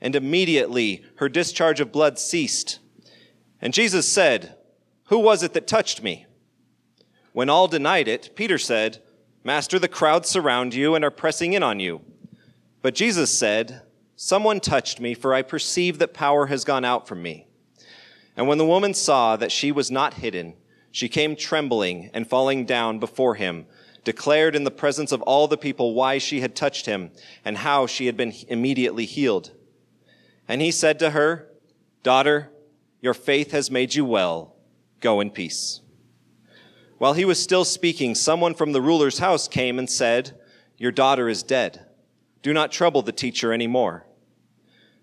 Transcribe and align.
and 0.00 0.14
immediately 0.14 1.04
her 1.16 1.28
discharge 1.28 1.80
of 1.80 1.92
blood 1.92 2.18
ceased. 2.18 2.78
And 3.60 3.72
Jesus 3.72 4.10
said, 4.10 4.56
Who 5.04 5.18
was 5.18 5.42
it 5.42 5.52
that 5.54 5.66
touched 5.66 6.02
me? 6.02 6.26
When 7.32 7.50
all 7.50 7.68
denied 7.68 8.08
it, 8.08 8.30
Peter 8.34 8.58
said, 8.58 9.02
Master, 9.44 9.78
the 9.78 9.88
crowds 9.88 10.28
surround 10.28 10.74
you 10.74 10.94
and 10.94 11.04
are 11.04 11.10
pressing 11.10 11.52
in 11.52 11.62
on 11.62 11.80
you. 11.80 12.00
But 12.82 12.94
Jesus 12.94 13.36
said, 13.36 13.82
Someone 14.16 14.60
touched 14.60 15.00
me, 15.00 15.12
for 15.12 15.34
I 15.34 15.42
perceive 15.42 15.98
that 15.98 16.14
power 16.14 16.46
has 16.46 16.64
gone 16.64 16.84
out 16.84 17.06
from 17.06 17.22
me. 17.22 17.46
And 18.36 18.48
when 18.48 18.58
the 18.58 18.66
woman 18.66 18.94
saw 18.94 19.36
that 19.36 19.52
she 19.52 19.70
was 19.70 19.90
not 19.90 20.14
hidden, 20.14 20.54
she 20.90 21.08
came 21.08 21.36
trembling 21.36 22.10
and 22.14 22.26
falling 22.26 22.64
down 22.64 22.98
before 22.98 23.34
him, 23.34 23.66
declared 24.04 24.56
in 24.56 24.64
the 24.64 24.70
presence 24.70 25.12
of 25.12 25.20
all 25.22 25.46
the 25.46 25.58
people 25.58 25.94
why 25.94 26.16
she 26.16 26.40
had 26.40 26.56
touched 26.56 26.86
him 26.86 27.10
and 27.44 27.58
how 27.58 27.86
she 27.86 28.06
had 28.06 28.16
been 28.16 28.32
immediately 28.48 29.04
healed. 29.04 29.50
And 30.48 30.60
he 30.60 30.70
said 30.70 30.98
to 31.00 31.10
her, 31.10 31.48
Daughter, 32.02 32.50
your 33.00 33.14
faith 33.14 33.50
has 33.50 33.70
made 33.70 33.94
you 33.94 34.04
well. 34.04 34.56
Go 35.00 35.20
in 35.20 35.30
peace. 35.30 35.80
While 36.98 37.14
he 37.14 37.24
was 37.24 37.42
still 37.42 37.64
speaking, 37.64 38.14
someone 38.14 38.54
from 38.54 38.72
the 38.72 38.80
ruler's 38.80 39.18
house 39.18 39.48
came 39.48 39.78
and 39.78 39.90
said, 39.90 40.38
Your 40.78 40.92
daughter 40.92 41.28
is 41.28 41.42
dead. 41.42 41.86
Do 42.42 42.52
not 42.52 42.72
trouble 42.72 43.02
the 43.02 43.12
teacher 43.12 43.52
any 43.52 43.66
more. 43.66 44.06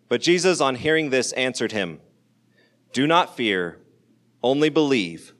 But 0.09 0.21
Jesus, 0.21 0.61
on 0.61 0.75
hearing 0.75 1.09
this, 1.09 1.31
answered 1.33 1.71
him, 1.71 1.99
Do 2.93 3.05
not 3.05 3.35
fear, 3.35 3.79
only 4.41 4.69
believe, 4.69 5.33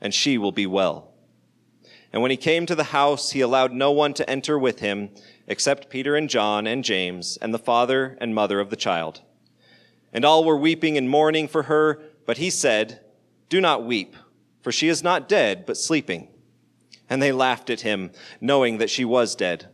and 0.00 0.12
she 0.12 0.38
will 0.38 0.52
be 0.52 0.66
well. 0.66 1.12
And 2.12 2.22
when 2.22 2.30
he 2.30 2.36
came 2.36 2.66
to 2.66 2.74
the 2.74 2.84
house, 2.84 3.32
he 3.32 3.40
allowed 3.40 3.72
no 3.72 3.92
one 3.92 4.14
to 4.14 4.28
enter 4.28 4.58
with 4.58 4.80
him 4.80 5.10
except 5.46 5.90
Peter 5.90 6.16
and 6.16 6.28
John 6.28 6.66
and 6.66 6.82
James 6.82 7.38
and 7.40 7.54
the 7.54 7.58
father 7.58 8.16
and 8.20 8.34
mother 8.34 8.58
of 8.58 8.70
the 8.70 8.76
child. 8.76 9.22
And 10.12 10.24
all 10.24 10.44
were 10.44 10.56
weeping 10.56 10.96
and 10.96 11.08
mourning 11.08 11.48
for 11.48 11.64
her, 11.64 12.02
but 12.26 12.38
he 12.38 12.50
said, 12.50 13.00
Do 13.48 13.60
not 13.60 13.84
weep, 13.84 14.16
for 14.62 14.72
she 14.72 14.88
is 14.88 15.02
not 15.02 15.28
dead, 15.28 15.66
but 15.66 15.76
sleeping. 15.76 16.28
And 17.08 17.22
they 17.22 17.32
laughed 17.32 17.70
at 17.70 17.80
him, 17.80 18.12
knowing 18.40 18.78
that 18.78 18.90
she 18.90 19.04
was 19.04 19.34
dead. 19.34 19.68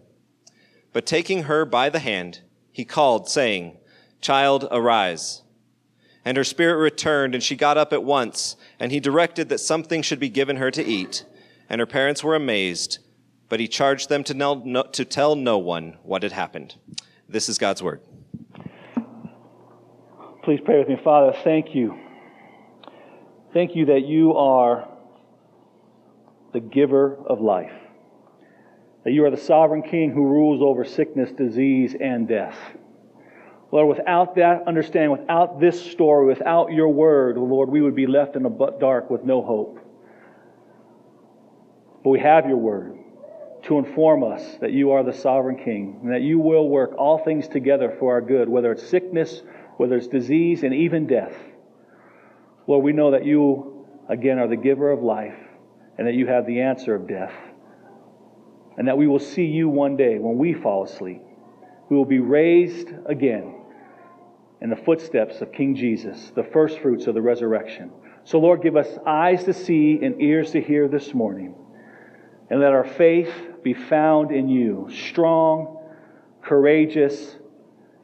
But 0.92 1.06
taking 1.06 1.44
her 1.44 1.64
by 1.64 1.90
the 1.90 1.98
hand, 1.98 2.40
he 2.72 2.84
called, 2.84 3.28
saying, 3.28 3.76
Child, 4.20 4.66
arise. 4.70 5.42
And 6.24 6.36
her 6.36 6.44
spirit 6.44 6.76
returned, 6.76 7.34
and 7.34 7.42
she 7.42 7.54
got 7.54 7.78
up 7.78 7.92
at 7.92 8.02
once, 8.02 8.56
and 8.80 8.90
he 8.90 9.00
directed 9.00 9.48
that 9.48 9.60
something 9.60 10.02
should 10.02 10.18
be 10.18 10.28
given 10.28 10.56
her 10.56 10.70
to 10.70 10.84
eat. 10.84 11.24
And 11.68 11.78
her 11.78 11.86
parents 11.86 12.24
were 12.24 12.34
amazed, 12.34 12.98
but 13.48 13.60
he 13.60 13.68
charged 13.68 14.08
them 14.08 14.24
to, 14.24 14.34
no, 14.34 14.82
to 14.82 15.04
tell 15.04 15.36
no 15.36 15.58
one 15.58 15.98
what 16.02 16.22
had 16.22 16.32
happened. 16.32 16.76
This 17.28 17.48
is 17.48 17.58
God's 17.58 17.82
word. 17.82 18.00
Please 20.46 20.60
pray 20.64 20.78
with 20.78 20.88
me, 20.88 20.96
Father. 21.02 21.36
Thank 21.42 21.74
you. 21.74 21.98
Thank 23.52 23.74
you 23.74 23.86
that 23.86 24.06
you 24.06 24.36
are 24.36 24.88
the 26.52 26.60
giver 26.60 27.16
of 27.26 27.40
life, 27.40 27.72
that 29.04 29.10
you 29.10 29.24
are 29.24 29.30
the 29.32 29.36
sovereign 29.36 29.82
king 29.82 30.12
who 30.12 30.24
rules 30.24 30.62
over 30.62 30.84
sickness, 30.84 31.32
disease, 31.32 31.96
and 32.00 32.28
death. 32.28 32.56
Lord, 33.72 33.88
without 33.98 34.36
that 34.36 34.68
understanding, 34.68 35.10
without 35.18 35.58
this 35.58 35.84
story, 35.90 36.26
without 36.26 36.70
your 36.70 36.90
word, 36.90 37.36
Lord, 37.36 37.68
we 37.68 37.82
would 37.82 37.96
be 37.96 38.06
left 38.06 38.36
in 38.36 38.44
the 38.44 38.76
dark 38.78 39.10
with 39.10 39.24
no 39.24 39.42
hope. 39.42 39.80
But 42.04 42.10
we 42.10 42.20
have 42.20 42.46
your 42.46 42.58
word 42.58 42.96
to 43.64 43.80
inform 43.80 44.22
us 44.22 44.58
that 44.60 44.70
you 44.70 44.92
are 44.92 45.02
the 45.02 45.12
sovereign 45.12 45.56
king 45.56 45.98
and 46.04 46.12
that 46.12 46.22
you 46.22 46.38
will 46.38 46.68
work 46.68 46.94
all 46.96 47.18
things 47.18 47.48
together 47.48 47.96
for 47.98 48.12
our 48.12 48.20
good, 48.20 48.48
whether 48.48 48.70
it's 48.70 48.88
sickness 48.88 49.42
whether 49.76 49.96
it's 49.96 50.08
disease 50.08 50.62
and 50.62 50.74
even 50.74 51.06
death. 51.06 51.34
Lord, 52.66 52.84
we 52.84 52.92
know 52.92 53.12
that 53.12 53.24
you, 53.24 53.86
again, 54.08 54.38
are 54.38 54.48
the 54.48 54.56
giver 54.56 54.90
of 54.90 55.02
life 55.02 55.38
and 55.98 56.06
that 56.06 56.14
you 56.14 56.26
have 56.26 56.46
the 56.46 56.60
answer 56.60 56.94
of 56.94 57.06
death. 57.06 57.32
And 58.78 58.88
that 58.88 58.98
we 58.98 59.06
will 59.06 59.20
see 59.20 59.46
you 59.46 59.68
one 59.68 59.96
day 59.96 60.18
when 60.18 60.36
we 60.36 60.52
fall 60.52 60.84
asleep. 60.84 61.22
We 61.88 61.96
will 61.96 62.04
be 62.04 62.18
raised 62.18 62.88
again 63.06 63.54
in 64.60 64.70
the 64.70 64.76
footsteps 64.76 65.40
of 65.40 65.52
King 65.52 65.76
Jesus, 65.76 66.32
the 66.34 66.42
first 66.42 66.80
fruits 66.80 67.06
of 67.06 67.14
the 67.14 67.22
resurrection. 67.22 67.90
So, 68.24 68.38
Lord, 68.38 68.62
give 68.62 68.76
us 68.76 68.88
eyes 69.06 69.44
to 69.44 69.52
see 69.52 70.00
and 70.02 70.20
ears 70.20 70.50
to 70.50 70.60
hear 70.60 70.88
this 70.88 71.14
morning. 71.14 71.54
And 72.50 72.60
let 72.60 72.72
our 72.72 72.84
faith 72.84 73.32
be 73.62 73.72
found 73.72 74.30
in 74.30 74.48
you, 74.48 74.88
strong, 74.92 75.78
courageous, 76.42 77.36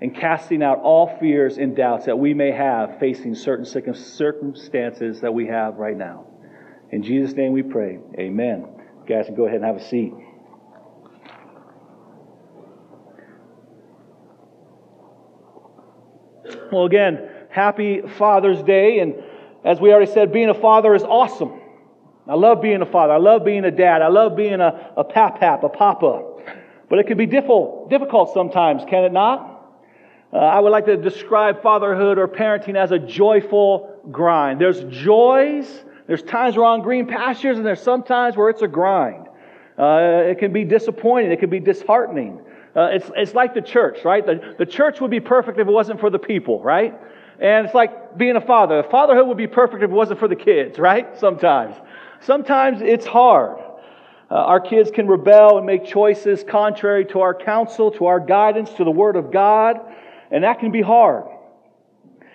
and 0.02 0.16
casting 0.16 0.64
out 0.64 0.80
all 0.80 1.16
fears 1.20 1.58
and 1.58 1.76
doubts 1.76 2.06
that 2.06 2.18
we 2.18 2.34
may 2.34 2.50
have 2.50 2.98
facing 2.98 3.36
certain 3.36 3.64
circumstances 3.64 5.20
that 5.20 5.32
we 5.32 5.46
have 5.46 5.76
right 5.76 5.96
now. 5.96 6.26
In 6.90 7.04
Jesus' 7.04 7.36
name 7.36 7.52
we 7.52 7.62
pray. 7.62 8.00
Amen. 8.18 8.66
You 8.68 9.06
guys 9.06 9.26
can 9.26 9.36
go 9.36 9.44
ahead 9.44 9.58
and 9.58 9.64
have 9.64 9.76
a 9.76 9.88
seat. 9.88 10.12
Well, 16.72 16.84
again, 16.84 17.28
happy 17.48 18.02
Father's 18.18 18.60
Day. 18.64 18.98
And 18.98 19.14
as 19.64 19.80
we 19.80 19.92
already 19.92 20.10
said, 20.10 20.32
being 20.32 20.48
a 20.48 20.60
father 20.60 20.96
is 20.96 21.04
awesome. 21.04 21.60
I 22.26 22.34
love 22.34 22.60
being 22.60 22.82
a 22.82 22.86
father. 22.86 23.12
I 23.12 23.18
love 23.18 23.44
being 23.44 23.64
a 23.64 23.70
dad. 23.70 24.02
I 24.02 24.08
love 24.08 24.34
being 24.34 24.60
a, 24.60 24.94
a 24.96 25.04
pap 25.04 25.38
pap, 25.38 25.62
a 25.62 25.68
papa. 25.68 26.24
But 26.90 26.98
it 26.98 27.06
can 27.06 27.16
be 27.16 27.26
difficult, 27.26 27.88
difficult 27.88 28.34
sometimes, 28.34 28.82
can 28.84 29.04
it 29.04 29.12
not? 29.12 29.51
Uh, 30.32 30.38
I 30.38 30.60
would 30.60 30.70
like 30.70 30.86
to 30.86 30.96
describe 30.96 31.62
fatherhood 31.62 32.18
or 32.18 32.26
parenting 32.26 32.74
as 32.74 32.90
a 32.90 32.98
joyful 32.98 34.00
grind. 34.10 34.60
There's 34.60 34.82
joys, 34.84 35.84
there's 36.06 36.22
times 36.22 36.56
we're 36.56 36.64
on 36.64 36.80
green 36.80 37.06
pastures, 37.06 37.58
and 37.58 37.66
there's 37.66 37.82
sometimes 37.82 38.36
where 38.36 38.48
it's 38.48 38.62
a 38.62 38.68
grind. 38.68 39.28
Uh, 39.78 40.22
it 40.24 40.38
can 40.38 40.52
be 40.52 40.64
disappointing, 40.64 41.32
it 41.32 41.40
can 41.40 41.50
be 41.50 41.60
disheartening. 41.60 42.40
Uh, 42.74 42.88
it's, 42.92 43.10
it's 43.14 43.34
like 43.34 43.52
the 43.52 43.60
church, 43.60 44.04
right? 44.04 44.24
The, 44.24 44.54
the 44.58 44.64
church 44.64 45.02
would 45.02 45.10
be 45.10 45.20
perfect 45.20 45.58
if 45.58 45.68
it 45.68 45.70
wasn't 45.70 46.00
for 46.00 46.08
the 46.08 46.18
people, 46.18 46.62
right? 46.62 46.98
And 47.38 47.66
it's 47.66 47.74
like 47.74 48.16
being 48.16 48.36
a 48.36 48.40
father. 48.40 48.82
Fatherhood 48.84 49.26
would 49.26 49.36
be 49.36 49.46
perfect 49.46 49.82
if 49.82 49.90
it 49.90 49.94
wasn't 49.94 50.18
for 50.18 50.28
the 50.28 50.36
kids, 50.36 50.78
right? 50.78 51.18
Sometimes. 51.18 51.76
Sometimes 52.20 52.80
it's 52.80 53.04
hard. 53.04 53.58
Uh, 54.30 54.36
our 54.36 54.60
kids 54.60 54.90
can 54.90 55.06
rebel 55.06 55.58
and 55.58 55.66
make 55.66 55.84
choices 55.84 56.42
contrary 56.42 57.04
to 57.04 57.20
our 57.20 57.34
counsel, 57.34 57.90
to 57.90 58.06
our 58.06 58.18
guidance, 58.18 58.70
to 58.74 58.84
the 58.84 58.90
Word 58.90 59.16
of 59.16 59.30
God. 59.30 59.78
And 60.32 60.42
that 60.44 60.58
can 60.58 60.72
be 60.72 60.80
hard. 60.80 61.26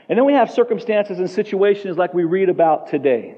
And 0.07 0.17
then 0.17 0.25
we 0.25 0.33
have 0.33 0.51
circumstances 0.51 1.19
and 1.19 1.29
situations 1.29 1.97
like 1.97 2.13
we 2.13 2.23
read 2.23 2.47
about 2.47 2.89
today. 2.89 3.35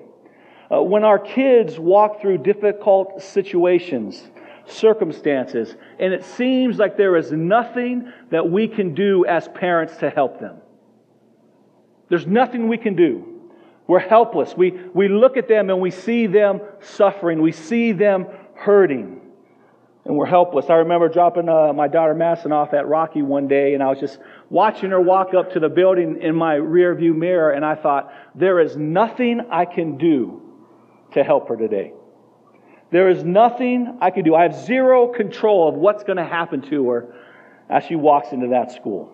Uh, 0.71 0.83
when 0.83 1.03
our 1.03 1.17
kids 1.17 1.79
walk 1.79 2.21
through 2.21 2.39
difficult 2.39 3.23
situations, 3.23 4.21
circumstances, 4.67 5.75
and 5.97 6.13
it 6.13 6.23
seems 6.23 6.77
like 6.77 6.95
there 6.95 7.15
is 7.15 7.31
nothing 7.31 8.11
that 8.29 8.47
we 8.47 8.67
can 8.67 8.93
do 8.93 9.25
as 9.25 9.47
parents 9.47 9.97
to 9.97 10.09
help 10.11 10.39
them. 10.39 10.57
There's 12.09 12.27
nothing 12.27 12.67
we 12.67 12.77
can 12.77 12.95
do. 12.95 13.41
We're 13.87 13.99
helpless. 13.99 14.55
We, 14.55 14.71
we 14.93 15.07
look 15.07 15.37
at 15.37 15.47
them 15.47 15.71
and 15.71 15.79
we 15.79 15.89
see 15.89 16.27
them 16.27 16.61
suffering. 16.81 17.41
We 17.41 17.51
see 17.51 17.93
them 17.93 18.27
hurting 18.53 19.18
and 20.09 20.17
we're 20.17 20.25
helpless. 20.25 20.71
I 20.71 20.73
remember 20.73 21.07
dropping 21.07 21.47
uh, 21.47 21.71
my 21.71 21.87
daughter 21.87 22.15
Madison 22.15 22.51
off 22.51 22.73
at 22.73 22.87
Rocky 22.87 23.21
one 23.21 23.47
day, 23.47 23.75
and 23.75 23.83
I 23.83 23.89
was 23.89 23.99
just 23.99 24.17
watching 24.49 24.89
her 24.89 24.99
walk 24.99 25.35
up 25.35 25.53
to 25.53 25.59
the 25.59 25.69
building 25.69 26.19
in 26.19 26.35
my 26.35 26.55
rear 26.55 26.95
view 26.95 27.13
mirror, 27.13 27.51
and 27.51 27.63
I 27.63 27.75
thought, 27.75 28.11
there 28.33 28.59
is 28.59 28.75
nothing 28.75 29.39
I 29.51 29.65
can 29.65 29.99
do 29.99 30.41
to 31.13 31.23
help 31.23 31.47
her 31.49 31.55
today. 31.55 31.93
There 32.91 33.07
is 33.07 33.23
nothing 33.23 33.99
I 34.01 34.09
can 34.09 34.23
do. 34.23 34.33
I 34.33 34.41
have 34.41 34.55
zero 34.55 35.09
control 35.13 35.69
of 35.69 35.75
what's 35.75 36.03
going 36.03 36.17
to 36.17 36.25
happen 36.25 36.63
to 36.71 36.89
her 36.89 37.13
as 37.69 37.83
she 37.83 37.93
walks 37.93 38.31
into 38.31 38.47
that 38.47 38.71
school. 38.71 39.13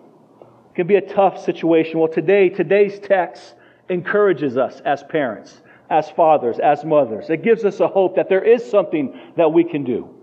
It 0.70 0.76
can 0.76 0.86
be 0.86 0.94
a 0.96 1.06
tough 1.06 1.44
situation. 1.44 1.98
Well, 1.98 2.08
today, 2.08 2.48
today's 2.48 2.98
text 3.00 3.54
encourages 3.90 4.56
us 4.56 4.80
as 4.86 5.02
parents, 5.02 5.60
as 5.90 6.08
fathers, 6.12 6.58
as 6.58 6.86
mothers. 6.86 7.28
It 7.28 7.42
gives 7.42 7.66
us 7.66 7.80
a 7.80 7.86
hope 7.86 8.16
that 8.16 8.30
there 8.30 8.42
is 8.42 8.64
something 8.64 9.20
that 9.36 9.52
we 9.52 9.62
can 9.62 9.84
do. 9.84 10.15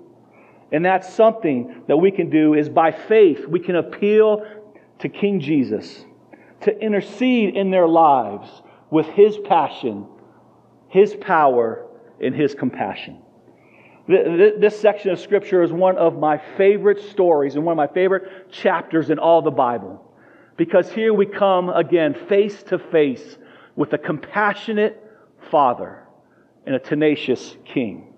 And 0.73 0.83
that's 0.83 1.13
something 1.13 1.83
that 1.87 1.97
we 1.97 2.09
can 2.09 2.31
do 2.31 2.55
is 2.55 2.67
by 2.67 2.91
faith, 2.91 3.45
we 3.47 3.59
can 3.59 3.75
appeal 3.75 4.43
to 4.99 5.07
King 5.07 5.39
Jesus 5.39 6.03
to 6.61 6.75
intercede 6.79 7.55
in 7.55 7.69
their 7.69 7.87
lives 7.87 8.49
with 8.89 9.05
His 9.07 9.37
passion, 9.45 10.07
His 10.87 11.15
power, 11.15 11.85
and 12.19 12.33
His 12.35 12.55
compassion. 12.55 13.19
This 14.07 14.79
section 14.79 15.11
of 15.11 15.19
Scripture 15.19 15.61
is 15.61 15.71
one 15.71 15.97
of 15.97 16.17
my 16.17 16.41
favorite 16.57 17.01
stories 17.11 17.55
and 17.55 17.63
one 17.63 17.73
of 17.73 17.77
my 17.77 17.93
favorite 17.93 18.51
chapters 18.51 19.11
in 19.11 19.19
all 19.19 19.43
the 19.43 19.51
Bible. 19.51 20.03
Because 20.57 20.91
here 20.91 21.13
we 21.13 21.27
come 21.27 21.69
again 21.69 22.15
face 22.27 22.63
to 22.63 22.79
face 22.79 23.37
with 23.75 23.93
a 23.93 23.97
compassionate 23.97 25.01
Father 25.51 26.03
and 26.65 26.75
a 26.75 26.79
tenacious 26.79 27.55
King, 27.63 28.13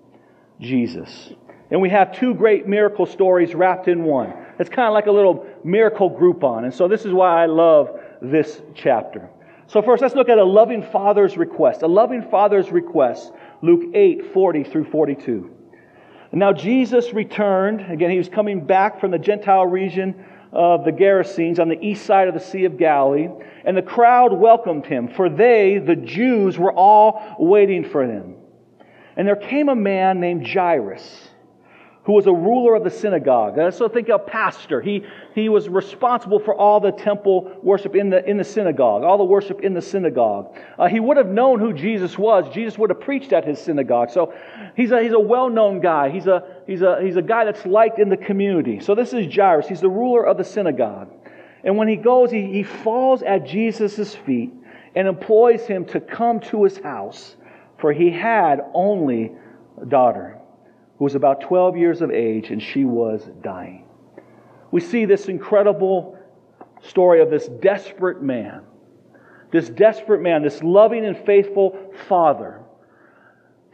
Jesus. 0.58 1.32
And 1.70 1.80
we 1.80 1.90
have 1.90 2.16
two 2.16 2.34
great 2.34 2.68
miracle 2.68 3.06
stories 3.06 3.54
wrapped 3.54 3.88
in 3.88 4.04
one. 4.04 4.32
It's 4.58 4.70
kind 4.70 4.86
of 4.86 4.94
like 4.94 5.06
a 5.06 5.12
little 5.12 5.46
miracle 5.64 6.10
Groupon. 6.10 6.64
And 6.64 6.72
so 6.72 6.86
this 6.86 7.04
is 7.04 7.12
why 7.12 7.42
I 7.42 7.46
love 7.46 7.98
this 8.22 8.62
chapter. 8.74 9.28
So 9.66 9.82
first, 9.82 10.00
let's 10.00 10.14
look 10.14 10.28
at 10.28 10.38
a 10.38 10.44
loving 10.44 10.82
father's 10.82 11.36
request. 11.36 11.82
A 11.82 11.88
loving 11.88 12.22
father's 12.22 12.70
request. 12.70 13.32
Luke 13.62 13.90
8, 13.94 14.32
40 14.32 14.64
through 14.64 14.84
42. 14.84 15.50
Now 16.32 16.52
Jesus 16.52 17.12
returned. 17.12 17.80
Again, 17.80 18.10
he 18.10 18.18
was 18.18 18.28
coming 18.28 18.64
back 18.64 19.00
from 19.00 19.10
the 19.10 19.18
Gentile 19.18 19.66
region 19.66 20.24
of 20.52 20.84
the 20.84 20.92
Gerasenes 20.92 21.58
on 21.58 21.68
the 21.68 21.78
east 21.84 22.06
side 22.06 22.28
of 22.28 22.34
the 22.34 22.40
Sea 22.40 22.64
of 22.64 22.78
Galilee. 22.78 23.28
And 23.64 23.76
the 23.76 23.82
crowd 23.82 24.32
welcomed 24.32 24.86
him, 24.86 25.08
for 25.08 25.28
they, 25.28 25.78
the 25.78 25.96
Jews, 25.96 26.58
were 26.58 26.72
all 26.72 27.36
waiting 27.38 27.88
for 27.88 28.04
him. 28.04 28.36
And 29.16 29.26
there 29.26 29.34
came 29.34 29.68
a 29.68 29.74
man 29.74 30.20
named 30.20 30.46
Jairus 30.46 31.30
who 32.06 32.12
was 32.12 32.28
a 32.28 32.32
ruler 32.32 32.76
of 32.76 32.84
the 32.84 32.90
synagogue. 32.90 33.56
So 33.72 33.88
think 33.88 34.08
of 34.08 34.20
a 34.20 34.24
pastor. 34.24 34.80
He, 34.80 35.04
he 35.34 35.48
was 35.48 35.68
responsible 35.68 36.38
for 36.38 36.54
all 36.54 36.78
the 36.78 36.92
temple 36.92 37.58
worship 37.64 37.96
in 37.96 38.10
the, 38.10 38.24
in 38.30 38.36
the 38.36 38.44
synagogue, 38.44 39.02
all 39.02 39.18
the 39.18 39.24
worship 39.24 39.62
in 39.62 39.74
the 39.74 39.82
synagogue. 39.82 40.56
Uh, 40.78 40.86
he 40.86 41.00
would 41.00 41.16
have 41.16 41.26
known 41.26 41.58
who 41.58 41.72
Jesus 41.72 42.16
was. 42.16 42.48
Jesus 42.54 42.78
would 42.78 42.90
have 42.90 43.00
preached 43.00 43.32
at 43.32 43.44
his 43.44 43.58
synagogue. 43.58 44.10
So 44.10 44.32
he's 44.76 44.92
a, 44.92 45.02
he's 45.02 45.14
a 45.14 45.18
well 45.18 45.50
known 45.50 45.80
guy. 45.80 46.10
He's 46.10 46.28
a, 46.28 46.44
he's, 46.64 46.80
a, 46.80 47.02
he's 47.02 47.16
a 47.16 47.22
guy 47.22 47.44
that's 47.44 47.66
liked 47.66 47.98
in 47.98 48.08
the 48.08 48.16
community. 48.16 48.78
So 48.78 48.94
this 48.94 49.12
is 49.12 49.26
Jairus. 49.34 49.66
He's 49.66 49.80
the 49.80 49.90
ruler 49.90 50.24
of 50.24 50.36
the 50.36 50.44
synagogue. 50.44 51.10
And 51.64 51.76
when 51.76 51.88
he 51.88 51.96
goes, 51.96 52.30
he, 52.30 52.46
he 52.52 52.62
falls 52.62 53.22
at 53.22 53.44
Jesus' 53.44 54.14
feet 54.14 54.52
and 54.94 55.08
employs 55.08 55.66
him 55.66 55.84
to 55.86 55.98
come 55.98 56.38
to 56.38 56.62
his 56.62 56.78
house, 56.78 57.34
for 57.78 57.92
he 57.92 58.12
had 58.12 58.60
only 58.74 59.32
a 59.82 59.84
daughter 59.84 60.35
who 60.98 61.04
was 61.04 61.14
about 61.14 61.40
12 61.42 61.76
years 61.76 62.02
of 62.02 62.10
age, 62.10 62.50
and 62.50 62.62
she 62.62 62.84
was 62.84 63.28
dying. 63.42 63.84
We 64.70 64.80
see 64.80 65.04
this 65.04 65.26
incredible 65.26 66.18
story 66.82 67.20
of 67.20 67.30
this 67.30 67.46
desperate 67.46 68.22
man, 68.22 68.62
this 69.52 69.68
desperate 69.68 70.22
man, 70.22 70.42
this 70.42 70.62
loving 70.62 71.04
and 71.04 71.16
faithful 71.24 71.78
father, 72.08 72.60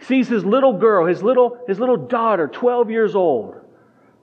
sees 0.00 0.28
his 0.28 0.44
little 0.44 0.78
girl, 0.78 1.06
his 1.06 1.22
little, 1.22 1.58
his 1.66 1.78
little 1.78 1.96
daughter, 1.96 2.48
12 2.48 2.90
years 2.90 3.14
old, 3.14 3.56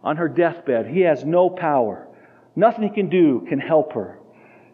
on 0.04 0.18
her 0.18 0.28
deathbed. 0.28 0.88
He 0.88 1.02
has 1.02 1.24
no 1.24 1.50
power. 1.50 2.08
Nothing 2.56 2.84
he 2.84 2.90
can 2.90 3.10
do 3.10 3.46
can 3.48 3.60
help 3.60 3.94
her 3.94 4.20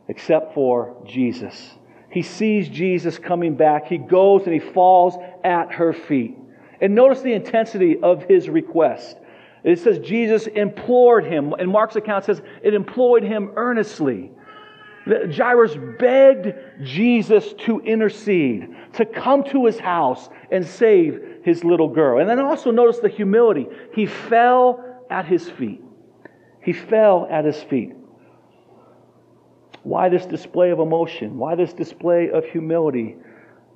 except 0.07 0.53
for 0.53 0.95
Jesus. 1.05 1.71
He 2.09 2.21
sees 2.21 2.69
Jesus 2.69 3.17
coming 3.17 3.55
back. 3.55 3.87
He 3.87 3.97
goes 3.97 4.43
and 4.45 4.53
he 4.53 4.59
falls 4.59 5.15
at 5.43 5.73
her 5.73 5.93
feet. 5.93 6.37
And 6.81 6.95
notice 6.95 7.21
the 7.21 7.33
intensity 7.33 7.97
of 8.01 8.23
his 8.23 8.49
request. 8.49 9.17
It 9.63 9.79
says 9.79 9.99
Jesus 9.99 10.47
implored 10.47 11.25
him, 11.25 11.53
and 11.53 11.69
Mark's 11.69 11.95
account 11.95 12.25
says 12.25 12.41
it 12.61 12.73
employed 12.73 13.23
him 13.23 13.51
earnestly. 13.55 14.31
Jairus 15.07 15.77
begged 15.99 16.53
Jesus 16.83 17.53
to 17.65 17.79
intercede, 17.81 18.75
to 18.93 19.05
come 19.05 19.43
to 19.45 19.65
his 19.65 19.79
house 19.79 20.29
and 20.51 20.65
save 20.65 21.41
his 21.43 21.63
little 21.63 21.89
girl. 21.89 22.19
And 22.19 22.29
then 22.29 22.39
also 22.39 22.71
notice 22.71 22.99
the 22.99 23.09
humility. 23.09 23.67
He 23.93 24.07
fell 24.07 25.05
at 25.09 25.25
his 25.25 25.49
feet. 25.49 25.81
He 26.61 26.73
fell 26.73 27.27
at 27.29 27.45
his 27.45 27.61
feet. 27.61 27.93
Why 29.83 30.09
this 30.09 30.25
display 30.25 30.71
of 30.71 30.79
emotion? 30.79 31.37
Why 31.37 31.53
this 31.53 31.73
display 31.73 32.31
of 32.31 32.45
humility? 32.45 33.15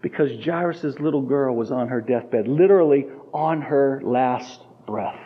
Because 0.01 0.31
Jairus' 0.43 0.99
little 0.99 1.21
girl 1.21 1.55
was 1.55 1.71
on 1.71 1.87
her 1.89 2.01
deathbed, 2.01 2.47
literally 2.47 3.07
on 3.33 3.61
her 3.61 4.01
last 4.03 4.61
breath. 4.85 5.19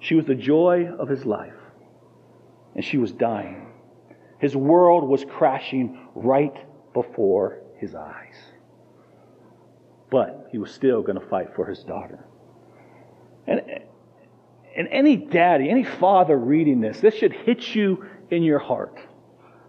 She 0.00 0.14
was 0.14 0.26
the 0.26 0.34
joy 0.34 0.88
of 0.98 1.08
his 1.08 1.24
life, 1.24 1.54
and 2.74 2.84
she 2.84 2.98
was 2.98 3.12
dying. 3.12 3.66
His 4.38 4.54
world 4.54 5.08
was 5.08 5.24
crashing 5.24 6.08
right 6.14 6.54
before 6.94 7.58
his 7.78 7.94
eyes. 7.94 8.36
But 10.10 10.48
he 10.52 10.58
was 10.58 10.70
still 10.70 11.02
going 11.02 11.18
to 11.18 11.26
fight 11.26 11.54
for 11.54 11.66
his 11.66 11.82
daughter. 11.82 12.24
And, 13.46 13.60
and 14.76 14.88
any 14.88 15.16
daddy, 15.16 15.68
any 15.68 15.84
father 15.84 16.38
reading 16.38 16.80
this, 16.80 17.00
this 17.00 17.14
should 17.14 17.32
hit 17.32 17.74
you 17.74 18.06
in 18.30 18.42
your 18.42 18.58
heart. 18.58 18.98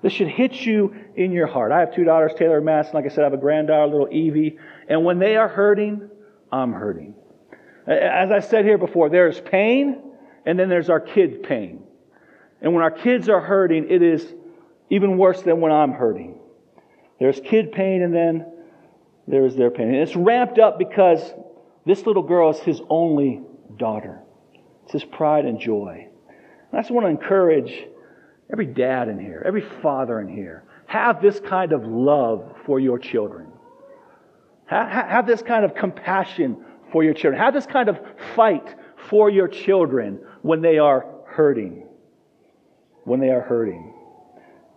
This 0.02 0.14
should 0.14 0.30
hit 0.30 0.66
you 0.66 0.96
in 1.16 1.32
your 1.32 1.48
heart. 1.48 1.72
I 1.72 1.80
have 1.80 1.94
two 1.94 2.06
daughters, 2.06 2.32
Taylor 2.38 2.58
and 2.58 2.66
Madison. 2.66 2.96
Like 2.96 3.06
I 3.06 3.10
said, 3.10 3.22
I 3.22 3.24
have 3.26 3.34
a 3.34 3.38
granddaughter, 3.38 3.92
little 3.92 4.08
Evie. 4.12 4.58
And 4.88 5.04
when 5.04 5.20
they 5.20 5.36
are 5.36 5.48
hurting, 5.48 6.10
I'm 6.52 6.74
hurting. 6.74 7.16
As 7.86 8.32
I 8.32 8.40
said 8.40 8.66
here 8.66 8.78
before, 8.78 9.10
there's 9.10 9.42
pain, 9.42 10.02
and 10.46 10.58
then 10.58 10.70
there's 10.70 10.90
our 10.90 11.00
kid 11.00 11.44
pain. 11.44 11.84
And 12.62 12.74
when 12.74 12.84
our 12.84 12.92
kids 12.92 13.30
are 13.30 13.42
hurting, 13.42 13.90
it 13.90 14.02
is 14.02 14.26
even 14.90 15.18
worse 15.18 15.42
than 15.42 15.60
when 15.60 15.72
I'm 15.72 15.92
hurting. 15.92 16.40
There's 17.20 17.40
kid 17.40 17.72
pain, 17.72 18.02
and 18.02 18.14
then 18.14 18.46
there 19.28 19.46
is 19.46 19.56
their 19.56 19.70
pain. 19.70 19.88
And 19.88 19.98
it's 19.98 20.16
ramped 20.16 20.60
up 20.60 20.80
because 20.80 21.34
this 21.86 22.06
little 22.06 22.24
girl 22.24 22.50
is 22.52 22.60
his 22.60 22.82
only 22.90 23.42
daughter. 23.78 24.20
It's 24.84 24.94
his 24.94 25.04
pride 25.04 25.46
and 25.46 25.60
joy. 25.60 26.08
And 26.72 26.80
I 26.80 26.82
just 26.82 26.92
want 26.92 27.06
to 27.06 27.10
encourage 27.10 27.86
every 28.52 28.66
dad 28.66 29.10
in 29.10 29.20
here, 29.20 29.44
every 29.46 29.64
father 29.82 30.20
in 30.20 30.28
here, 30.28 30.64
have 30.88 31.22
this 31.22 31.40
kind 31.40 31.72
of 31.72 31.86
love 31.86 32.56
for 32.66 32.80
your 32.80 32.98
children. 32.98 33.48
Have, 34.66 35.26
this 35.26 35.42
kind 35.42 35.66
of 35.66 35.74
compassion 35.74 36.64
for 36.92 37.04
your 37.04 37.14
children. 37.14 37.42
Have 37.42 37.56
this 37.56 37.66
kind 37.66 37.90
of 37.90 38.00
fight 38.36 38.76
for 39.10 39.30
your 39.30 39.48
children 39.48 40.20
when 40.44 40.62
they 40.62 40.78
are 40.78 41.06
hurting. 41.26 41.88
When 43.04 43.20
they 43.20 43.30
are 43.30 43.42
hurting. 43.42 43.94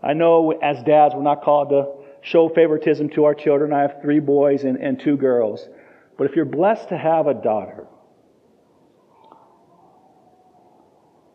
I 0.03 0.15
know 0.15 0.53
as 0.53 0.83
dads, 0.85 1.15
we're 1.15 1.23
not 1.23 1.43
called 1.43 1.71
to 1.71 1.89
show 2.23 2.49
favoritism 2.49 3.11
to 3.11 3.25
our 3.25 3.35
children. 3.35 3.73
I 3.73 3.83
have 3.83 3.97
three 4.01 4.21
boys 4.21 4.65
and, 4.65 4.79
and 4.79 4.99
two 4.99 5.17
girls. 5.17 5.69
But 6.17 6.29
if 6.29 6.37
you're 6.37 6.45
blessed 6.47 6.89
to 6.89 6.97
have 6.97 7.27
a 7.27 7.35
daughter, 7.35 7.87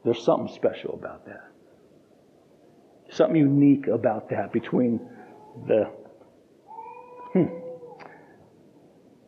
there's 0.04 0.24
something 0.24 0.54
special 0.54 0.94
about 0.96 1.26
that 1.28 1.47
something 3.10 3.36
unique 3.36 3.88
about 3.88 4.30
that 4.30 4.52
between 4.52 5.00
the 5.68 5.86
hmm, 7.34 7.46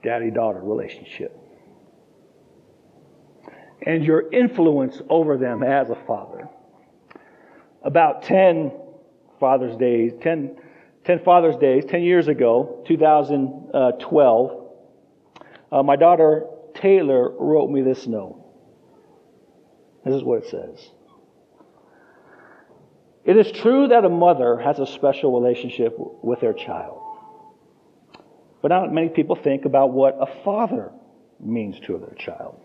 daddy 0.04 0.32
daughter 0.32 0.60
relationship 0.62 1.36
and 3.86 4.04
your 4.04 4.32
influence 4.32 5.02
over 5.10 5.38
them 5.38 5.64
as 5.64 5.90
a 5.90 5.96
father. 6.06 6.50
About 7.84 8.24
10 8.24 8.72
Father's 9.40 9.78
Days, 9.78 10.12
10, 10.22 10.58
10 11.06 11.24
Father's 11.24 11.56
Days, 11.56 11.86
10 11.86 12.04
years 12.04 12.28
ago, 12.28 12.84
2012, 12.88 14.68
uh, 15.72 15.84
my 15.84 15.96
daughter 15.96 16.46
Taylor 16.74 17.32
wrote 17.40 17.70
me 17.70 17.82
this 17.82 18.06
note. 18.06 18.46
This 20.06 20.16
is 20.16 20.24
what 20.24 20.44
it 20.44 20.50
says. 20.50 20.92
It 23.26 23.38
is 23.38 23.52
true 23.52 23.88
that 23.90 24.06
a 24.06 24.10
mother 24.10 24.58
has 24.58 24.80
a 24.80 24.88
special 24.88 25.40
relationship 25.40 25.96
with 25.98 26.40
their 26.40 26.54
child. 26.54 27.02
But 28.62 28.70
not 28.70 28.94
many 28.94 29.10
people 29.10 29.36
think 29.36 29.66
about 29.66 29.92
what 29.92 30.18
a 30.20 30.26
father 30.44 30.92
means 31.40 31.80
to 31.82 31.98
their 31.98 32.16
child. 32.18 32.60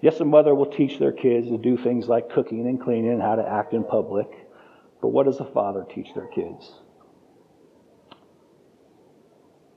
Yes, 0.00 0.20
a 0.20 0.24
mother 0.24 0.54
will 0.54 0.70
teach 0.70 0.98
their 0.98 1.12
kids 1.12 1.48
to 1.48 1.56
do 1.56 1.78
things 1.78 2.08
like 2.08 2.30
cooking 2.30 2.66
and 2.66 2.80
cleaning 2.80 3.12
and 3.12 3.22
how 3.22 3.36
to 3.36 3.46
act 3.46 3.72
in 3.72 3.84
public. 3.84 4.26
But 5.00 5.08
what 5.08 5.26
does 5.26 5.40
a 5.40 5.44
father 5.44 5.86
teach 5.94 6.08
their 6.14 6.26
kids? 6.26 6.72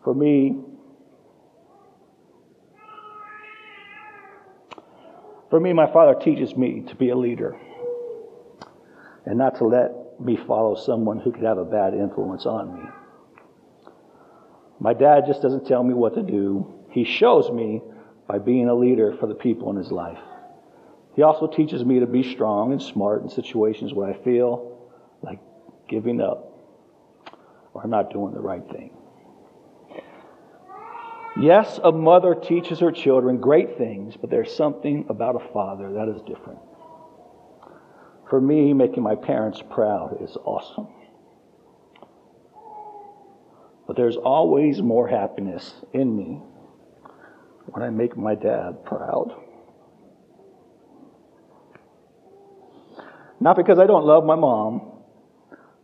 For 0.04 0.14
me, 0.14 0.62
for 5.50 5.60
me, 5.60 5.74
my 5.74 5.92
father 5.92 6.16
teaches 6.20 6.56
me 6.56 6.84
to 6.88 6.96
be 6.96 7.10
a 7.10 7.16
leader 7.16 7.58
and 9.28 9.38
not 9.38 9.58
to 9.58 9.66
let 9.66 10.20
me 10.22 10.38
follow 10.48 10.76
someone 10.76 11.20
who 11.20 11.32
could 11.34 11.44
have 11.44 11.58
a 11.58 11.66
bad 11.66 11.94
influence 11.94 12.46
on 12.46 12.74
me. 12.74 12.90
My 14.80 14.94
dad 14.94 15.26
just 15.28 15.42
doesn't 15.42 15.68
tell 15.68 15.84
me 15.84 15.94
what 15.94 16.16
to 16.16 16.24
do. 16.24 16.74
He 16.92 17.04
shows 17.04 17.52
me 17.52 17.82
by 18.28 18.40
being 18.40 18.70
a 18.70 18.74
leader 18.74 19.16
for 19.20 19.28
the 19.28 19.36
people 19.36 19.70
in 19.70 19.76
his 19.76 19.92
life. 19.92 20.20
He 21.16 21.24
also 21.24 21.48
teaches 21.48 21.84
me 21.84 22.00
to 22.00 22.08
be 22.08 22.24
strong 22.24 22.72
and 22.72 22.82
smart 22.82 23.24
in 23.24 23.30
situations 23.30 23.94
where 23.94 24.10
I 24.10 24.24
feel 24.24 24.90
like 25.22 25.40
giving 25.90 26.22
up, 26.22 26.54
or 27.74 27.86
not 27.86 28.12
doing 28.12 28.34
the 28.34 28.40
right 28.40 28.64
thing. 28.72 28.92
Yes, 31.40 31.80
a 31.84 31.92
mother 31.92 32.34
teaches 32.34 32.80
her 32.80 32.92
children 32.92 33.38
great 33.38 33.78
things, 33.78 34.16
but 34.20 34.30
there's 34.30 34.56
something 34.56 35.06
about 35.10 35.36
a 35.36 35.54
father 35.54 35.94
that 35.94 36.08
is 36.08 36.22
different. 36.22 36.60
For 38.30 38.42
me, 38.42 38.74
making 38.74 39.04
my 39.04 39.16
parents 39.16 39.62
proud 39.70 40.18
is 40.22 40.36
awesome. 40.44 40.88
But 43.88 43.96
there's 43.96 44.18
always 44.18 44.82
more 44.82 45.08
happiness 45.08 45.74
in 45.94 46.16
me 46.16 46.42
when 47.68 47.84
I 47.84 47.90
make 47.90 48.18
my 48.18 48.36
dad 48.36 48.84
proud. 48.86 49.34
Not 53.40 53.56
because 53.56 53.80
I 53.80 53.86
don't 53.86 54.06
love 54.06 54.26
my 54.26 54.36
mom, 54.36 55.04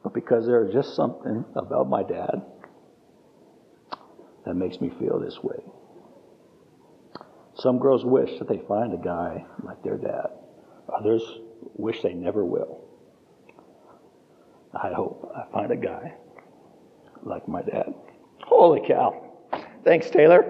but 0.03 0.13
because 0.13 0.45
there's 0.45 0.73
just 0.73 0.95
something 0.95 1.45
about 1.55 1.87
my 1.87 2.03
dad 2.03 2.41
that 4.45 4.55
makes 4.55 4.81
me 4.81 4.91
feel 4.99 5.19
this 5.19 5.39
way. 5.41 5.63
Some 7.55 7.79
girls 7.79 8.03
wish 8.03 8.37
that 8.39 8.49
they 8.49 8.59
find 8.67 8.93
a 8.93 8.97
guy 8.97 9.45
like 9.63 9.81
their 9.83 9.97
dad. 9.97 10.27
Others 10.93 11.21
wish 11.75 12.01
they 12.01 12.13
never 12.13 12.45
will. 12.45 12.81
I 14.73 14.91
hope 14.93 15.31
I 15.35 15.51
find 15.51 15.71
a 15.71 15.75
guy 15.75 16.13
like 17.23 17.47
my 17.47 17.61
dad. 17.61 17.93
Holy 18.43 18.81
cow. 18.87 19.31
Thanks, 19.83 20.09
Taylor. 20.09 20.43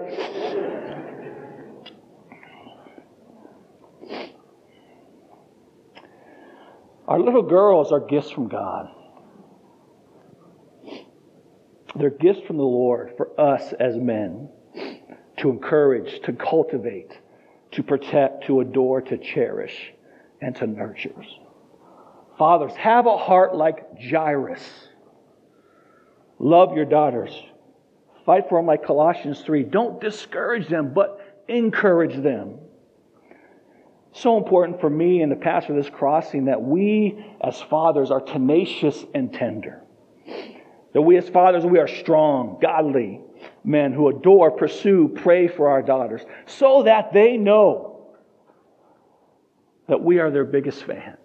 Our 7.06 7.20
little 7.20 7.42
girls 7.42 7.92
are 7.92 8.00
gifts 8.00 8.30
from 8.30 8.48
God. 8.48 8.88
They're 11.96 12.10
gifts 12.10 12.40
from 12.46 12.56
the 12.56 12.64
Lord 12.64 13.12
for 13.16 13.38
us 13.38 13.72
as 13.78 13.96
men 13.96 14.48
to 15.38 15.50
encourage, 15.50 16.20
to 16.22 16.32
cultivate, 16.32 17.12
to 17.72 17.82
protect, 17.82 18.46
to 18.46 18.60
adore, 18.60 19.02
to 19.02 19.18
cherish, 19.18 19.92
and 20.40 20.54
to 20.56 20.66
nurture. 20.66 21.14
Fathers, 22.38 22.72
have 22.74 23.06
a 23.06 23.16
heart 23.16 23.54
like 23.54 24.00
Jairus. 24.00 24.62
Love 26.38 26.76
your 26.76 26.84
daughters. 26.84 27.32
Fight 28.26 28.48
for 28.48 28.58
them 28.58 28.66
like 28.66 28.84
Colossians 28.84 29.40
3. 29.42 29.64
Don't 29.64 30.00
discourage 30.00 30.68
them, 30.68 30.92
but 30.94 31.44
encourage 31.48 32.22
them. 32.22 32.58
So 34.12 34.36
important 34.38 34.80
for 34.80 34.88
me 34.88 35.22
and 35.22 35.30
the 35.30 35.36
pastor 35.36 35.76
of 35.76 35.82
this 35.82 35.92
crossing 35.92 36.46
that 36.46 36.62
we 36.62 37.24
as 37.42 37.60
fathers 37.62 38.10
are 38.10 38.20
tenacious 38.20 39.04
and 39.14 39.32
tender. 39.32 39.82
That 40.92 41.02
we 41.02 41.16
as 41.16 41.28
fathers, 41.28 41.64
we 41.64 41.78
are 41.78 41.88
strong, 41.88 42.58
godly 42.62 43.20
men 43.64 43.92
who 43.92 44.08
adore, 44.08 44.50
pursue, 44.50 45.08
pray 45.08 45.48
for 45.48 45.68
our 45.68 45.82
daughters 45.82 46.22
so 46.46 46.84
that 46.84 47.12
they 47.12 47.36
know 47.36 47.93
that 49.88 50.02
we 50.02 50.18
are 50.18 50.30
their 50.30 50.44
biggest 50.44 50.84
fans 50.84 51.18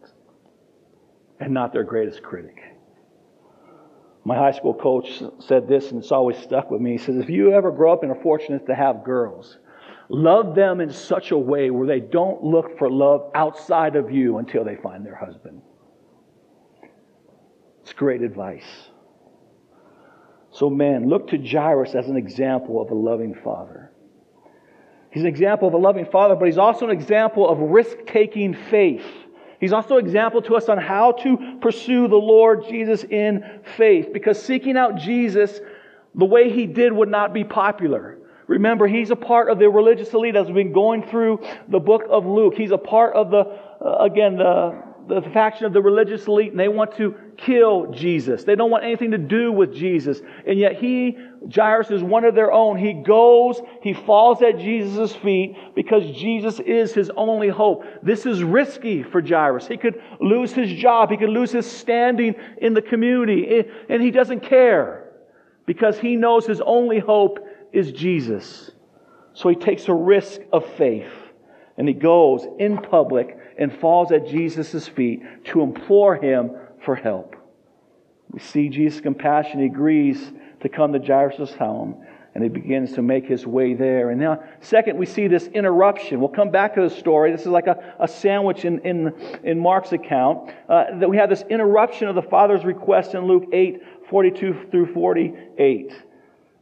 and 1.40 1.54
not 1.54 1.74
their 1.74 1.84
greatest 1.84 2.22
critic. 2.22 2.62
My 4.26 4.36
high 4.36 4.52
school 4.52 4.74
coach 4.74 5.24
said 5.40 5.68
this, 5.68 5.92
and 5.92 6.02
it's 6.02 6.12
always 6.12 6.38
stuck 6.38 6.70
with 6.70 6.82
me. 6.82 6.92
He 6.92 6.98
says, 6.98 7.16
If 7.18 7.30
you 7.30 7.54
ever 7.54 7.72
grow 7.72 7.94
up 7.94 8.04
and 8.04 8.12
are 8.12 8.22
fortunate 8.22 8.66
to 8.68 8.76
have 8.76 9.04
girls, 9.04 9.58
love 10.10 10.56
them 10.56 10.82
in 10.82 10.92
such 10.92 11.32
a 11.32 11.38
way 11.38 11.72
where 11.72 11.88
they 11.88 12.02
don't 12.02 12.44
look 12.44 12.78
for 12.78 12.90
love 12.92 13.32
outside 13.34 13.96
of 13.96 14.12
you 14.12 14.38
until 14.38 14.64
they 14.64 14.76
find 14.76 15.06
their 15.06 15.16
husband. 15.16 15.62
It's 17.82 17.94
great 17.94 18.22
advice. 18.22 18.90
So, 20.52 20.70
men, 20.70 21.08
look 21.08 21.30
to 21.30 21.38
Jairus 21.38 21.96
as 21.96 22.08
an 22.08 22.18
example 22.18 22.82
of 22.82 22.92
a 22.92 22.96
loving 22.96 23.36
father. 23.44 23.92
He's 25.12 25.24
an 25.24 25.30
example 25.30 25.68
of 25.68 25.74
a 25.74 25.78
loving 25.78 26.06
father, 26.06 26.36
but 26.36 26.46
he's 26.46 26.58
also 26.58 26.86
an 26.86 26.92
example 26.92 27.50
of 27.50 27.58
risk 27.60 27.98
taking 28.06 28.54
faith. 28.54 29.06
He's 29.60 29.74
also 29.74 29.98
an 29.98 30.06
example 30.06 30.42
to 30.44 30.56
us 30.56 30.70
on 30.70 30.78
how 30.78 31.14
to 31.14 31.58
pursue 31.62 32.08
the 32.08 32.16
Lord 32.16 32.66
Jesus 32.70 33.04
in 33.04 33.44
faith, 33.76 34.14
because 34.14 34.42
seeking 34.42 34.78
out 34.78 34.96
Jesus 34.96 35.60
the 36.16 36.26
way 36.26 36.52
he 36.52 36.66
did 36.66 36.94
would 36.94 37.10
not 37.10 37.34
be 37.34 37.44
popular. 37.44 38.18
Remember, 38.48 38.88
he's 38.88 39.12
a 39.12 39.16
part 39.16 39.50
of 39.50 39.60
the 39.60 39.70
religious 39.70 40.12
elite 40.14 40.36
as 40.36 40.48
we've 40.48 40.56
been 40.56 40.74
going 40.74 41.04
through 41.04 41.40
the 41.68 41.80
book 41.80 42.04
of 42.10 42.26
Luke. 42.26 42.56
He's 42.56 42.72
a 42.72 42.80
part 42.80 43.14
of 43.14 43.30
the, 43.30 43.42
uh, 43.42 43.98
again, 44.00 44.38
the, 44.38 44.82
the 45.08 45.22
faction 45.34 45.66
of 45.66 45.74
the 45.74 45.82
religious 45.82 46.26
elite 46.26 46.50
and 46.52 46.60
they 46.60 46.68
want 46.68 46.96
to 46.98 47.16
kill 47.38 47.92
Jesus. 47.92 48.44
They 48.44 48.56
don't 48.56 48.72
want 48.72 48.84
anything 48.84 49.12
to 49.12 49.20
do 49.20 49.52
with 49.52 49.72
Jesus. 49.72 50.22
And 50.48 50.58
yet 50.58 50.78
he, 50.78 51.18
Jairus, 51.54 51.90
is 51.90 52.04
one 52.04 52.26
of 52.26 52.36
their 52.36 52.52
own. 52.52 52.78
He 52.78 52.94
goes, 52.94 53.62
he 53.82 53.94
falls 53.94 54.42
at 54.42 54.60
Jesus' 54.60 55.16
feet 55.16 55.56
because 55.76 56.04
Jesus 56.12 56.60
is 56.60 56.94
his 56.94 57.10
only 57.16 57.48
hope. 57.48 57.86
This 58.04 58.26
is 58.26 58.44
risky 58.44 59.04
for 59.04 59.22
Jairus. 59.22 59.68
He 59.68 59.78
could 59.78 60.02
lose 60.20 60.52
his 60.52 60.72
job. 60.74 61.10
He 61.10 61.18
could 61.18 61.30
lose 61.30 61.52
his 61.52 61.70
standing 61.70 62.36
in 62.58 62.74
the 62.74 62.82
community. 62.82 63.64
And 63.88 64.02
he 64.02 64.12
doesn't 64.12 64.42
care 64.42 65.12
because 65.66 65.98
he 65.98 66.16
knows 66.16 66.46
his 66.46 66.62
only 66.62 67.00
hope 67.00 67.40
is 67.72 67.92
Jesus. 67.92 68.72
So 69.34 69.48
he 69.48 69.56
takes 69.56 69.88
a 69.88 69.94
risk 69.94 70.42
of 70.52 70.66
faith 70.74 71.14
and 71.78 71.88
he 71.88 71.94
goes 71.94 72.46
in 72.58 72.78
public 72.78 73.38
and 73.58 73.72
falls 73.72 74.12
at 74.12 74.28
Jesus' 74.28 74.88
feet 74.88 75.22
to 75.46 75.62
implore 75.62 76.16
him 76.16 76.52
for 76.84 76.96
help. 76.96 77.36
We 78.32 78.40
see 78.40 78.70
Jesus' 78.70 79.02
compassion. 79.02 79.60
He 79.60 79.66
agrees 79.66 80.32
to 80.62 80.70
come 80.70 80.94
to 80.94 81.00
Jairus' 81.00 81.54
home 81.54 82.04
and 82.36 82.44
he 82.44 82.50
begins 82.50 82.94
to 82.94 83.02
make 83.02 83.26
his 83.26 83.46
way 83.46 83.74
there. 83.74 84.12
And 84.12 84.22
now, 84.22 84.44
second, 84.62 84.98
we 84.98 85.06
see 85.06 85.28
this 85.28 85.48
interruption. 85.48 86.20
We'll 86.20 86.30
come 86.30 86.52
back 86.52 86.76
to 86.76 86.82
the 86.82 86.90
story. 86.90 87.32
This 87.32 87.42
is 87.42 87.48
like 87.48 87.68
a, 87.68 87.96
a 88.00 88.08
sandwich 88.08 88.66
in, 88.66 88.80
in, 88.80 89.14
in 89.44 89.60
Mark's 89.60 89.92
account. 89.92 90.52
Uh, 90.68 91.00
that 91.00 91.10
we 91.10 91.18
have 91.18 91.30
this 91.30 91.44
interruption 91.50 92.08
of 92.08 92.16
the 92.16 92.22
Father's 92.22 92.64
request 92.64 93.14
in 93.16 93.26
Luke 93.26 93.46
8 93.52 93.82
42 94.10 94.68
through 94.72 94.94
48. 94.94 95.92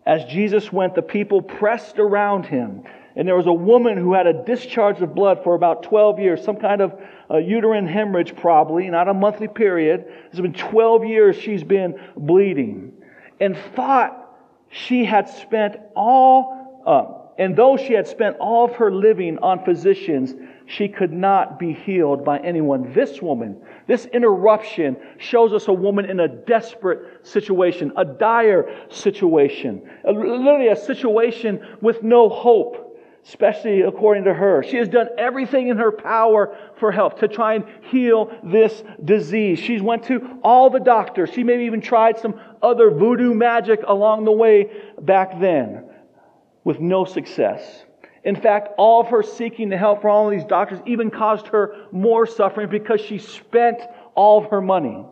As 0.05 0.23
Jesus 0.25 0.71
went, 0.71 0.95
the 0.95 1.01
people 1.01 1.41
pressed 1.41 1.99
around 1.99 2.45
him 2.45 2.83
and 3.17 3.27
there 3.27 3.35
was 3.35 3.47
a 3.47 3.53
woman 3.53 3.97
who 3.97 4.13
had 4.13 4.27
a 4.27 4.43
discharge 4.45 5.01
of 5.01 5.15
blood 5.15 5.43
for 5.43 5.55
about 5.55 5.81
12 5.81 6.19
years, 6.19 6.43
some 6.43 6.57
kind 6.57 6.81
of 6.81 6.93
uterine 7.43 7.87
hemorrhage, 7.87 8.35
probably, 8.35 8.87
not 8.89 9.07
a 9.07 9.13
monthly 9.13 9.47
period. 9.47 10.05
It's 10.27 10.39
been 10.39 10.53
12 10.53 11.03
years 11.03 11.35
she's 11.35 11.63
been 11.63 11.99
bleeding 12.15 12.93
and 13.39 13.57
thought 13.75 14.35
she 14.69 15.05
had 15.05 15.29
spent 15.29 15.77
all, 15.95 16.83
uh, 16.85 17.41
and 17.41 17.55
though 17.55 17.77
she 17.77 17.93
had 17.93 18.07
spent 18.07 18.37
all 18.37 18.65
of 18.65 18.75
her 18.75 18.91
living 18.91 19.37
on 19.39 19.63
physicians, 19.63 20.33
she 20.65 20.89
could 20.89 21.13
not 21.13 21.59
be 21.59 21.71
healed 21.71 22.25
by 22.25 22.39
anyone. 22.39 22.91
This 22.93 23.21
woman, 23.21 23.57
this 23.87 24.05
interruption 24.07 24.97
shows 25.17 25.53
us 25.53 25.67
a 25.67 25.73
woman 25.73 26.09
in 26.09 26.19
a 26.19 26.27
desperate 26.27 27.25
situation, 27.25 27.93
a 27.95 28.03
dire 28.03 28.69
situation, 28.89 29.81
literally 30.03 30.67
a 30.67 30.75
situation 30.75 31.65
with 31.81 32.03
no 32.03 32.27
hope 32.27 32.86
especially 33.27 33.81
according 33.81 34.23
to 34.23 34.33
her. 34.33 34.63
She 34.63 34.77
has 34.77 34.87
done 34.87 35.09
everything 35.17 35.67
in 35.67 35.77
her 35.77 35.91
power 35.91 36.57
for 36.77 36.91
help 36.91 37.19
to 37.19 37.27
try 37.27 37.55
and 37.55 37.65
heal 37.91 38.31
this 38.41 38.83
disease. 39.03 39.59
She's 39.59 39.81
went 39.81 40.03
to 40.05 40.39
all 40.43 40.69
the 40.69 40.79
doctors. 40.79 41.31
She 41.31 41.43
maybe 41.43 41.65
even 41.65 41.81
tried 41.81 42.17
some 42.19 42.39
other 42.61 42.89
voodoo 42.89 43.33
magic 43.33 43.81
along 43.85 44.23
the 44.23 44.31
way 44.31 44.71
back 45.01 45.39
then 45.41 45.83
with 46.63 46.79
no 46.79 47.03
success. 47.03 47.83
In 48.23 48.35
fact, 48.35 48.69
all 48.77 49.01
of 49.01 49.07
her 49.07 49.23
seeking 49.23 49.69
to 49.71 49.77
help 49.77 50.01
from 50.01 50.11
all 50.11 50.29
these 50.29 50.45
doctors 50.45 50.79
even 50.85 51.09
caused 51.09 51.47
her 51.47 51.87
more 51.91 52.25
suffering 52.25 52.69
because 52.69 53.01
she 53.01 53.17
spent 53.17 53.79
all 54.15 54.43
of 54.43 54.49
her 54.51 54.61
money. 54.61 55.05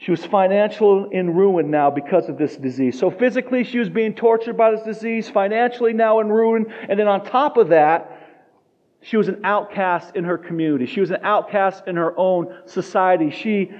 She 0.00 0.10
was 0.10 0.24
financially 0.24 1.14
in 1.14 1.34
ruin 1.34 1.70
now 1.70 1.90
because 1.90 2.30
of 2.30 2.38
this 2.38 2.56
disease. 2.56 2.98
So 2.98 3.10
physically, 3.10 3.64
she 3.64 3.78
was 3.78 3.90
being 3.90 4.14
tortured 4.14 4.56
by 4.56 4.70
this 4.70 4.82
disease, 4.82 5.28
financially 5.28 5.92
now 5.92 6.20
in 6.20 6.30
ruin. 6.30 6.72
And 6.88 6.98
then 6.98 7.06
on 7.06 7.22
top 7.22 7.58
of 7.58 7.68
that, 7.68 8.16
she 9.02 9.18
was 9.18 9.28
an 9.28 9.42
outcast 9.44 10.16
in 10.16 10.24
her 10.24 10.38
community. 10.38 10.86
She 10.86 11.00
was 11.00 11.10
an 11.10 11.20
outcast 11.22 11.86
in 11.86 11.96
her 11.96 12.18
own 12.18 12.62
society. 12.64 13.30
She 13.30 13.72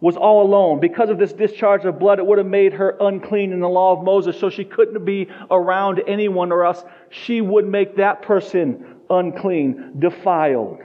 was 0.00 0.16
all 0.16 0.46
alone. 0.46 0.78
Because 0.78 1.10
of 1.10 1.18
this 1.18 1.32
discharge 1.32 1.84
of 1.84 1.98
blood, 1.98 2.20
it 2.20 2.26
would 2.26 2.38
have 2.38 2.46
made 2.46 2.72
her 2.74 2.96
unclean 3.00 3.52
in 3.52 3.58
the 3.58 3.68
law 3.68 3.98
of 3.98 4.04
Moses, 4.04 4.38
so 4.38 4.50
she 4.50 4.64
couldn't 4.64 5.04
be 5.04 5.28
around 5.50 6.00
anyone, 6.06 6.52
or 6.52 6.64
else 6.64 6.84
she 7.10 7.40
would 7.40 7.66
make 7.66 7.96
that 7.96 8.22
person 8.22 9.00
unclean, 9.10 9.94
defiled. 9.98 10.78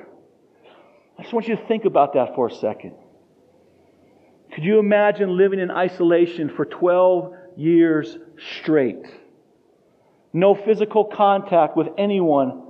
I 1.20 1.22
just 1.22 1.34
want 1.36 1.48
you 1.48 1.56
to 1.56 1.68
think 1.68 1.86
about 1.86 2.14
that 2.16 2.34
for 2.34 2.48
a 2.48 2.52
second. 2.52 2.96
Could 4.56 4.64
you 4.64 4.80
imagine 4.80 5.36
living 5.36 5.60
in 5.60 5.70
isolation 5.70 6.48
for 6.48 6.64
12 6.64 7.34
years 7.58 8.18
straight? 8.62 9.06
No 10.32 10.56
physical 10.56 11.04
contact 11.04 11.76
with 11.76 11.90
anyone 11.98 12.64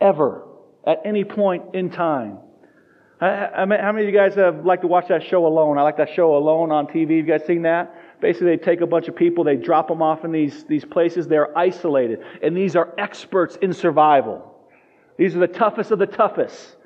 ever 0.00 0.44
at 0.84 1.02
any 1.04 1.22
point 1.22 1.76
in 1.76 1.90
time. 1.90 2.38
I, 3.20 3.64
mean, 3.64 3.78
how 3.78 3.92
many 3.92 4.08
of 4.08 4.12
you 4.12 4.18
guys 4.18 4.34
have 4.34 4.64
like 4.64 4.80
to 4.80 4.88
watch 4.88 5.06
that 5.06 5.22
show 5.22 5.46
Alone? 5.46 5.78
I 5.78 5.82
like 5.82 5.98
that 5.98 6.08
show 6.12 6.36
Alone 6.36 6.72
on 6.72 6.88
TV. 6.88 7.18
You 7.18 7.22
guys 7.22 7.46
seen 7.46 7.62
that? 7.62 8.20
Basically, 8.20 8.56
they 8.56 8.56
take 8.56 8.80
a 8.80 8.86
bunch 8.86 9.06
of 9.06 9.14
people, 9.14 9.44
they 9.44 9.54
drop 9.54 9.86
them 9.86 10.02
off 10.02 10.24
in 10.24 10.32
these, 10.32 10.64
these 10.64 10.84
places. 10.84 11.28
They're 11.28 11.56
isolated. 11.56 12.24
And 12.42 12.56
these 12.56 12.74
are 12.74 12.92
experts 12.98 13.56
in 13.62 13.72
survival. 13.72 14.68
These 15.16 15.36
are 15.36 15.40
the 15.40 15.46
toughest 15.46 15.92
of 15.92 16.00
the 16.00 16.06
toughest. 16.06 16.76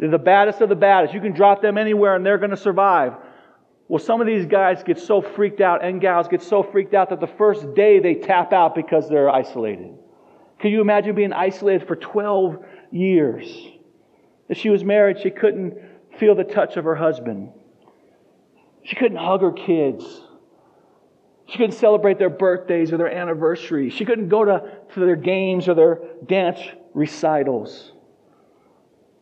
They're 0.00 0.10
the 0.10 0.18
baddest 0.18 0.60
of 0.60 0.70
the 0.70 0.74
baddest. 0.74 1.14
You 1.14 1.20
can 1.20 1.34
drop 1.34 1.62
them 1.62 1.78
anywhere 1.78 2.16
and 2.16 2.26
they're 2.26 2.38
going 2.38 2.50
to 2.50 2.56
survive. 2.56 3.12
Well, 3.88 3.98
some 3.98 4.20
of 4.20 4.26
these 4.26 4.46
guys 4.46 4.82
get 4.82 4.98
so 4.98 5.20
freaked 5.20 5.60
out 5.60 5.84
and 5.84 6.00
gals 6.00 6.28
get 6.28 6.42
so 6.42 6.62
freaked 6.62 6.94
out 6.94 7.10
that 7.10 7.20
the 7.20 7.26
first 7.26 7.74
day 7.74 7.98
they 7.98 8.14
tap 8.14 8.52
out 8.52 8.74
because 8.74 9.08
they're 9.08 9.28
isolated. 9.28 9.94
Can 10.60 10.70
you 10.70 10.80
imagine 10.80 11.14
being 11.14 11.32
isolated 11.32 11.86
for 11.86 11.96
12 11.96 12.64
years? 12.90 13.66
If 14.48 14.58
she 14.58 14.70
was 14.70 14.84
married, 14.84 15.20
she 15.20 15.30
couldn't 15.30 15.74
feel 16.18 16.34
the 16.34 16.44
touch 16.44 16.76
of 16.76 16.84
her 16.84 16.94
husband. 16.94 17.50
She 18.84 18.96
couldn't 18.96 19.18
hug 19.18 19.42
her 19.42 19.52
kids. 19.52 20.22
She 21.46 21.58
couldn't 21.58 21.76
celebrate 21.76 22.18
their 22.18 22.30
birthdays 22.30 22.92
or 22.92 22.96
their 22.96 23.12
anniversaries. 23.12 23.92
She 23.92 24.04
couldn't 24.04 24.28
go 24.28 24.44
to, 24.44 24.62
to 24.94 25.00
their 25.00 25.16
games 25.16 25.68
or 25.68 25.74
their 25.74 26.00
dance 26.24 26.60
recitals. 26.94 27.92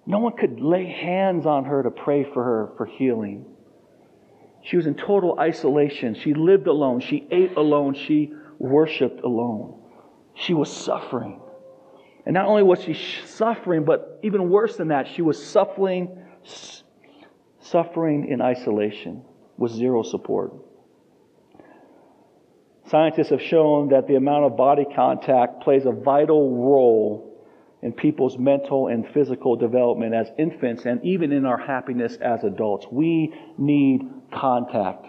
No 0.06 0.18
one 0.18 0.36
could 0.36 0.60
lay 0.60 0.86
hands 0.86 1.46
on 1.46 1.64
her 1.64 1.82
to 1.82 1.90
pray 1.90 2.24
for 2.24 2.44
her 2.44 2.72
for 2.76 2.86
healing. 2.86 3.49
She 4.62 4.76
was 4.76 4.86
in 4.86 4.94
total 4.94 5.38
isolation. 5.38 6.14
She 6.14 6.34
lived 6.34 6.66
alone. 6.66 7.00
She 7.00 7.26
ate 7.30 7.56
alone. 7.56 7.94
She 7.94 8.32
worshiped 8.58 9.22
alone. 9.22 9.80
She 10.34 10.54
was 10.54 10.70
suffering. 10.74 11.40
And 12.26 12.34
not 12.34 12.46
only 12.46 12.62
was 12.62 12.82
she 12.82 12.94
suffering, 13.26 13.84
but 13.84 14.20
even 14.22 14.50
worse 14.50 14.76
than 14.76 14.88
that, 14.88 15.08
she 15.08 15.22
was 15.22 15.42
suffering, 15.44 16.18
suffering 17.60 18.28
in 18.28 18.40
isolation 18.42 19.22
with 19.56 19.72
zero 19.72 20.02
support. 20.02 20.52
Scientists 22.86 23.30
have 23.30 23.40
shown 23.40 23.88
that 23.90 24.08
the 24.08 24.16
amount 24.16 24.44
of 24.44 24.56
body 24.56 24.84
contact 24.94 25.62
plays 25.62 25.86
a 25.86 25.92
vital 25.92 26.56
role 26.56 27.30
in 27.82 27.92
people's 27.92 28.36
mental 28.36 28.88
and 28.88 29.06
physical 29.14 29.56
development 29.56 30.14
as 30.14 30.30
infants 30.38 30.84
and 30.84 31.02
even 31.04 31.32
in 31.32 31.46
our 31.46 31.56
happiness 31.56 32.16
as 32.16 32.44
adults. 32.44 32.86
We 32.90 33.32
need 33.56 34.02
contact. 34.32 35.06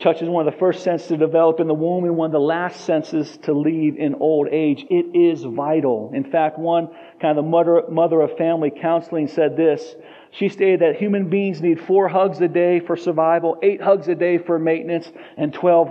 Touch 0.00 0.22
is 0.22 0.28
one 0.30 0.46
of 0.46 0.52
the 0.52 0.58
first 0.58 0.82
senses 0.82 1.08
to 1.08 1.18
develop 1.18 1.60
in 1.60 1.66
the 1.66 1.74
womb 1.74 2.04
and 2.04 2.16
one 2.16 2.26
of 2.26 2.32
the 2.32 2.40
last 2.40 2.86
senses 2.86 3.36
to 3.42 3.52
leave 3.52 3.98
in 3.98 4.14
old 4.14 4.48
age. 4.50 4.86
It 4.88 5.14
is 5.14 5.42
vital. 5.44 6.12
In 6.14 6.24
fact, 6.24 6.58
one 6.58 6.88
kind 7.20 7.38
of 7.38 7.44
mother, 7.44 7.82
mother 7.90 8.22
of 8.22 8.38
family 8.38 8.70
counseling 8.70 9.28
said 9.28 9.58
this. 9.58 9.94
She 10.30 10.48
stated 10.48 10.80
that 10.80 10.96
human 10.96 11.28
beings 11.28 11.60
need 11.60 11.80
four 11.82 12.08
hugs 12.08 12.40
a 12.40 12.48
day 12.48 12.80
for 12.80 12.96
survival, 12.96 13.58
eight 13.62 13.82
hugs 13.82 14.08
a 14.08 14.14
day 14.14 14.38
for 14.38 14.58
maintenance, 14.58 15.10
and 15.36 15.52
12 15.52 15.90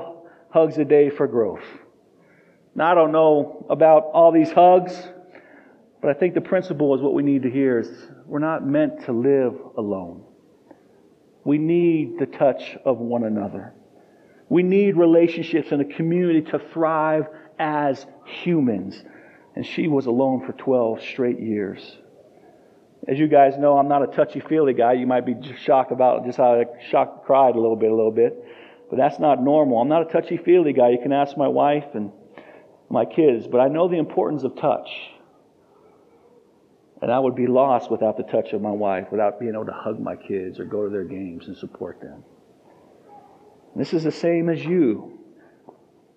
hugs 0.49 0.79
a 0.79 0.85
day 0.85 1.11
for 1.11 1.27
growth. 1.27 1.65
Now, 2.73 2.91
I 2.91 2.95
don't 2.95 3.11
know 3.11 3.67
about 3.69 4.05
all 4.13 4.31
these 4.31 4.49
hugs, 4.49 4.99
but 6.01 6.09
I 6.09 6.13
think 6.15 6.33
the 6.33 6.41
principle 6.41 6.95
is 6.95 7.01
what 7.01 7.13
we 7.13 7.21
need 7.21 7.43
to 7.43 7.51
hear 7.51 7.77
is 7.77 7.89
we're 8.25 8.39
not 8.39 8.65
meant 8.65 9.05
to 9.05 9.11
live 9.11 9.53
alone. 9.77 10.23
We 11.43 11.57
need 11.57 12.19
the 12.19 12.25
touch 12.25 12.77
of 12.85 12.97
one 12.99 13.23
another. 13.23 13.73
We 14.49 14.63
need 14.63 14.97
relationships 14.97 15.71
and 15.71 15.81
a 15.81 15.85
community 15.85 16.41
to 16.51 16.59
thrive 16.59 17.27
as 17.57 18.05
humans. 18.25 19.01
And 19.55 19.65
she 19.65 19.87
was 19.87 20.05
alone 20.05 20.45
for 20.45 20.53
12 20.53 21.01
straight 21.01 21.39
years. 21.39 21.97
As 23.07 23.17
you 23.17 23.27
guys 23.27 23.57
know, 23.57 23.77
I'm 23.77 23.87
not 23.87 24.03
a 24.03 24.07
touchy 24.07 24.39
feely 24.39 24.73
guy. 24.73 24.93
You 24.93 25.07
might 25.07 25.25
be 25.25 25.35
shocked 25.63 25.91
about 25.91 26.25
just 26.25 26.37
how 26.37 26.59
I 26.59 26.65
shocked, 26.89 27.25
cried 27.25 27.55
a 27.55 27.59
little 27.59 27.75
bit, 27.75 27.91
a 27.91 27.95
little 27.95 28.11
bit. 28.11 28.43
But 28.89 28.97
that's 28.97 29.19
not 29.19 29.41
normal. 29.41 29.79
I'm 29.79 29.87
not 29.87 30.09
a 30.09 30.11
touchy 30.11 30.37
feely 30.37 30.73
guy. 30.73 30.89
You 30.89 30.99
can 31.01 31.13
ask 31.13 31.37
my 31.37 31.47
wife 31.47 31.85
and 31.93 32.11
my 32.89 33.05
kids. 33.05 33.47
But 33.47 33.61
I 33.61 33.67
know 33.67 33.87
the 33.87 33.97
importance 33.97 34.43
of 34.43 34.55
touch. 34.55 34.89
And 37.01 37.11
I 37.11 37.19
would 37.19 37.35
be 37.35 37.47
lost 37.47 37.89
without 37.89 38.17
the 38.17 38.23
touch 38.23 38.51
of 38.53 38.61
my 38.61 38.71
wife, 38.71 39.07
without 39.11 39.39
being 39.39 39.53
able 39.53 39.65
to 39.65 39.71
hug 39.71 39.99
my 39.99 40.15
kids 40.15 40.59
or 40.59 40.65
go 40.65 40.83
to 40.83 40.89
their 40.89 41.05
games 41.05 41.47
and 41.47 41.55
support 41.55 42.01
them. 42.01 42.23
This 43.75 43.93
is 43.93 44.03
the 44.03 44.11
same 44.11 44.49
as 44.49 44.63
you. 44.63 45.19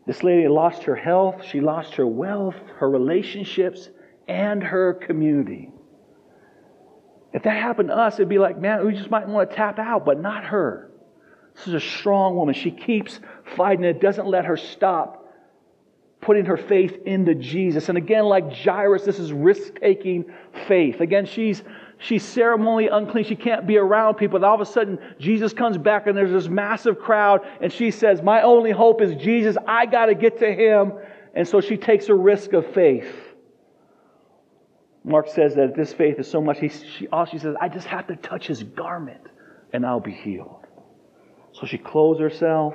This 0.06 0.24
lady 0.24 0.48
lost 0.48 0.82
her 0.84 0.96
health, 0.96 1.44
she 1.44 1.60
lost 1.60 1.94
her 1.94 2.06
wealth, 2.06 2.56
her 2.78 2.90
relationships, 2.90 3.88
and 4.26 4.62
her 4.62 4.94
community. 4.94 5.70
If 7.32 7.44
that 7.44 7.56
happened 7.56 7.88
to 7.88 7.96
us, 7.96 8.14
it'd 8.14 8.28
be 8.28 8.38
like, 8.38 8.58
man, 8.58 8.84
we 8.84 8.94
just 8.94 9.10
might 9.10 9.28
want 9.28 9.50
to 9.50 9.56
tap 9.56 9.78
out, 9.78 10.04
but 10.04 10.20
not 10.20 10.44
her. 10.44 10.90
This 11.54 11.68
is 11.68 11.74
a 11.74 11.80
strong 11.80 12.34
woman. 12.34 12.54
She 12.54 12.70
keeps 12.70 13.20
fighting. 13.56 13.84
It 13.84 14.00
doesn't 14.00 14.26
let 14.26 14.44
her 14.46 14.56
stop 14.56 15.21
putting 16.22 16.46
her 16.46 16.56
faith 16.56 17.02
into 17.04 17.34
Jesus. 17.34 17.88
And 17.88 17.98
again, 17.98 18.24
like 18.24 18.50
Jairus, 18.52 19.04
this 19.04 19.18
is 19.18 19.32
risk 19.32 19.78
taking 19.80 20.24
faith. 20.66 21.00
Again, 21.00 21.26
she's 21.26 21.62
she's 21.98 22.22
ceremonially 22.24 22.88
unclean. 22.88 23.24
She 23.24 23.36
can't 23.36 23.66
be 23.66 23.76
around 23.76 24.14
people. 24.14 24.36
And 24.36 24.44
all 24.44 24.54
of 24.54 24.60
a 24.60 24.66
sudden, 24.66 24.98
Jesus 25.18 25.52
comes 25.52 25.76
back 25.76 26.06
and 26.06 26.16
there's 26.16 26.30
this 26.30 26.48
massive 26.48 26.98
crowd, 26.98 27.42
and 27.60 27.70
she 27.70 27.90
says, 27.90 28.22
My 28.22 28.42
only 28.42 28.70
hope 28.70 29.02
is 29.02 29.14
Jesus. 29.16 29.56
I 29.66 29.84
got 29.84 30.06
to 30.06 30.14
get 30.14 30.38
to 30.38 30.50
him. 30.50 30.94
And 31.34 31.46
so 31.46 31.60
she 31.60 31.76
takes 31.76 32.08
a 32.08 32.14
risk 32.14 32.52
of 32.52 32.72
faith. 32.72 33.12
Mark 35.04 35.28
says 35.28 35.56
that 35.56 35.74
this 35.74 35.92
faith 35.92 36.18
is 36.18 36.30
so 36.30 36.40
much, 36.40 36.60
he, 36.60 36.68
she, 36.68 37.08
all 37.08 37.24
she 37.24 37.38
says, 37.38 37.56
I 37.60 37.68
just 37.68 37.88
have 37.88 38.06
to 38.06 38.16
touch 38.16 38.46
his 38.46 38.62
garment 38.62 39.22
and 39.72 39.84
I'll 39.84 39.98
be 39.98 40.12
healed. 40.12 40.66
So 41.52 41.66
she 41.66 41.78
clothes 41.78 42.20
herself. 42.20 42.74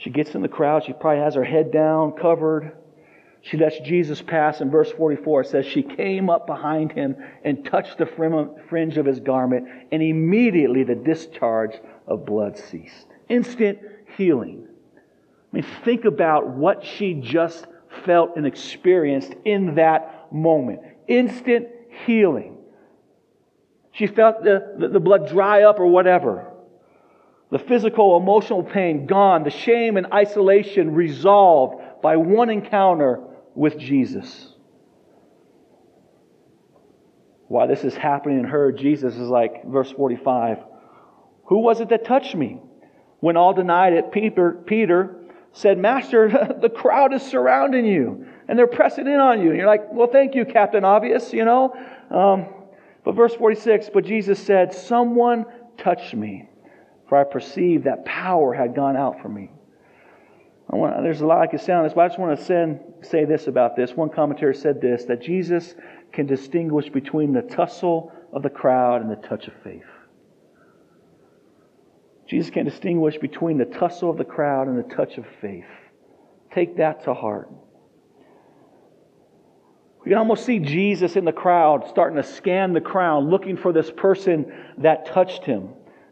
She 0.00 0.08
gets 0.08 0.34
in 0.34 0.40
the 0.40 0.48
crowd. 0.48 0.84
She 0.84 0.94
probably 0.94 1.22
has 1.22 1.34
her 1.34 1.44
head 1.44 1.70
down, 1.70 2.12
covered. 2.12 2.72
She 3.42 3.58
lets 3.58 3.78
Jesus 3.80 4.22
pass. 4.22 4.62
In 4.62 4.70
verse 4.70 4.90
44, 4.92 5.42
it 5.42 5.46
says, 5.48 5.66
She 5.66 5.82
came 5.82 6.30
up 6.30 6.46
behind 6.46 6.92
him 6.92 7.16
and 7.44 7.64
touched 7.64 7.98
the 7.98 8.06
fringe 8.06 8.96
of 8.96 9.04
his 9.04 9.20
garment, 9.20 9.68
and 9.92 10.02
immediately 10.02 10.84
the 10.84 10.94
discharge 10.94 11.74
of 12.06 12.24
blood 12.24 12.56
ceased. 12.56 13.08
Instant 13.28 13.78
healing. 14.16 14.66
I 14.96 15.56
mean, 15.56 15.66
think 15.84 16.06
about 16.06 16.48
what 16.48 16.82
she 16.82 17.14
just 17.14 17.66
felt 18.06 18.36
and 18.36 18.46
experienced 18.46 19.34
in 19.44 19.74
that 19.74 20.32
moment. 20.32 20.80
Instant 21.08 21.68
healing. 22.06 22.56
She 23.92 24.06
felt 24.06 24.44
the, 24.44 24.76
the, 24.78 24.88
the 24.88 25.00
blood 25.00 25.28
dry 25.28 25.64
up 25.64 25.78
or 25.78 25.86
whatever. 25.86 26.49
The 27.50 27.58
physical, 27.58 28.16
emotional 28.16 28.62
pain 28.62 29.06
gone. 29.06 29.42
The 29.42 29.50
shame 29.50 29.96
and 29.96 30.06
isolation 30.12 30.94
resolved 30.94 31.82
by 32.02 32.16
one 32.16 32.48
encounter 32.48 33.20
with 33.54 33.78
Jesus. 33.78 34.54
Why 37.48 37.66
this 37.66 37.82
is 37.82 37.96
happening 37.96 38.38
in 38.38 38.44
her, 38.44 38.70
Jesus 38.70 39.14
is 39.16 39.28
like, 39.28 39.64
verse 39.66 39.90
45, 39.90 40.58
Who 41.46 41.58
was 41.58 41.80
it 41.80 41.88
that 41.88 42.04
touched 42.04 42.36
me? 42.36 42.60
When 43.18 43.36
all 43.36 43.52
denied 43.52 43.94
it, 43.94 44.12
Peter, 44.12 44.52
Peter 44.52 45.16
said, 45.52 45.76
Master, 45.76 46.28
the 46.62 46.68
crowd 46.68 47.12
is 47.12 47.22
surrounding 47.22 47.84
you 47.84 48.26
and 48.46 48.58
they're 48.58 48.68
pressing 48.68 49.06
in 49.06 49.14
on 49.14 49.40
you. 49.40 49.48
And 49.48 49.56
you're 49.56 49.66
like, 49.66 49.92
Well, 49.92 50.06
thank 50.06 50.36
you, 50.36 50.44
Captain 50.44 50.84
Obvious, 50.84 51.32
you 51.32 51.44
know. 51.44 51.74
Um, 52.10 52.46
but 53.04 53.16
verse 53.16 53.34
46, 53.34 53.90
but 53.92 54.04
Jesus 54.04 54.38
said, 54.38 54.72
Someone 54.72 55.44
touched 55.76 56.14
me, 56.14 56.49
for 57.10 57.18
I 57.18 57.24
perceived 57.24 57.84
that 57.84 58.04
power 58.04 58.54
had 58.54 58.76
gone 58.76 58.96
out 58.96 59.20
from 59.20 59.34
me. 59.34 59.50
Want, 60.68 61.02
there's 61.02 61.20
a 61.20 61.26
lot 61.26 61.40
I 61.40 61.48
could 61.48 61.60
say 61.60 61.72
on 61.72 61.82
this, 61.82 61.92
but 61.92 62.02
I 62.02 62.06
just 62.06 62.20
want 62.20 62.38
to 62.38 62.44
send, 62.44 62.78
say 63.02 63.24
this 63.24 63.48
about 63.48 63.74
this. 63.74 63.94
One 63.94 64.10
commentator 64.10 64.54
said 64.54 64.80
this 64.80 65.06
that 65.06 65.20
Jesus 65.20 65.74
can 66.12 66.26
distinguish 66.26 66.88
between 66.88 67.32
the 67.32 67.42
tussle 67.42 68.12
of 68.32 68.44
the 68.44 68.48
crowd 68.48 69.02
and 69.02 69.10
the 69.10 69.28
touch 69.28 69.48
of 69.48 69.54
faith. 69.64 69.82
Jesus 72.28 72.48
can 72.48 72.64
distinguish 72.64 73.18
between 73.18 73.58
the 73.58 73.64
tussle 73.64 74.10
of 74.10 74.16
the 74.16 74.24
crowd 74.24 74.68
and 74.68 74.78
the 74.78 74.94
touch 74.94 75.18
of 75.18 75.24
faith. 75.40 75.64
Take 76.54 76.76
that 76.76 77.02
to 77.04 77.14
heart. 77.14 77.50
We 80.04 80.10
can 80.10 80.18
almost 80.18 80.46
see 80.46 80.60
Jesus 80.60 81.16
in 81.16 81.24
the 81.24 81.32
crowd 81.32 81.88
starting 81.88 82.22
to 82.22 82.22
scan 82.22 82.72
the 82.72 82.80
crowd, 82.80 83.24
looking 83.24 83.56
for 83.56 83.72
this 83.72 83.90
person 83.90 84.52
that 84.78 85.06
touched 85.06 85.44
him. 85.44 85.70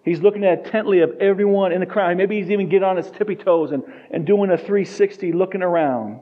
He's 0.09 0.21
looking 0.21 0.43
intently 0.43 1.01
of 1.01 1.19
everyone 1.21 1.71
in 1.71 1.81
the 1.81 1.87
crowd. 1.87 2.17
Maybe 2.17 2.41
he's 2.41 2.51
even 2.51 2.71
getting 2.71 2.85
on 2.85 2.97
his 2.97 3.11
tippy 3.11 3.37
toes 3.37 3.73
and, 3.73 3.83
and 4.11 4.27
doing 4.27 4.51
a 4.51 4.57
360, 4.57 5.33
looking 5.33 5.61
around. 5.61 6.21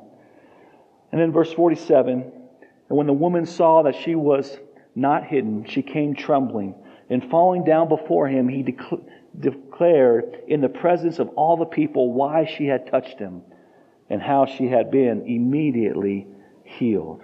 And 1.13 1.21
then 1.21 1.31
verse 1.31 1.53
47 1.53 2.13
And 2.89 2.99
when 2.99 3.07
the 3.07 3.13
woman 3.13 3.47
saw 3.47 3.83
that 3.83 3.95
she 3.95 4.17
was 4.17 4.59
not 4.97 5.25
hidden, 5.25 5.67
she 5.69 5.83
came 5.83 6.17
trembling. 6.17 6.75
And 7.11 7.31
falling 7.31 7.63
down 7.63 7.89
before 7.89 8.27
him, 8.27 8.49
he 8.49 8.65
declared 9.39 10.37
in 10.49 10.61
the 10.61 10.69
presence 10.69 11.21
of 11.21 11.29
all 11.37 11.57
the 11.57 11.65
people 11.65 12.13
why 12.13 12.45
she 12.45 12.67
had 12.67 12.91
touched 12.91 13.21
him 13.21 13.43
and 14.11 14.21
how 14.21 14.47
she 14.47 14.67
had 14.67 14.91
been 14.91 15.25
immediately 15.27 16.27
healed. 16.65 17.23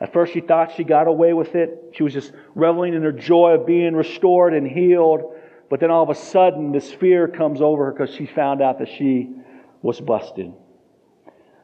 At 0.00 0.12
first, 0.12 0.32
she 0.32 0.40
thought 0.40 0.74
she 0.76 0.84
got 0.84 1.08
away 1.08 1.32
with 1.32 1.56
it. 1.56 1.92
She 1.94 2.04
was 2.04 2.12
just 2.12 2.32
reveling 2.54 2.94
in 2.94 3.02
her 3.02 3.12
joy 3.12 3.54
of 3.54 3.66
being 3.66 3.96
restored 3.96 4.54
and 4.54 4.66
healed. 4.66 5.34
But 5.70 5.78
then 5.78 5.90
all 5.90 6.02
of 6.02 6.10
a 6.10 6.16
sudden, 6.16 6.72
this 6.72 6.92
fear 6.92 7.28
comes 7.28 7.62
over 7.62 7.86
her 7.86 7.92
because 7.92 8.12
she 8.14 8.26
found 8.26 8.60
out 8.60 8.80
that 8.80 8.88
she 8.88 9.30
was 9.82 10.00
busted. 10.00 10.52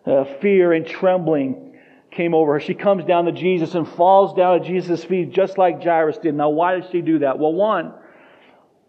Uh, 0.06 0.24
fear 0.40 0.72
and 0.72 0.86
trembling 0.86 1.76
came 2.12 2.32
over 2.32 2.54
her. 2.54 2.60
She 2.60 2.72
comes 2.72 3.04
down 3.04 3.24
to 3.24 3.32
Jesus 3.32 3.74
and 3.74 3.86
falls 3.86 4.32
down 4.34 4.60
at 4.60 4.64
Jesus' 4.64 5.04
feet 5.04 5.32
just 5.32 5.58
like 5.58 5.82
Jairus 5.82 6.18
did. 6.18 6.36
Now, 6.36 6.50
why 6.50 6.76
did 6.76 6.90
she 6.92 7.02
do 7.02 7.18
that? 7.18 7.40
Well, 7.40 7.52
one, 7.52 7.92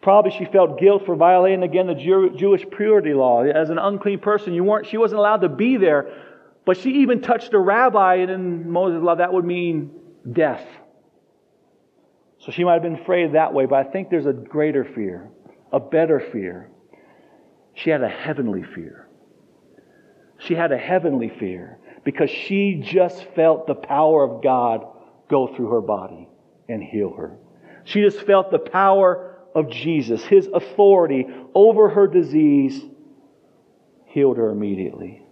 probably 0.03 0.31
she 0.31 0.45
felt 0.45 0.79
guilt 0.79 1.07
for 1.07 1.15
violating 1.15 1.63
again 1.63 1.87
the 1.87 1.95
Jew- 1.95 2.35
Jewish 2.37 2.63
purity 2.69 3.15
law. 3.15 3.43
As 3.43 3.71
an 3.71 3.79
unclean 3.79 4.19
person, 4.19 4.53
you 4.53 4.63
weren't, 4.63 4.85
she 4.85 4.97
wasn't 4.97 5.17
allowed 5.17 5.41
to 5.41 5.49
be 5.49 5.77
there. 5.77 6.13
But 6.63 6.77
she 6.77 7.01
even 7.01 7.21
touched 7.21 7.53
a 7.53 7.59
rabbi, 7.59 8.15
and 8.15 8.29
in 8.29 8.69
Moses' 8.69 9.01
law, 9.01 9.15
that 9.15 9.33
would 9.33 9.45
mean 9.45 9.89
death. 10.31 10.65
So 12.47 12.53
she 12.53 12.63
might 12.63 12.75
have 12.75 12.81
been 12.81 12.95
afraid 12.95 13.33
that 13.33 13.53
way, 13.53 13.65
but 13.65 13.85
I 13.85 13.91
think 13.91 14.09
there's 14.09 14.25
a 14.25 14.31
greater 14.31 14.85
fear, 14.85 15.29
a 15.73 15.81
better 15.81 16.21
fear. 16.31 16.69
She 17.73 17.89
had 17.89 18.01
a 18.01 18.07
heavenly 18.07 18.63
fear. 18.63 19.09
She 20.37 20.53
had 20.53 20.71
a 20.71 20.77
heavenly 20.77 21.27
fear 21.27 21.77
because 22.05 22.29
she 22.29 22.75
just 22.81 23.21
felt 23.35 23.67
the 23.67 23.75
power 23.75 24.23
of 24.23 24.41
God 24.41 24.85
go 25.29 25.53
through 25.53 25.71
her 25.71 25.81
body 25.81 26.29
and 26.69 26.81
heal 26.81 27.13
her. 27.17 27.37
She 27.83 27.99
just 27.99 28.21
felt 28.21 28.49
the 28.49 28.59
power 28.59 29.39
of 29.53 29.69
Jesus, 29.69 30.23
his 30.23 30.47
authority 30.47 31.27
over 31.53 31.89
her 31.89 32.07
disease, 32.07 32.81
healed 34.05 34.37
her 34.37 34.51
immediately. 34.51 35.26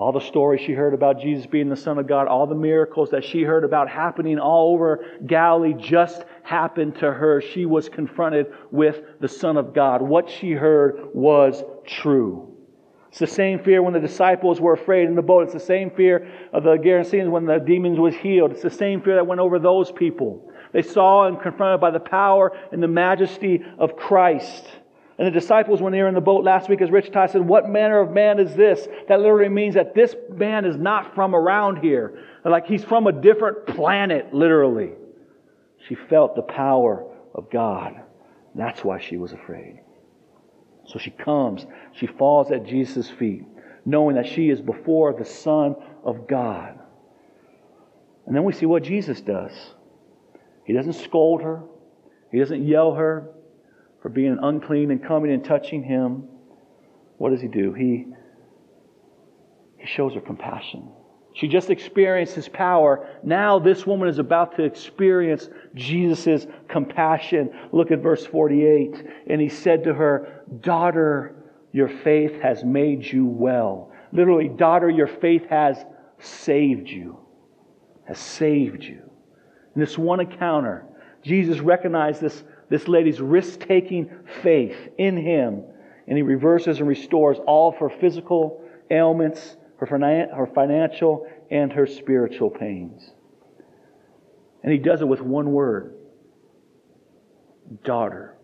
All 0.00 0.12
the 0.12 0.20
stories 0.20 0.62
she 0.62 0.72
heard 0.72 0.94
about 0.94 1.20
Jesus 1.20 1.44
being 1.44 1.68
the 1.68 1.76
Son 1.76 1.98
of 1.98 2.06
God, 2.06 2.26
all 2.26 2.46
the 2.46 2.54
miracles 2.54 3.10
that 3.10 3.22
she 3.22 3.42
heard 3.42 3.64
about 3.64 3.86
happening 3.86 4.38
all 4.38 4.72
over 4.72 5.04
Galilee 5.26 5.74
just 5.74 6.24
happened 6.42 6.94
to 7.00 7.12
her. 7.12 7.42
She 7.42 7.66
was 7.66 7.90
confronted 7.90 8.46
with 8.70 9.02
the 9.20 9.28
Son 9.28 9.58
of 9.58 9.74
God. 9.74 10.00
What 10.00 10.30
she 10.30 10.52
heard 10.52 11.10
was 11.12 11.62
true. 11.86 12.56
It's 13.10 13.18
the 13.18 13.26
same 13.26 13.62
fear 13.62 13.82
when 13.82 13.92
the 13.92 14.00
disciples 14.00 14.58
were 14.58 14.72
afraid 14.72 15.06
in 15.06 15.16
the 15.16 15.22
boat. 15.22 15.42
It's 15.42 15.52
the 15.52 15.60
same 15.60 15.90
fear 15.90 16.32
of 16.54 16.62
the 16.62 16.78
Gerasenes 16.78 17.28
when 17.28 17.44
the 17.44 17.58
demons 17.58 17.98
was 17.98 18.14
healed. 18.14 18.52
It's 18.52 18.62
the 18.62 18.70
same 18.70 19.02
fear 19.02 19.16
that 19.16 19.26
went 19.26 19.42
over 19.42 19.58
those 19.58 19.92
people. 19.92 20.50
They 20.72 20.82
saw 20.82 21.26
and 21.26 21.38
confronted 21.38 21.82
by 21.82 21.90
the 21.90 22.00
power 22.00 22.56
and 22.72 22.82
the 22.82 22.88
majesty 22.88 23.62
of 23.78 23.96
Christ. 23.96 24.64
And 25.20 25.26
the 25.26 25.38
disciples, 25.38 25.82
when 25.82 25.92
they 25.92 26.00
were 26.00 26.08
in 26.08 26.14
the 26.14 26.22
boat 26.22 26.44
last 26.44 26.70
week, 26.70 26.80
as 26.80 26.90
Rich 26.90 27.12
Ty 27.12 27.26
said, 27.26 27.42
What 27.42 27.68
manner 27.68 28.00
of 28.00 28.10
man 28.10 28.40
is 28.40 28.54
this? 28.54 28.88
That 29.06 29.20
literally 29.20 29.50
means 29.50 29.74
that 29.74 29.94
this 29.94 30.16
man 30.34 30.64
is 30.64 30.78
not 30.78 31.14
from 31.14 31.34
around 31.34 31.82
here. 31.82 32.24
Like 32.42 32.66
he's 32.66 32.82
from 32.82 33.06
a 33.06 33.12
different 33.12 33.66
planet, 33.66 34.32
literally. 34.32 34.92
She 35.86 35.94
felt 35.94 36.36
the 36.36 36.42
power 36.42 37.04
of 37.34 37.50
God. 37.50 38.00
That's 38.54 38.82
why 38.82 38.98
she 38.98 39.18
was 39.18 39.34
afraid. 39.34 39.80
So 40.86 40.98
she 40.98 41.10
comes, 41.10 41.66
she 41.92 42.06
falls 42.06 42.50
at 42.50 42.64
Jesus' 42.64 43.10
feet, 43.10 43.44
knowing 43.84 44.16
that 44.16 44.26
she 44.26 44.48
is 44.48 44.62
before 44.62 45.12
the 45.12 45.26
Son 45.26 45.76
of 46.02 46.28
God. 46.28 46.78
And 48.26 48.34
then 48.34 48.44
we 48.44 48.54
see 48.54 48.64
what 48.64 48.84
Jesus 48.84 49.20
does. 49.20 49.52
He 50.64 50.72
doesn't 50.72 50.94
scold 50.94 51.42
her, 51.42 51.62
he 52.32 52.38
doesn't 52.38 52.66
yell 52.66 52.94
her, 52.94 53.28
for 54.02 54.08
being 54.08 54.38
unclean 54.42 54.90
and 54.90 55.04
coming 55.04 55.32
and 55.32 55.44
touching 55.44 55.82
him, 55.82 56.24
what 57.18 57.30
does 57.30 57.40
he 57.40 57.48
do? 57.48 57.72
He, 57.72 58.06
he 59.76 59.86
shows 59.86 60.14
her 60.14 60.20
compassion. 60.20 60.88
She 61.34 61.48
just 61.48 61.70
experienced 61.70 62.34
his 62.34 62.48
power. 62.48 63.08
Now 63.22 63.58
this 63.58 63.86
woman 63.86 64.08
is 64.08 64.18
about 64.18 64.56
to 64.56 64.64
experience 64.64 65.48
Jesus' 65.74 66.46
compassion. 66.68 67.50
Look 67.72 67.90
at 67.90 68.00
verse 68.00 68.26
48. 68.26 69.06
And 69.28 69.40
he 69.40 69.48
said 69.48 69.84
to 69.84 69.94
her, 69.94 70.42
Daughter, 70.60 71.36
your 71.72 71.88
faith 71.88 72.40
has 72.40 72.64
made 72.64 73.04
you 73.04 73.26
well. 73.26 73.92
Literally, 74.12 74.48
daughter, 74.48 74.90
your 74.90 75.06
faith 75.06 75.46
has 75.48 75.84
saved 76.18 76.88
you. 76.88 77.18
Has 78.08 78.18
saved 78.18 78.82
you. 78.82 79.02
In 79.74 79.80
this 79.80 79.96
one 79.96 80.20
encounter, 80.20 80.84
Jesus 81.22 81.60
recognized 81.60 82.20
this 82.20 82.42
this 82.70 82.88
lady's 82.88 83.20
risk 83.20 83.60
taking 83.66 84.10
faith 84.42 84.76
in 84.96 85.16
him, 85.16 85.64
and 86.06 86.16
he 86.16 86.22
reverses 86.22 86.78
and 86.78 86.88
restores 86.88 87.36
all 87.46 87.68
of 87.68 87.76
her 87.76 87.90
physical 87.90 88.64
ailments, 88.90 89.56
her, 89.78 89.86
her 89.86 90.50
financial, 90.54 91.26
and 91.50 91.72
her 91.72 91.86
spiritual 91.86 92.48
pains. 92.48 93.10
And 94.62 94.72
he 94.72 94.78
does 94.78 95.00
it 95.00 95.08
with 95.08 95.20
one 95.20 95.52
word 95.52 95.94
daughter. 97.84 98.36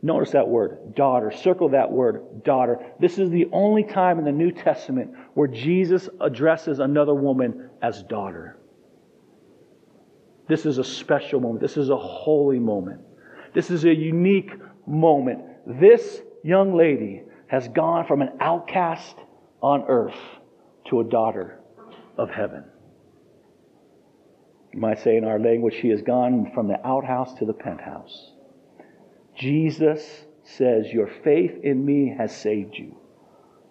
Notice 0.00 0.30
that 0.30 0.46
word, 0.46 0.94
daughter. 0.94 1.32
Circle 1.32 1.70
that 1.70 1.90
word, 1.90 2.44
daughter. 2.44 2.78
This 3.00 3.18
is 3.18 3.30
the 3.30 3.48
only 3.52 3.82
time 3.82 4.18
in 4.18 4.24
the 4.24 4.32
New 4.32 4.52
Testament 4.52 5.12
where 5.34 5.48
Jesus 5.48 6.08
addresses 6.20 6.78
another 6.78 7.14
woman 7.14 7.70
as 7.82 8.02
daughter. 8.04 8.57
This 10.48 10.64
is 10.64 10.78
a 10.78 10.84
special 10.84 11.40
moment. 11.40 11.60
This 11.60 11.76
is 11.76 11.90
a 11.90 11.96
holy 11.96 12.58
moment. 12.58 13.02
This 13.54 13.70
is 13.70 13.84
a 13.84 13.94
unique 13.94 14.52
moment. 14.86 15.40
This 15.66 16.22
young 16.42 16.74
lady 16.74 17.22
has 17.48 17.68
gone 17.68 18.06
from 18.06 18.22
an 18.22 18.30
outcast 18.40 19.16
on 19.62 19.84
earth 19.88 20.18
to 20.88 21.00
a 21.00 21.04
daughter 21.04 21.58
of 22.16 22.30
heaven. 22.30 22.64
You 24.72 24.80
might 24.80 25.00
say 25.00 25.16
in 25.16 25.24
our 25.24 25.38
language, 25.38 25.74
she 25.80 25.88
has 25.88 26.02
gone 26.02 26.50
from 26.54 26.68
the 26.68 26.86
outhouse 26.86 27.34
to 27.34 27.44
the 27.44 27.52
penthouse. 27.52 28.32
Jesus 29.36 30.24
says, 30.44 30.86
Your 30.92 31.10
faith 31.24 31.52
in 31.62 31.84
me 31.84 32.14
has 32.16 32.36
saved 32.36 32.74
you. 32.74 32.96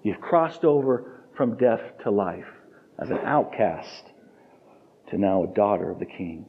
You've 0.03 0.21
crossed 0.21 0.63
over 0.63 1.23
from 1.35 1.57
death 1.57 1.81
to 2.03 2.11
life 2.11 2.47
as 2.99 3.09
an 3.09 3.19
outcast 3.19 4.11
to 5.09 5.17
now 5.17 5.43
a 5.43 5.53
daughter 5.53 5.91
of 5.91 5.99
the 5.99 6.05
King. 6.05 6.45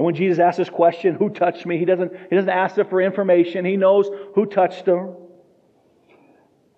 And 0.00 0.06
when 0.06 0.14
Jesus 0.14 0.38
asks 0.38 0.56
this 0.56 0.70
question, 0.70 1.14
who 1.14 1.28
touched 1.28 1.66
me? 1.66 1.76
He 1.76 1.84
doesn't, 1.84 2.10
he 2.30 2.34
doesn't 2.34 2.48
ask 2.48 2.76
her 2.76 2.86
for 2.86 3.02
information. 3.02 3.66
He 3.66 3.76
knows 3.76 4.08
who 4.34 4.46
touched 4.46 4.86
her. 4.86 5.12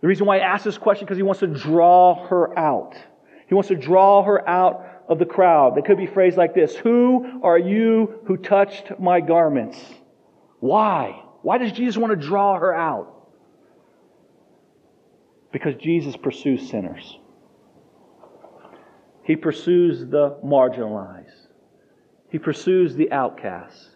The 0.00 0.08
reason 0.08 0.26
why 0.26 0.38
he 0.38 0.42
asks 0.42 0.64
this 0.64 0.76
question 0.76 1.06
because 1.06 1.18
he 1.18 1.22
wants 1.22 1.38
to 1.38 1.46
draw 1.46 2.26
her 2.26 2.58
out. 2.58 2.96
He 3.46 3.54
wants 3.54 3.68
to 3.68 3.76
draw 3.76 4.24
her 4.24 4.48
out 4.48 5.04
of 5.08 5.20
the 5.20 5.24
crowd. 5.24 5.76
They 5.76 5.82
could 5.82 5.98
be 5.98 6.08
phrased 6.08 6.36
like 6.36 6.52
this 6.52 6.74
Who 6.74 7.40
are 7.44 7.56
you 7.56 8.22
who 8.26 8.36
touched 8.36 8.90
my 8.98 9.20
garments? 9.20 9.78
Why? 10.58 11.22
Why 11.42 11.58
does 11.58 11.70
Jesus 11.70 11.96
want 11.96 12.20
to 12.20 12.26
draw 12.26 12.58
her 12.58 12.74
out? 12.74 13.28
Because 15.52 15.76
Jesus 15.76 16.16
pursues 16.16 16.68
sinners. 16.68 17.20
He 19.22 19.36
pursues 19.36 20.00
the 20.00 20.40
marginalized. 20.44 21.41
He 22.32 22.38
pursues 22.38 22.96
the 22.96 23.12
outcast. 23.12 23.90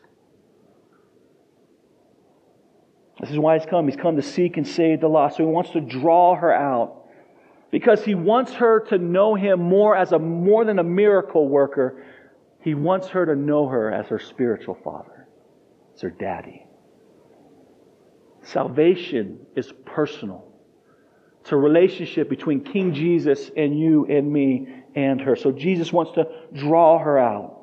This 3.18 3.30
is 3.30 3.38
why 3.38 3.58
he's 3.58 3.66
come. 3.66 3.88
He's 3.88 3.96
come 3.96 4.16
to 4.16 4.22
seek 4.22 4.58
and 4.58 4.68
save 4.68 5.00
the 5.00 5.08
lost. 5.08 5.38
So 5.38 5.46
he 5.46 5.50
wants 5.50 5.70
to 5.70 5.80
draw 5.80 6.36
her 6.36 6.52
out 6.52 7.06
because 7.70 8.04
he 8.04 8.14
wants 8.14 8.52
her 8.52 8.80
to 8.88 8.98
know 8.98 9.34
him 9.36 9.62
more 9.62 9.96
as 9.96 10.12
a 10.12 10.18
more 10.18 10.66
than 10.66 10.78
a 10.78 10.84
miracle 10.84 11.48
worker. 11.48 12.04
He 12.60 12.74
wants 12.74 13.08
her 13.08 13.24
to 13.24 13.34
know 13.34 13.68
her 13.68 13.90
as 13.90 14.08
her 14.08 14.18
spiritual 14.18 14.76
father, 14.84 15.26
as 15.94 16.02
her 16.02 16.10
daddy. 16.10 16.66
Salvation 18.42 19.46
is 19.56 19.72
personal. 19.86 20.44
It's 21.40 21.52
a 21.52 21.56
relationship 21.56 22.28
between 22.28 22.64
King 22.64 22.92
Jesus 22.92 23.50
and 23.56 23.78
you 23.80 24.04
and 24.10 24.30
me 24.30 24.68
and 24.94 25.22
her. 25.22 25.36
So 25.36 25.52
Jesus 25.52 25.90
wants 25.90 26.12
to 26.12 26.26
draw 26.52 26.98
her 26.98 27.18
out. 27.18 27.56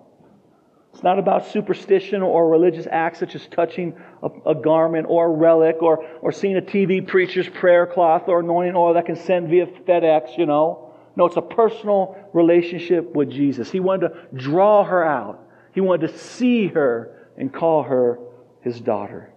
It's 0.94 1.02
not 1.02 1.18
about 1.18 1.48
superstition 1.48 2.22
or 2.22 2.48
religious 2.48 2.88
acts 2.90 3.20
such 3.20 3.34
as 3.34 3.48
touching 3.48 3.96
a, 4.22 4.30
a, 4.52 4.56
garment 4.56 5.08
or 5.10 5.26
a 5.26 5.30
relic 5.30 5.82
or, 5.82 6.06
or 6.22 6.32
seeing 6.32 6.56
a 6.56 6.62
TV 6.62 7.06
preacher's 7.06 7.50
prayer 7.50 7.88
cloth 7.88 8.28
or 8.28 8.42
anointing 8.42 8.76
oil 8.76 8.94
that 8.94 9.08
can 9.08 9.16
send 9.16 9.50
via 9.50 9.66
FedEx, 9.66 10.38
you 10.38 10.46
know. 10.46 10.94
No, 11.16 11.26
it's 11.26 11.36
a 11.36 11.42
personal 11.42 12.16
relationship 12.32 13.16
with 13.16 13.32
Jesus. 13.32 13.72
He 13.72 13.80
wanted 13.80 14.10
to 14.10 14.28
draw 14.36 14.84
her 14.84 15.04
out. 15.04 15.48
He 15.74 15.82
wanted 15.82 16.12
to 16.12 16.18
see 16.18 16.68
her 16.68 17.28
and 17.38 17.52
call 17.52 17.84
her 17.84 18.20
his 18.62 18.80
daughter. 18.80 19.34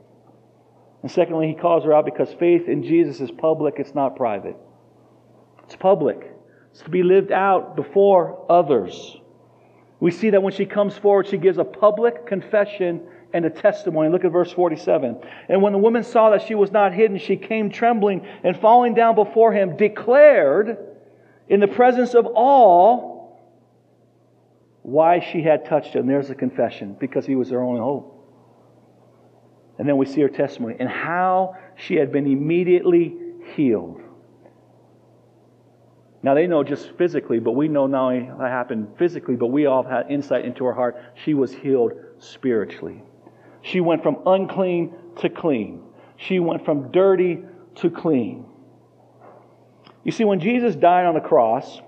And 1.02 1.10
secondly, 1.10 1.48
he 1.48 1.54
calls 1.54 1.84
her 1.84 1.92
out 1.94 2.04
because 2.04 2.32
faith 2.34 2.68
in 2.68 2.82
Jesus 2.82 3.20
is 3.20 3.30
public, 3.30 3.76
it's 3.78 3.94
not 3.94 4.16
private. 4.16 4.56
It's 5.64 5.76
public. 5.76 6.32
It's 6.72 6.82
to 6.82 6.90
be 6.90 7.02
lived 7.02 7.32
out 7.32 7.76
before 7.76 8.44
others. 8.50 9.16
We 9.98 10.10
see 10.10 10.30
that 10.30 10.42
when 10.42 10.52
she 10.52 10.66
comes 10.66 10.96
forward, 10.96 11.26
she 11.26 11.38
gives 11.38 11.58
a 11.58 11.64
public 11.64 12.26
confession 12.26 13.02
and 13.32 13.44
a 13.44 13.50
testimony. 13.50 14.10
Look 14.10 14.24
at 14.24 14.32
verse 14.32 14.52
47. 14.52 15.20
And 15.48 15.62
when 15.62 15.72
the 15.72 15.78
woman 15.78 16.04
saw 16.04 16.30
that 16.30 16.42
she 16.42 16.54
was 16.54 16.70
not 16.70 16.92
hidden, 16.92 17.18
she 17.18 17.36
came 17.36 17.70
trembling 17.70 18.26
and 18.44 18.56
falling 18.58 18.94
down 18.94 19.14
before 19.14 19.52
him, 19.52 19.76
declared 19.76 20.78
in 21.48 21.60
the 21.60 21.68
presence 21.68 22.14
of 22.14 22.26
all, 22.26 23.16
why 24.82 25.18
she 25.18 25.42
had 25.42 25.64
touched 25.64 25.94
him. 25.94 26.06
There's 26.06 26.30
a 26.30 26.34
confession 26.34 26.96
because 27.00 27.26
he 27.26 27.34
was 27.34 27.50
her 27.50 27.60
only 27.60 27.80
hope. 27.80 28.12
And 29.78 29.88
then 29.88 29.96
we 29.96 30.06
see 30.06 30.20
her 30.20 30.28
testimony 30.28 30.76
and 30.78 30.88
how 30.88 31.56
she 31.76 31.96
had 31.96 32.12
been 32.12 32.26
immediately 32.26 33.16
healed. 33.56 34.00
Now 36.22 36.34
they 36.34 36.46
know 36.46 36.64
just 36.64 36.90
physically, 36.96 37.38
but 37.38 37.52
we 37.52 37.68
know 37.68 37.84
only 37.84 38.22
what 38.22 38.50
happened 38.50 38.88
physically, 38.98 39.36
but 39.36 39.48
we 39.48 39.66
all 39.66 39.82
had 39.82 40.10
insight 40.10 40.44
into 40.44 40.64
her 40.64 40.72
heart. 40.72 40.96
She 41.24 41.34
was 41.34 41.52
healed 41.52 41.92
spiritually. 42.18 43.02
She 43.62 43.80
went 43.80 44.02
from 44.02 44.18
unclean 44.26 44.94
to 45.20 45.28
clean. 45.28 45.82
She 46.16 46.38
went 46.38 46.64
from 46.64 46.90
dirty 46.90 47.40
to 47.76 47.90
clean. 47.90 48.46
You 50.04 50.12
see, 50.12 50.24
when 50.24 50.40
Jesus 50.40 50.76
died 50.76 51.04
on 51.04 51.14
the 51.14 51.20
cross, 51.20 51.80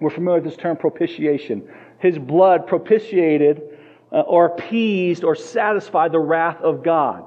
we're 0.00 0.10
familiar 0.10 0.40
with 0.40 0.52
this 0.52 0.60
term 0.60 0.76
propitiation. 0.76 1.68
His 1.98 2.18
blood 2.18 2.66
propitiated 2.66 3.62
uh, 4.12 4.20
or 4.20 4.46
appeased 4.46 5.24
or 5.24 5.34
satisfied 5.34 6.12
the 6.12 6.20
wrath 6.20 6.60
of 6.60 6.82
God, 6.82 7.24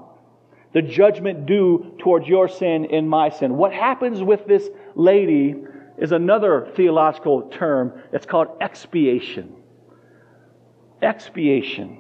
the 0.74 0.82
judgment 0.82 1.46
due 1.46 1.94
towards 2.00 2.28
your 2.28 2.48
sin 2.48 2.88
and 2.92 3.10
my 3.10 3.30
sin. 3.30 3.58
What 3.58 3.74
happens 3.74 4.22
with 4.22 4.46
this 4.48 4.70
lady 4.96 5.56
is 5.98 6.12
another 6.12 6.72
theological 6.76 7.44
term. 7.50 8.02
It's 8.14 8.26
called 8.26 8.50
expiation. 8.62 9.56
Expiation. 11.02 12.00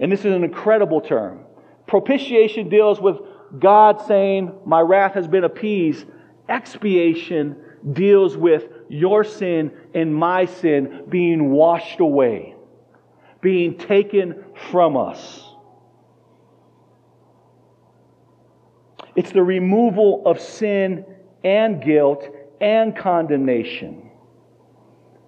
And 0.00 0.10
this 0.10 0.20
is 0.20 0.34
an 0.34 0.44
incredible 0.44 1.00
term. 1.00 1.40
Propitiation 1.86 2.68
deals 2.68 3.00
with 3.00 3.18
God 3.58 4.04
saying, 4.06 4.52
My 4.64 4.80
wrath 4.80 5.14
has 5.14 5.26
been 5.26 5.44
appeased. 5.44 6.06
Expiation 6.48 7.56
deals 7.92 8.36
with 8.36 8.64
your 8.88 9.24
sin 9.24 9.72
and 9.94 10.14
my 10.14 10.46
sin 10.46 11.04
being 11.08 11.50
washed 11.50 12.00
away, 12.00 12.54
being 13.40 13.76
taken 13.78 14.44
from 14.70 14.96
us. 14.96 15.44
It's 19.16 19.32
the 19.32 19.42
removal 19.42 20.22
of 20.26 20.40
sin 20.40 21.04
and 21.42 21.82
guilt 21.82 22.24
and 22.60 22.96
condemnation. 22.96 24.10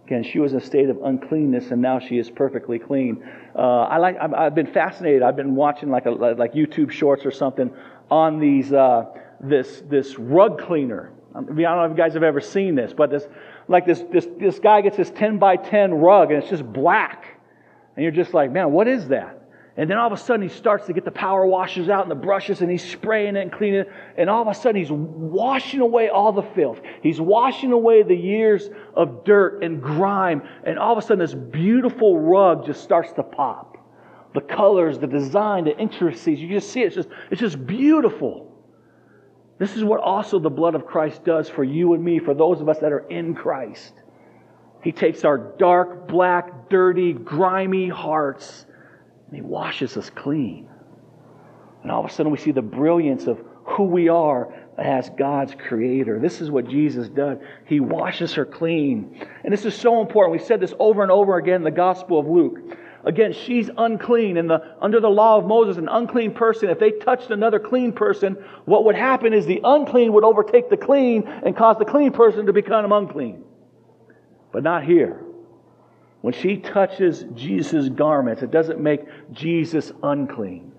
Again, 0.07 0.25
she 0.25 0.41
was 0.41 0.53
in 0.53 0.59
a 0.59 0.65
state 0.65 0.91
of 0.91 0.99
uncleanness, 1.05 1.71
and 1.71 1.81
now 1.81 2.01
she 2.01 2.19
is 2.19 2.29
perfectly 2.31 2.79
clean. 2.79 3.23
Uh, 3.55 3.83
I 3.83 3.99
like. 3.99 4.17
I've 4.19 4.57
been 4.57 4.67
fascinated. 4.67 5.23
I've 5.23 5.37
been 5.37 5.55
watching 5.55 5.89
like 5.89 6.07
a, 6.07 6.11
like 6.11 6.53
YouTube 6.53 6.91
shorts 6.91 7.25
or 7.25 7.31
something 7.31 7.73
on 8.11 8.41
these 8.41 8.73
uh, 8.73 9.05
this 9.41 9.83
this 9.89 10.19
rug 10.19 10.61
cleaner. 10.61 11.13
I 11.33 11.43
don't 11.43 11.57
know 11.57 11.85
if 11.85 11.91
you 11.91 11.97
guys 11.97 12.15
have 12.15 12.25
ever 12.25 12.41
seen 12.41 12.75
this, 12.75 12.93
but 12.93 13.11
this 13.11 13.29
like 13.69 13.87
this 13.87 14.03
this 14.11 14.27
this 14.39 14.59
guy 14.59 14.81
gets 14.81 14.97
this 14.97 15.11
10 15.11 15.39
by 15.39 15.55
10 15.55 15.95
rug 15.95 16.33
and 16.33 16.43
it's 16.43 16.51
just 16.51 16.71
black, 16.73 17.39
and 17.95 18.03
you're 18.03 18.11
just 18.11 18.35
like, 18.35 18.51
man, 18.51 18.73
what 18.73 18.89
is 18.89 19.09
that? 19.09 19.40
And 19.77 19.89
then 19.89 19.99
all 19.99 20.07
of 20.07 20.13
a 20.13 20.17
sudden 20.17 20.47
he 20.47 20.55
starts 20.55 20.87
to 20.87 20.93
get 20.93 21.05
the 21.05 21.11
power 21.11 21.47
washers 21.47 21.89
out 21.89 22.03
and 22.03 22.11
the 22.11 22.17
brushes 22.17 22.61
and 22.61 22.71
he's 22.71 22.85
spraying 22.85 23.37
it 23.37 23.41
and 23.41 23.53
cleaning 23.53 23.81
it. 23.81 23.93
And 24.17 24.29
all 24.29 24.43
of 24.43 24.49
a 24.49 24.55
sudden 24.55 24.81
he's 24.81 24.91
washing 24.91 25.81
away 25.81 26.09
all 26.09 26.33
the 26.33 26.43
filth. 26.43 26.81
He's 27.03 27.21
washing 27.21 27.73
away 27.73 28.03
the 28.03 28.15
years 28.15 28.69
of 28.95 29.25
dirt 29.25 29.63
and 29.63 29.81
grime. 29.81 30.43
And 30.65 30.79
all 30.79 30.93
of 30.93 30.99
a 30.99 31.03
sudden 31.03 31.21
this 31.21 31.35
beautiful 31.35 32.19
rug 32.19 32.67
just 32.67 32.83
starts 32.83 33.13
to 33.13 33.23
pop. 33.23 33.77
The 34.35 34.41
colors, 34.41 34.99
the 34.99 35.07
design, 35.07 35.65
the 35.65 35.77
intricacies, 35.77 36.41
you 36.41 36.49
just 36.49 36.71
see 36.71 36.83
it. 36.83 36.87
It's 36.87 36.97
just, 36.97 37.09
it's 37.31 37.41
just 37.41 37.67
beautiful. 37.67 38.51
This 39.59 39.77
is 39.77 39.85
what 39.85 40.01
also 40.01 40.39
the 40.39 40.51
blood 40.51 40.75
of 40.75 40.87
Christ 40.87 41.25
does 41.25 41.49
for 41.49 41.65
you 41.65 41.95
and 41.95 42.03
me, 42.03 42.19
for 42.19 42.33
those 42.33 42.61
of 42.61 42.69
us 42.69 42.79
that 42.79 42.93
are 42.93 43.07
in 43.09 43.35
Christ. 43.35 43.93
He 44.83 44.93
takes 44.93 45.25
our 45.25 45.37
dark, 45.37 46.09
black, 46.09 46.71
dirty, 46.71 47.13
grimy 47.13 47.89
hearts 47.89 48.67
and 49.31 49.37
He 49.37 49.43
washes 49.43 49.97
us 49.97 50.11
clean. 50.11 50.69
And 51.83 51.91
all 51.91 52.05
of 52.05 52.11
a 52.11 52.13
sudden, 52.13 52.33
we 52.33 52.39
see 52.39 52.51
the 52.51 52.61
brilliance 52.63 53.27
of 53.27 53.41
who 53.65 53.85
we 53.85 54.09
are 54.09 54.53
as 54.77 55.09
God's 55.11 55.55
creator. 55.55 56.19
This 56.19 56.41
is 56.41 56.51
what 56.51 56.69
Jesus 56.69 57.09
does. 57.09 57.39
He 57.67 57.81
washes 57.81 58.35
her 58.35 58.45
clean. 58.45 59.25
And 59.45 59.53
this 59.53 59.65
is 59.65 59.75
so 59.75 60.01
important. 60.01 60.41
We 60.41 60.45
said 60.45 60.61
this 60.61 60.75
over 60.79 61.03
and 61.03 61.13
over 61.13 61.37
again 61.37 61.57
in 61.57 61.65
the 61.65 61.71
Gospel 61.71 62.19
of 62.19 62.27
Luke. 62.27 62.59
Again, 63.05 63.33
she's 63.33 63.71
unclean. 63.79 64.37
And 64.37 64.51
the, 64.51 64.77
under 64.81 65.01
the 65.01 65.09
law 65.09 65.39
of 65.39 65.47
Moses, 65.47 65.77
an 65.77 65.89
unclean 65.89 66.35
person, 66.35 66.69
if 66.69 66.79
they 66.79 66.91
touched 66.91 67.31
another 67.31 67.61
clean 67.61 67.93
person, 67.93 68.35
what 68.65 68.85
would 68.85 68.97
happen 68.97 69.33
is 69.33 69.47
the 69.47 69.61
unclean 69.63 70.13
would 70.13 70.25
overtake 70.25 70.69
the 70.69 70.77
clean 70.77 71.27
and 71.27 71.57
cause 71.57 71.77
the 71.79 71.85
clean 71.85 72.13
person 72.13 72.47
to 72.47 72.53
become 72.53 72.93
unclean. 72.93 73.45
But 74.53 74.65
not 74.65 74.85
here. 74.85 75.25
When 76.21 76.35
she 76.35 76.59
touches 76.59 77.25
Jesus' 77.35 77.89
garments, 77.89 78.43
it 78.43 78.51
doesn't 78.51 78.81
make 78.81 79.01
Jesus 79.33 79.93
unclean, 80.03 80.73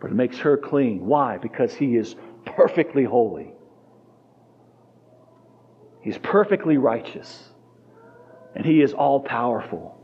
but 0.00 0.10
it 0.10 0.14
makes 0.14 0.38
her 0.38 0.56
clean. 0.56 1.04
Why? 1.06 1.38
Because 1.38 1.74
he 1.74 1.96
is 1.96 2.14
perfectly 2.46 3.04
holy. 3.04 3.52
He's 6.02 6.18
perfectly 6.18 6.76
righteous. 6.76 7.48
And 8.54 8.64
he 8.64 8.82
is 8.82 8.92
all 8.92 9.20
powerful. 9.20 9.98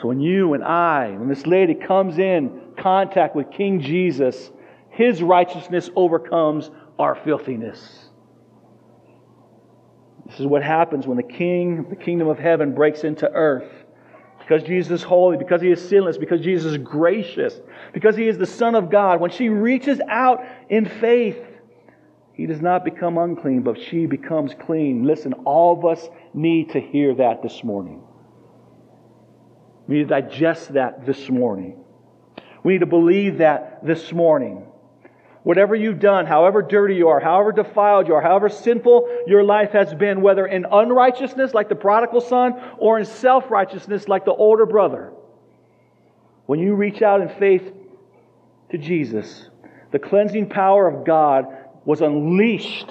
So 0.00 0.08
when 0.08 0.20
you 0.20 0.54
and 0.54 0.64
I, 0.64 1.10
when 1.10 1.28
this 1.28 1.46
lady 1.46 1.74
comes 1.74 2.18
in 2.18 2.60
contact 2.76 3.36
with 3.36 3.50
King 3.50 3.80
Jesus, 3.80 4.50
his 4.90 5.22
righteousness 5.22 5.90
overcomes 5.94 6.70
our 6.98 7.14
filthiness. 7.14 8.05
This 10.26 10.40
is 10.40 10.46
what 10.46 10.62
happens 10.62 11.06
when 11.06 11.16
the 11.16 11.22
king, 11.22 11.86
the 11.88 11.96
kingdom 11.96 12.28
of 12.28 12.38
heaven, 12.38 12.74
breaks 12.74 13.04
into 13.04 13.30
earth. 13.30 13.70
Because 14.38 14.62
Jesus 14.62 15.00
is 15.00 15.02
holy, 15.02 15.36
because 15.36 15.60
he 15.60 15.70
is 15.70 15.88
sinless, 15.88 16.16
because 16.18 16.40
Jesus 16.40 16.72
is 16.72 16.78
gracious, 16.78 17.60
because 17.92 18.14
he 18.16 18.28
is 18.28 18.38
the 18.38 18.46
Son 18.46 18.76
of 18.76 18.90
God. 18.90 19.20
When 19.20 19.30
she 19.30 19.48
reaches 19.48 20.00
out 20.08 20.44
in 20.68 20.86
faith, 20.86 21.38
he 22.32 22.46
does 22.46 22.60
not 22.60 22.84
become 22.84 23.18
unclean, 23.18 23.62
but 23.62 23.80
she 23.80 24.06
becomes 24.06 24.52
clean. 24.54 25.04
Listen, 25.04 25.32
all 25.44 25.76
of 25.78 25.84
us 25.84 26.08
need 26.32 26.70
to 26.70 26.80
hear 26.80 27.14
that 27.14 27.42
this 27.42 27.64
morning. 27.64 28.02
We 29.88 29.98
need 29.98 30.08
to 30.08 30.20
digest 30.20 30.74
that 30.74 31.06
this 31.06 31.28
morning. 31.28 31.82
We 32.62 32.74
need 32.74 32.80
to 32.80 32.86
believe 32.86 33.38
that 33.38 33.84
this 33.84 34.12
morning. 34.12 34.66
Whatever 35.46 35.76
you've 35.76 36.00
done, 36.00 36.26
however 36.26 36.60
dirty 36.60 36.96
you 36.96 37.06
are, 37.06 37.20
however 37.20 37.52
defiled 37.52 38.08
you 38.08 38.14
are, 38.14 38.20
however 38.20 38.48
sinful 38.48 39.08
your 39.28 39.44
life 39.44 39.70
has 39.70 39.94
been, 39.94 40.20
whether 40.20 40.44
in 40.44 40.66
unrighteousness 40.68 41.54
like 41.54 41.68
the 41.68 41.76
prodigal 41.76 42.20
son 42.20 42.60
or 42.78 42.98
in 42.98 43.04
self 43.04 43.48
righteousness 43.48 44.08
like 44.08 44.24
the 44.24 44.32
older 44.32 44.66
brother, 44.66 45.12
when 46.46 46.58
you 46.58 46.74
reach 46.74 47.00
out 47.00 47.20
in 47.20 47.28
faith 47.28 47.62
to 48.72 48.78
Jesus, 48.78 49.48
the 49.92 50.00
cleansing 50.00 50.48
power 50.48 50.88
of 50.88 51.06
God 51.06 51.44
was 51.84 52.00
unleashed 52.00 52.90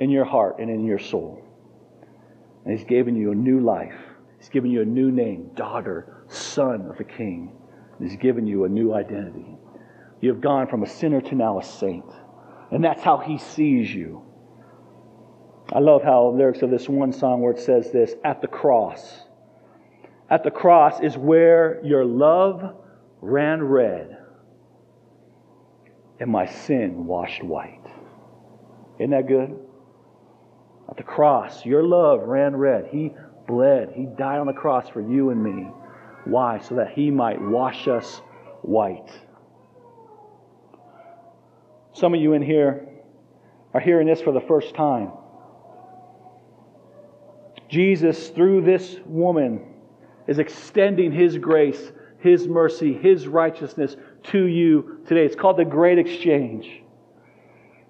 in 0.00 0.10
your 0.10 0.24
heart 0.24 0.58
and 0.58 0.68
in 0.68 0.84
your 0.84 0.98
soul. 0.98 1.40
And 2.64 2.76
He's 2.76 2.88
given 2.88 3.14
you 3.14 3.30
a 3.30 3.36
new 3.36 3.60
life. 3.60 3.94
He's 4.40 4.48
given 4.48 4.72
you 4.72 4.82
a 4.82 4.84
new 4.84 5.12
name, 5.12 5.52
daughter, 5.54 6.24
son 6.26 6.90
of 6.90 6.98
a 6.98 7.04
king. 7.04 7.52
He's 8.00 8.16
given 8.16 8.44
you 8.44 8.64
a 8.64 8.68
new 8.68 8.92
identity. 8.92 9.56
You 10.20 10.30
have 10.30 10.40
gone 10.40 10.66
from 10.66 10.82
a 10.82 10.86
sinner 10.86 11.20
to 11.20 11.34
now 11.34 11.58
a 11.58 11.64
saint. 11.64 12.04
And 12.70 12.84
that's 12.84 13.02
how 13.02 13.18
he 13.18 13.38
sees 13.38 13.92
you. 13.92 14.22
I 15.72 15.80
love 15.80 16.02
how 16.02 16.30
lyrics 16.30 16.62
of 16.62 16.70
this 16.70 16.88
one 16.88 17.12
song 17.12 17.40
where 17.40 17.52
it 17.52 17.60
says 17.60 17.90
this 17.92 18.14
at 18.24 18.40
the 18.40 18.48
cross. 18.48 19.22
At 20.30 20.42
the 20.42 20.50
cross 20.50 21.00
is 21.00 21.16
where 21.16 21.80
your 21.84 22.04
love 22.04 22.74
ran 23.20 23.62
red 23.62 24.18
and 26.20 26.30
my 26.30 26.46
sin 26.46 27.06
washed 27.06 27.42
white. 27.42 27.84
Isn't 28.98 29.10
that 29.10 29.28
good? 29.28 29.56
At 30.90 30.96
the 30.96 31.02
cross, 31.02 31.64
your 31.64 31.82
love 31.82 32.20
ran 32.22 32.56
red. 32.56 32.88
He 32.90 33.12
bled. 33.46 33.92
He 33.94 34.06
died 34.06 34.38
on 34.38 34.46
the 34.46 34.52
cross 34.52 34.88
for 34.88 35.00
you 35.00 35.30
and 35.30 35.42
me. 35.42 35.68
Why? 36.24 36.58
So 36.58 36.74
that 36.76 36.90
he 36.90 37.10
might 37.10 37.40
wash 37.40 37.86
us 37.88 38.20
white. 38.62 39.10
Some 41.98 42.14
of 42.14 42.20
you 42.20 42.34
in 42.34 42.42
here 42.42 42.86
are 43.74 43.80
hearing 43.80 44.06
this 44.06 44.20
for 44.20 44.30
the 44.32 44.40
first 44.40 44.72
time. 44.74 45.10
Jesus, 47.68 48.28
through 48.28 48.62
this 48.62 48.96
woman, 49.04 49.74
is 50.28 50.38
extending 50.38 51.10
his 51.10 51.36
grace, 51.38 51.90
his 52.20 52.46
mercy, 52.46 52.92
his 52.92 53.26
righteousness 53.26 53.96
to 54.24 54.44
you 54.44 55.00
today. 55.08 55.26
It's 55.26 55.34
called 55.34 55.56
the 55.56 55.64
Great 55.64 55.98
Exchange. 55.98 56.82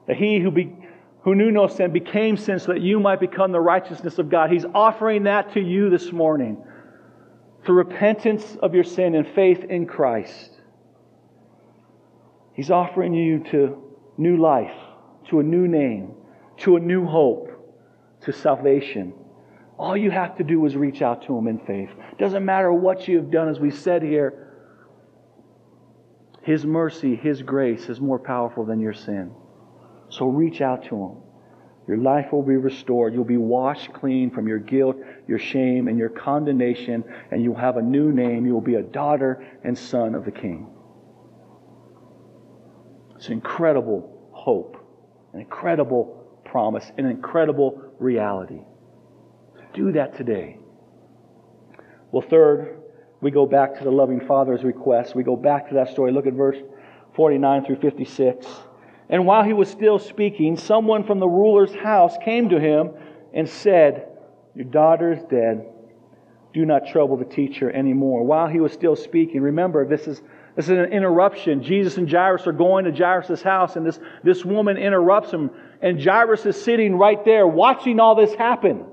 That 0.07 0.17
he 0.17 0.41
who, 0.41 0.51
be, 0.51 0.73
who 1.21 1.35
knew 1.35 1.51
no 1.51 1.67
sin 1.67 1.93
became 1.93 2.39
sin 2.39 2.59
so 2.59 2.73
that 2.73 2.81
you 2.81 2.99
might 2.99 3.21
become 3.21 3.53
the 3.53 3.61
righteousness 3.61 4.19
of 4.19 4.31
God. 4.31 4.51
He's 4.51 4.65
offering 4.75 5.25
that 5.25 5.53
to 5.53 5.61
you 5.61 5.91
this 5.91 6.13
morning 6.13 6.65
through 7.67 7.77
repentance 7.77 8.57
of 8.63 8.75
your 8.75 8.85
sin 8.85 9.15
and 9.15 9.29
faith 9.29 9.65
in 9.65 9.87
Christ. 9.87 10.53
He's 12.55 12.71
offering 12.71 13.13
you 13.13 13.45
to 13.51 13.85
new 14.19 14.37
life, 14.37 14.75
to 15.31 15.41
a 15.41 15.43
new 15.43 15.67
name, 15.67 16.13
to 16.59 16.77
a 16.77 16.81
new 16.81 17.07
hope, 17.07 17.49
to 18.23 18.33
salvation. 18.33 19.15
All 19.79 19.97
you 19.97 20.11
have 20.11 20.37
to 20.39 20.45
do 20.45 20.67
is 20.67 20.77
reach 20.77 21.03
out 21.03 21.23
to 21.27 21.39
Him 21.39 21.47
in 21.47 21.61
faith. 21.61 21.91
Doesn't 22.19 22.45
matter 22.45 22.73
what 22.73 23.07
you 23.07 23.17
have 23.17 23.31
done, 23.31 23.49
as 23.49 23.61
we 23.61 23.71
said 23.71 24.03
here, 24.03 24.53
His 26.43 26.65
mercy, 26.65 27.15
His 27.15 27.43
grace 27.43 27.89
is 27.89 28.01
more 28.01 28.19
powerful 28.19 28.65
than 28.65 28.81
your 28.81 28.93
sin. 28.93 29.31
So 30.09 30.27
reach 30.27 30.61
out 30.61 30.83
to 30.85 30.97
Him. 30.97 31.17
Your 31.87 31.97
life 31.97 32.33
will 32.33 32.43
be 32.43 32.57
restored. 32.57 33.15
You'll 33.15 33.25
be 33.25 33.39
washed 33.39 33.93
clean 33.95 34.31
from 34.31 34.47
your 34.47 34.59
guilt, 34.59 34.97
your 35.27 35.39
shame, 35.39 35.89
and 35.89 35.97
your 35.97 36.11
condemnation, 36.11 37.03
and 37.31 37.43
you'll 37.43 37.55
have 37.55 37.79
a 37.79 37.83
new 37.83 38.13
name. 38.13 38.45
You 38.45 38.53
will 38.53 38.61
be 38.61 38.75
a 38.75 38.83
daughter 38.83 39.47
and 39.65 39.79
son 39.79 40.15
of 40.15 40.25
the 40.25 40.31
King. 40.31 40.69
It's 43.19 43.31
incredible 43.31 44.31
hope, 44.31 44.77
an 45.33 45.41
incredible 45.41 46.41
promise, 46.45 46.93
an 46.97 47.07
incredible 47.07 47.83
reality. 47.99 48.61
Do 49.75 49.91
that 49.93 50.17
today. 50.17 50.59
Well, 52.13 52.23
third, 52.23 52.79
we 53.21 53.33
go 53.33 53.45
back 53.45 53.77
to 53.79 53.85
the 53.85 53.91
loving 53.91 54.21
Father's 54.21 54.63
request. 54.63 55.17
We 55.17 55.25
go 55.25 55.35
back 55.35 55.69
to 55.69 55.75
that 55.75 55.91
story. 55.91 56.13
Look 56.13 56.29
at 56.29 56.35
verse 56.35 56.59
49 57.17 57.65
through 57.65 57.81
56. 57.81 58.47
And 59.09 59.27
while 59.27 59.43
he 59.43 59.53
was 59.53 59.69
still 59.69 59.99
speaking, 59.99 60.57
someone 60.57 61.03
from 61.03 61.19
the 61.19 61.29
ruler's 61.29 61.75
house 61.75 62.17
came 62.25 62.49
to 62.51 62.61
him 62.61 62.93
and 63.35 63.49
said, 63.49 64.07
Your 64.55 64.67
daughter 64.67 65.13
is 65.13 65.25
dead. 65.25 65.67
Do 66.55 66.65
not 66.65 66.87
trouble 66.87 67.17
the 67.17 67.25
teacher 67.25 67.69
anymore. 67.69 68.23
While 68.25 68.47
he 68.47 68.61
was 68.61 68.73
still 68.73 68.95
speaking, 68.95 69.41
remember, 69.41 69.85
this 69.87 70.07
is, 70.07 70.23
this 70.59 70.65
is 70.65 70.71
an 70.71 70.87
interruption. 70.87 71.63
Jesus 71.63 71.99
and 71.99 72.11
Jairus 72.11 72.45
are 72.49 72.53
going 72.53 72.85
to 72.87 72.91
Jairus' 72.91 73.43
house, 73.43 73.77
and 73.77 73.87
this, 73.87 74.01
this 74.25 74.45
woman 74.45 74.77
interrupts 74.77 75.31
him. 75.31 75.53
And 75.81 76.03
Jairus 76.03 76.45
is 76.47 76.61
sitting 76.61 76.97
right 76.97 77.25
there 77.25 77.47
watching 77.47 78.01
all 78.01 78.17
this 78.17 78.35
happen. 78.35 78.85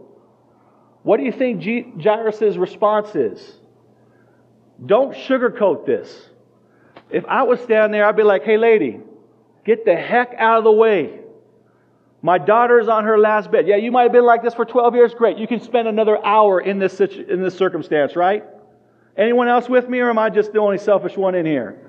What 1.02 1.18
do 1.18 1.24
you 1.24 1.32
think 1.32 1.64
Jairus' 2.00 2.56
response 2.56 3.16
is? 3.16 3.54
Don't 4.86 5.16
sugarcoat 5.16 5.88
this. 5.88 6.30
If 7.10 7.26
I 7.26 7.42
was 7.42 7.60
standing 7.62 7.94
there, 7.94 8.06
I'd 8.06 8.16
be 8.16 8.22
like, 8.22 8.44
hey, 8.44 8.58
lady, 8.58 9.00
get 9.66 9.86
the 9.86 9.96
heck 9.96 10.36
out 10.38 10.60
of 10.60 10.66
the 10.66 10.72
way. 10.72 11.20
My 12.22 12.38
daughter 12.38 12.80
is 12.80 12.90
on 12.90 13.06
her 13.06 13.18
last 13.18 13.50
bed. 13.50 13.68
Yeah, 13.68 13.78
you 13.78 13.92
might 13.92 14.04
have 14.04 14.12
been 14.12 14.24
like 14.24 14.44
this 14.44 14.54
for 14.54 14.66
12 14.66 14.94
years. 14.94 15.16
Great. 15.16 15.40
You 15.40 15.48
can 15.48 15.62
spend 15.62 15.88
another 15.88 16.24
hour 16.24 16.62
in 16.62 16.78
this, 16.78 17.00
in 17.00 17.42
this 17.42 17.58
circumstance, 17.58 18.16
right? 18.16 18.44
Anyone 19.18 19.48
else 19.48 19.70
with 19.70 19.88
me, 19.88 20.00
or 20.00 20.10
am 20.10 20.20
I 20.20 20.30
just 20.30 20.52
the 20.52 20.60
only 20.60 20.78
selfish 20.78 21.16
one 21.16 21.36
in 21.36 21.46
here? 21.46 21.82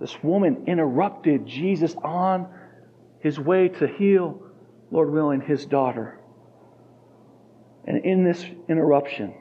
This 0.00 0.16
woman 0.22 0.64
interrupted 0.66 1.46
Jesus 1.46 1.94
on 2.04 2.48
his 3.20 3.40
way 3.40 3.68
to 3.68 3.88
heal 3.88 4.42
Lord 4.90 5.10
willing, 5.10 5.40
his 5.40 5.66
daughter. 5.66 6.20
And 7.86 8.04
in 8.04 8.24
this 8.24 8.44
interruption, 8.68 9.34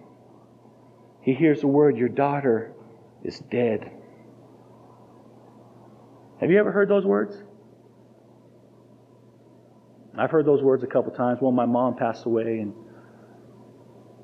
he 1.22 1.34
hears 1.34 1.62
the 1.62 1.68
word, 1.68 1.98
Your 1.98 2.10
daughter 2.10 2.74
is 3.24 3.40
dead. 3.52 3.92
Have 6.42 6.52
you 6.52 6.60
ever 6.60 6.72
heard 6.72 6.90
those 6.90 7.06
words? 7.06 7.36
I've 10.18 10.32
heard 10.32 10.46
those 10.46 10.62
words 10.62 10.84
a 10.84 10.88
couple 10.88 11.12
times. 11.12 11.40
When 11.42 11.56
my 11.56 11.66
mom 11.66 11.96
passed 11.96 12.26
away, 12.26 12.60
and 12.60 12.74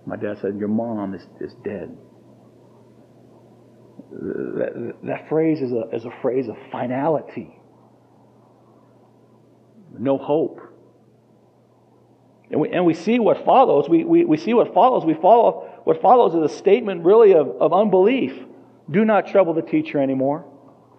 my 0.06 0.16
dad 0.16 0.38
said, 0.42 0.58
Your 0.58 0.68
mom 0.68 1.14
is, 1.14 1.24
is 1.40 1.54
dead. 1.64 1.96
That, 4.12 4.96
that 5.04 5.30
phrase 5.30 5.62
is 5.62 5.72
a, 5.72 5.90
is 5.94 6.06
a 6.06 6.12
phrase 6.22 6.48
of 6.50 6.58
finality, 6.72 7.58
no 9.98 10.18
hope. 10.18 10.60
And 12.50 12.60
we, 12.60 12.70
and 12.70 12.86
we 12.86 12.94
see 12.94 13.20
what 13.20 13.46
follows. 13.46 13.88
We, 13.88 14.04
we, 14.04 14.26
we 14.26 14.36
see 14.36 14.54
what 14.54 14.74
follows. 14.74 15.06
We 15.06 15.14
follow 15.14 15.70
what 15.86 16.02
follows 16.02 16.36
is 16.36 16.52
a 16.52 16.58
statement 16.58 17.06
really 17.06 17.34
of, 17.34 17.48
of 17.62 17.72
unbelief. 17.72 18.34
Do 18.90 19.06
not 19.06 19.28
trouble 19.28 19.54
the 19.54 19.62
teacher 19.62 20.00
anymore. 20.00 20.46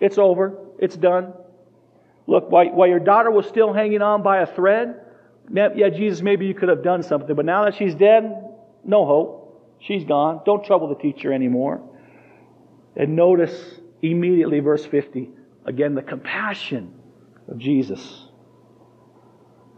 It's 0.01 0.17
over. 0.17 0.59
It's 0.79 0.97
done. 0.97 1.35
Look, 2.27 2.51
while, 2.51 2.71
while 2.73 2.89
your 2.89 3.01
daughter 3.01 3.31
was 3.31 3.47
still 3.47 3.73
hanging 3.73 4.01
on 4.01 4.23
by 4.23 4.39
a 4.39 4.47
thread, 4.47 5.01
yeah, 5.53 5.91
Jesus, 5.91 6.23
maybe 6.23 6.47
you 6.47 6.55
could 6.55 6.71
have 6.71 6.83
done 6.83 7.03
something. 7.03 7.37
But 7.37 7.45
now 7.45 7.67
that 7.67 7.75
she's 7.75 7.95
dead, 7.95 8.52
no 8.85 9.07
hope. 9.07 9.79
She's 9.81 10.05
gone. 10.05 10.41
Don't 10.45 10.65
trouble 10.65 10.89
the 10.89 10.95
teacher 10.95 11.33
anymore. 11.33 11.83
And 12.97 13.17
notice 13.17 13.81
immediately, 14.03 14.61
verse 14.61 14.85
50, 14.85 15.31
again, 15.65 15.95
the 15.95 16.03
compassion 16.03 16.95
of 17.49 17.59
Jesus. 17.59 18.29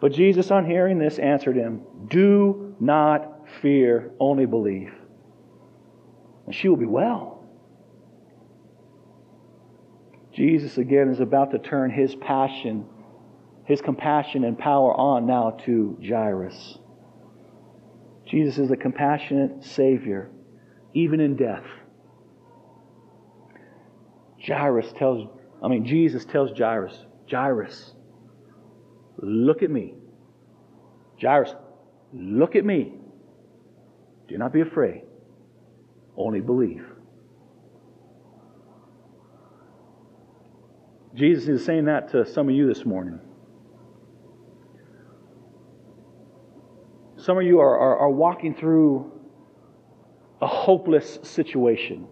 But 0.01 0.13
Jesus, 0.13 0.51
on 0.51 0.67
hearing 0.67 0.99
this, 0.99 1.19
answered 1.19 1.57
him, 1.57 1.83
Do 2.09 2.75
not 2.81 3.49
fear, 3.63 4.11
only 4.19 4.47
believe. 4.47 4.93
And 6.47 6.55
she 6.55 6.69
will 6.69 6.77
be 6.77 6.87
well. 6.87 7.47
Jesus, 10.35 10.79
again, 10.79 11.09
is 11.09 11.21
about 11.21 11.53
to 11.53 11.59
turn 11.59 11.91
his 11.91 12.15
passion, 12.17 12.85
his 13.65 13.81
compassion 13.81 14.45
and 14.45 14.59
power 14.59 14.93
on 14.93 15.27
now 15.27 15.53
to 15.65 15.97
Jairus. 16.07 16.79
Jesus 18.35 18.59
is 18.59 18.71
a 18.73 18.77
compassionate 18.77 19.63
Savior, 19.63 20.29
even 20.93 21.21
in 21.21 21.37
death. 21.37 21.63
Jairus 24.45 24.93
tells, 24.99 25.29
I 25.63 25.69
mean, 25.69 25.87
Jesus 25.87 26.25
tells 26.25 26.51
Jairus, 26.59 26.99
Jairus, 27.31 27.93
Look 29.19 29.63
at 29.63 29.71
me. 29.71 29.95
Jairus, 31.23 31.55
look 32.13 32.57
at 32.57 32.65
me. 32.65 32.95
Do 34.27 34.37
not 34.37 34.53
be 34.53 34.63
afraid. 34.63 35.03
Only 36.17 36.41
believe. 36.41 36.85
Jesus 41.15 41.49
is 41.49 41.65
saying 41.65 41.85
that 41.85 42.11
to 42.11 42.27
some 42.27 42.49
of 42.49 42.55
you 42.57 42.67
this 42.67 42.85
morning. 42.85 43.21
Some 47.25 47.39
of 47.39 47.45
you 47.45 47.59
are, 47.59 47.79
are, 47.79 47.99
are 48.01 48.11
walking 48.11 48.55
through 48.55 49.11
a 50.43 50.47
hopeless 50.47 51.19
situation. 51.23 52.07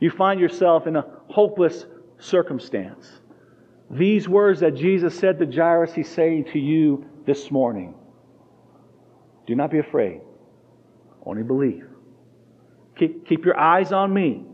You 0.00 0.10
find 0.10 0.40
yourself 0.40 0.88
in 0.88 0.96
a 0.96 1.04
hopeless 1.28 1.86
circumstance. 2.18 3.08
These 3.88 4.28
words 4.28 4.58
that 4.58 4.74
Jesus 4.74 5.16
said 5.16 5.38
to 5.38 5.46
Jairus, 5.46 5.94
he's 5.94 6.08
saying 6.08 6.46
to 6.46 6.58
you 6.58 7.06
this 7.24 7.52
morning. 7.52 7.94
Do 9.46 9.54
not 9.54 9.70
be 9.70 9.78
afraid. 9.78 10.22
Only 11.24 11.44
believe. 11.44 11.86
Keep, 12.98 13.28
keep 13.28 13.44
your 13.44 13.56
eyes 13.56 13.92
on 13.92 14.12
me. 14.12 14.44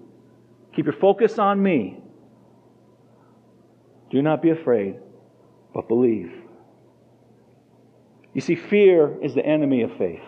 Keep 0.77 0.85
your 0.85 0.97
focus 0.97 1.39
on 1.39 1.63
me. 1.63 1.99
Do 4.11 4.21
not 4.21 4.43
be 4.43 4.51
afraid, 4.51 4.97
but 5.73 5.89
believe. 5.89 6.44
You 8.35 8.41
see, 8.41 8.57
fear 8.57 9.17
is 9.23 9.35
the 9.35 9.47
enemy 9.47 9.83
of 9.83 9.97
faith. 9.97 10.23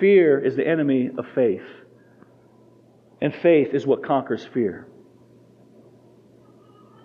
Fear 0.00 0.44
is 0.44 0.56
the 0.56 0.66
enemy 0.66 1.10
of 1.16 1.24
faith. 1.34 1.62
And 3.20 3.34
faith 3.34 3.72
is 3.72 3.86
what 3.86 4.04
conquers 4.04 4.44
fear. 4.52 4.88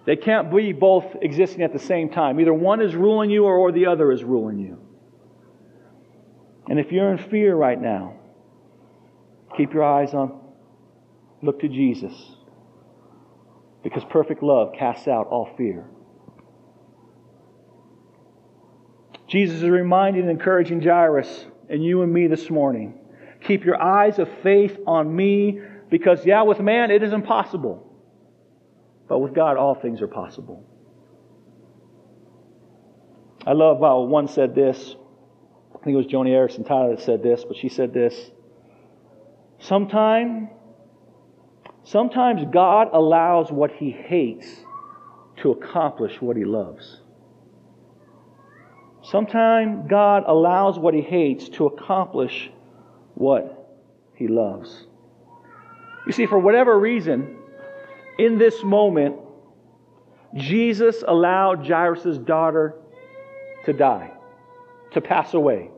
They 0.06 0.16
can't 0.16 0.54
be 0.54 0.74
both 0.74 1.06
existing 1.22 1.62
at 1.62 1.72
the 1.72 1.80
same 1.80 2.10
time. 2.10 2.40
Either 2.40 2.54
one 2.54 2.82
is 2.82 2.96
ruling 2.96 3.30
you 3.30 3.46
or 3.46 3.72
the 3.72 3.86
other 3.86 4.12
is 4.12 4.24
ruling 4.24 4.58
you. 4.58 4.80
And 6.68 6.80
if 6.80 6.92
you're 6.92 7.12
in 7.12 7.30
fear 7.30 7.56
right 7.56 7.80
now, 7.80 8.16
keep 9.56 9.74
your 9.74 9.84
eyes 9.84 10.14
on, 10.14 10.40
look 11.44 11.60
to 11.60 11.68
Jesus. 11.68 12.14
Because 13.84 14.04
perfect 14.10 14.42
love 14.42 14.74
casts 14.78 15.08
out 15.08 15.28
all 15.28 15.54
fear. 15.58 15.86
Jesus 19.30 19.58
is 19.58 19.70
reminding 19.70 20.24
and 20.24 20.32
encouraging 20.32 20.82
Jairus 20.82 21.46
and 21.70 21.84
you 21.84 22.02
and 22.02 22.12
me 22.12 22.26
this 22.28 22.50
morning. 22.50 22.96
Keep 23.44 23.64
your 23.64 23.82
eyes 23.82 24.18
of 24.18 24.28
faith 24.42 24.76
on 24.88 25.16
me 25.16 25.62
because, 25.90 26.26
yeah, 26.26 26.42
with 26.42 26.60
man 26.60 26.90
it 26.90 27.04
is 27.04 27.14
impossible. 27.14 27.86
But 29.08 29.20
with 29.20 29.34
God, 29.34 29.56
all 29.56 29.76
things 29.76 30.02
are 30.02 30.08
possible. 30.08 30.66
I 33.46 33.54
love 33.54 33.80
how 33.80 34.02
one 34.02 34.28
said 34.28 34.56
this. 34.56 34.96
I 35.74 35.84
think 35.84 35.94
it 35.94 35.98
was 35.98 36.08
Joni 36.08 36.30
Eareckson 36.30 36.68
Tada 36.68 36.96
that 36.96 37.04
said 37.04 37.24
this, 37.24 37.46
but 37.48 37.56
she 37.56 37.70
said 37.70 37.94
this. 37.94 38.32
Sometime, 39.60 40.50
sometimes 41.84 42.44
God 42.52 42.90
allows 42.94 43.52
what 43.52 43.72
he 43.72 43.92
hates 43.92 44.48
to 45.38 45.52
accomplish 45.52 46.20
what 46.20 46.36
he 46.36 46.46
loves. 46.46 47.02
Sometimes 49.10 49.90
God 49.90 50.24
allows 50.28 50.78
what 50.78 50.94
he 50.94 51.02
hates 51.02 51.50
to 51.50 51.66
accomplish 51.66 52.52
what 53.16 53.76
he 54.14 54.28
loves. 54.28 54.86
You 56.06 56.12
see, 56.12 56.28
for 56.28 56.38
whatever 56.38 56.80
reason, 56.80 57.38
in 58.20 58.38
this 58.38 58.64
moment, 58.64 59.16
Jesus 60.36 61.04
allowed 61.08 61.66
Jairus' 61.66 62.20
daughter 62.20 62.76
to 63.66 63.74
die, 63.74 64.12
to 64.92 65.02
pass 65.02 65.34
away. 65.34 65.72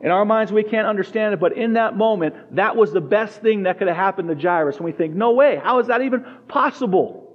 In 0.00 0.10
our 0.10 0.24
minds, 0.24 0.50
we 0.50 0.62
can't 0.62 0.86
understand 0.86 1.34
it, 1.34 1.40
but 1.40 1.56
in 1.56 1.74
that 1.74 1.96
moment, 1.96 2.34
that 2.56 2.74
was 2.74 2.90
the 2.90 3.00
best 3.02 3.42
thing 3.42 3.64
that 3.64 3.76
could 3.78 3.88
have 3.88 3.96
happened 3.96 4.28
to 4.28 4.34
Jairus. 4.34 4.76
And 4.76 4.84
we 4.84 4.92
think, 4.92 5.14
no 5.14 5.32
way, 5.32 5.60
how 5.62 5.78
is 5.78 5.88
that 5.88 6.00
even 6.00 6.24
possible? 6.48 7.25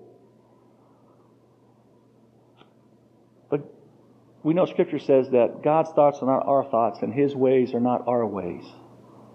We 4.44 4.54
know 4.54 4.66
Scripture 4.66 5.00
says 5.00 5.30
that 5.32 5.62
God's 5.64 5.92
thoughts 5.92 6.20
are 6.22 6.26
not 6.26 6.46
our 6.48 6.64
thoughts, 6.70 7.00
and 7.02 7.14
His 7.14 7.36
ways 7.36 7.74
are 7.74 7.80
not 7.80 8.08
our 8.08 8.26
ways. 8.26 8.64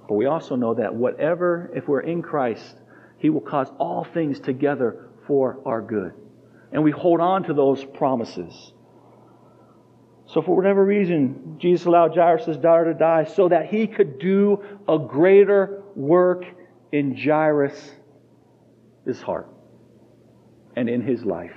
But 0.09 0.15
we 0.15 0.27
also 0.27 0.57
know 0.57 0.75
that 0.75 0.95
whatever, 0.95 1.71
if 1.75 1.87
we're 1.87 2.01
in 2.01 2.23
Christ, 2.23 2.77
He 3.19 3.31
will 3.31 3.41
cause 3.41 3.69
all 3.79 4.05
things 4.05 4.41
together 4.41 5.09
for 5.27 5.61
our 5.65 5.81
good. 5.81 6.13
And 6.73 6.83
we 6.83 6.91
hold 6.91 7.21
on 7.21 7.45
to 7.45 7.55
those 7.55 7.85
promises. 7.85 8.73
So, 10.29 10.43
for 10.43 10.57
whatever 10.57 10.85
reason, 10.85 11.57
Jesus 11.61 11.87
allowed 11.87 12.15
Jairus' 12.17 12.57
daughter 12.57 12.93
to 12.93 12.99
die 12.99 13.25
so 13.25 13.49
that 13.49 13.67
he 13.67 13.87
could 13.87 14.19
do 14.19 14.63
a 14.89 14.99
greater 14.99 15.83
work 15.95 16.45
in 16.91 17.17
Jairus' 17.17 17.93
heart 19.23 19.49
and 20.75 20.89
in 20.89 21.01
his 21.01 21.25
life. 21.25 21.55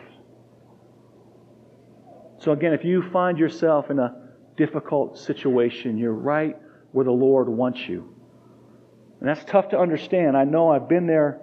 So, 2.39 2.53
again, 2.53 2.73
if 2.73 2.85
you 2.85 3.03
find 3.11 3.37
yourself 3.37 3.89
in 3.91 3.99
a 3.99 4.15
difficult 4.55 5.17
situation, 5.17 5.97
you're 5.97 6.13
right 6.13 6.55
where 6.91 7.05
the 7.05 7.11
Lord 7.11 7.49
wants 7.49 7.87
you. 7.87 8.15
And 9.19 9.27
that's 9.27 9.43
tough 9.43 9.69
to 9.69 9.79
understand. 9.79 10.37
I 10.37 10.45
know 10.45 10.71
I've 10.71 10.87
been 10.87 11.05
there. 11.05 11.41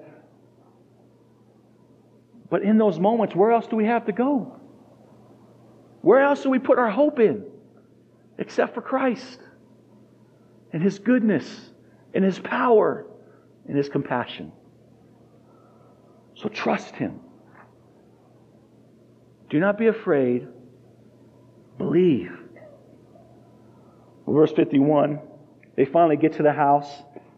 But 2.48 2.62
in 2.62 2.78
those 2.78 2.98
moments, 2.98 3.34
where 3.34 3.50
else 3.50 3.66
do 3.66 3.76
we 3.76 3.84
have 3.84 4.06
to 4.06 4.12
go? 4.12 4.58
Where 6.00 6.20
else 6.20 6.42
do 6.42 6.50
we 6.50 6.58
put 6.58 6.78
our 6.78 6.90
hope 6.90 7.18
in 7.18 7.44
except 8.38 8.74
for 8.74 8.80
Christ 8.80 9.40
and 10.72 10.82
His 10.82 10.98
goodness 10.98 11.70
and 12.14 12.24
His 12.24 12.38
power 12.38 13.06
and 13.68 13.76
His 13.76 13.88
compassion? 13.88 14.52
So 16.36 16.48
trust 16.48 16.94
Him. 16.94 17.20
Do 19.50 19.60
not 19.60 19.78
be 19.78 19.88
afraid. 19.88 20.48
Believe. 21.78 22.32
Verse 24.26 24.52
51, 24.52 25.20
they 25.76 25.84
finally 25.84 26.16
get 26.16 26.32
to 26.34 26.42
the 26.42 26.52
house. 26.52 26.90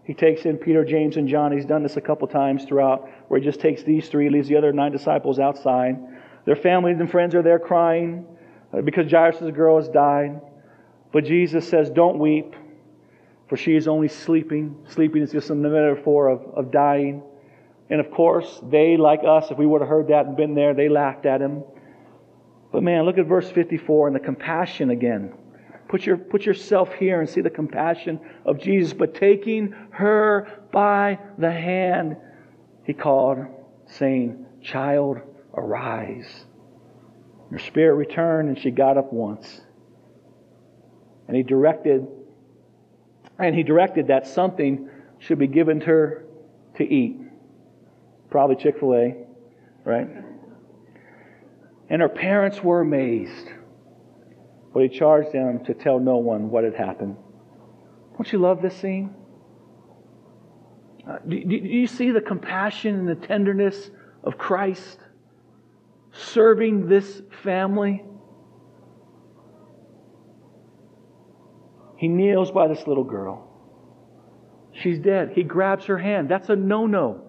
He 0.05 0.15
takes 0.15 0.47
in 0.47 0.57
Peter, 0.57 0.85
James, 0.85 1.17
and 1.17 1.29
John. 1.29 1.53
He's 1.53 1.67
done 1.67 1.83
this 1.83 1.99
a 1.99 2.01
couple 2.01 2.27
times 2.29 2.65
throughout, 2.65 3.09
where 3.29 3.39
he 3.39 3.45
just 3.45 3.61
takes 3.61 3.83
these 3.83 4.09
three, 4.09 4.31
leaves 4.31 4.49
the 4.49 4.57
other 4.57 4.73
nine 4.73 4.91
disciples 4.91 5.39
outside. 5.39 5.99
Their 6.47 6.57
families 6.57 6.99
and 6.99 7.11
friends 7.11 7.35
are 7.35 7.43
there 7.43 7.59
crying. 7.59 8.27
Uh, 8.73 8.83
because 8.83 9.11
Jairus' 9.11 9.51
girl 9.55 9.77
has 9.79 9.89
died. 9.89 10.41
But 11.13 11.25
Jesus 11.25 11.67
says, 11.67 11.91
Don't 11.91 12.19
weep, 12.19 12.55
for 13.49 13.57
she 13.57 13.75
is 13.75 13.89
only 13.89 14.09
sleeping. 14.09 14.77
Sleeping 14.89 15.23
is 15.23 15.33
just 15.33 15.51
a 15.51 15.55
metaphor 15.55 16.29
of, 16.29 16.43
of 16.55 16.71
dying. 16.71 17.23
And 17.91 18.01
of 18.01 18.11
course, 18.11 18.61
they, 18.63 18.99
like 18.99 19.21
us, 19.27 19.51
if 19.51 19.57
we 19.57 19.65
would 19.65 19.81
have 19.81 19.89
heard 19.89 20.09
that 20.09 20.27
and 20.27 20.37
been 20.37 20.55
there, 20.55 20.75
they 20.75 20.91
laughed 20.91 21.25
at 21.25 21.41
him. 21.41 21.63
But 22.73 22.83
man, 22.83 23.05
look 23.05 23.19
at 23.19 23.27
verse 23.27 23.51
54 23.51 24.09
and 24.09 24.17
the 24.17 24.21
compassion 24.21 24.91
again. 24.91 25.33
Put, 25.89 26.05
your, 26.05 26.19
put 26.19 26.45
yourself 26.45 26.93
here 26.95 27.21
and 27.21 27.29
see 27.29 27.41
the 27.41 27.51
compassion 27.51 28.21
of 28.45 28.61
Jesus. 28.61 28.93
But 28.93 29.15
taking 29.15 29.75
her 29.91 30.67
by 30.71 31.19
the 31.39 31.51
hand, 31.51 32.17
he 32.85 32.93
called, 32.93 33.39
saying, 33.87 34.45
Child, 34.63 35.19
arise. 35.55 36.45
Her 37.51 37.59
spirit 37.59 37.95
returned 37.95 38.51
and 38.51 38.59
she 38.59 38.71
got 38.71 38.99
up 38.99 39.13
once. 39.13 39.63
And 41.27 41.37
he 41.37 41.43
directed 41.43 42.07
and 43.39 43.55
he 43.55 43.63
directed 43.63 44.09
that 44.09 44.27
something 44.27 44.91
should 45.21 45.39
be 45.39 45.47
given 45.47 45.81
to 45.81 45.87
her 45.87 46.25
to 46.77 46.85
eat. 46.85 47.21
Probably 48.31 48.57
Chick-fil-A, 48.57 49.15
right? 49.85 50.09
And 51.91 52.03
her 52.03 52.09
parents 52.09 52.63
were 52.63 52.81
amazed. 52.81 53.49
But 54.75 54.83
he 54.83 54.89
charged 54.89 55.33
them 55.33 55.65
to 55.65 55.75
tell 55.75 55.99
no 55.99 56.19
one 56.19 56.51
what 56.51 56.65
had 56.65 56.75
happened. 56.75 57.17
Don't 58.17 58.33
you 58.33 58.39
love 58.39 58.61
this 58.61 58.77
scene? 58.77 59.15
Uh, 61.09 61.19
do, 61.27 61.37
you 61.37 61.87
see 61.87 62.11
the 62.11 62.21
compassion 62.21 62.95
and 62.95 63.09
the 63.09 63.15
tenderness 63.15 63.91
of 64.25 64.37
Christ? 64.37 64.99
serving 66.13 66.89
this 66.89 67.23
family. 67.43 68.05
He 71.97 72.09
kneels 72.09 72.51
by 72.51 72.69
this 72.69 72.87
little 72.87 73.05
girl. 73.05 73.45
She's 74.73 74.99
dead. 74.99 75.33
He 75.35 75.43
grabs 75.43 75.87
her 75.87 75.99
hand. 75.99 76.29
That's 76.29 76.49
a 76.49 76.57
no 76.57 76.87
no. 76.87 77.25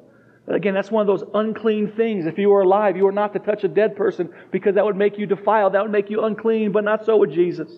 Again, 0.49 0.73
that's 0.73 0.89
one 0.89 1.07
of 1.07 1.07
those 1.07 1.27
unclean 1.35 1.93
things. 1.95 2.25
If 2.25 2.39
you 2.39 2.49
were 2.49 2.61
alive, 2.61 2.97
you 2.97 3.03
were 3.03 3.11
not 3.11 3.33
to 3.33 3.39
touch 3.39 3.63
a 3.63 3.67
dead 3.67 3.95
person 3.95 4.29
because 4.51 4.75
that 4.75 4.85
would 4.85 4.95
make 4.95 5.19
you 5.19 5.27
defiled. 5.27 5.73
That 5.73 5.83
would 5.83 5.91
make 5.91 6.09
you 6.09 6.23
unclean, 6.23 6.71
but 6.71 6.83
not 6.83 7.05
so 7.05 7.17
with 7.17 7.31
Jesus. 7.31 7.71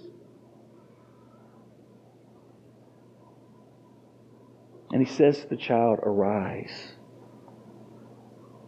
And 4.91 5.05
he 5.05 5.13
says 5.13 5.41
to 5.41 5.47
the 5.49 5.57
child, 5.57 5.99
Arise. 6.03 6.93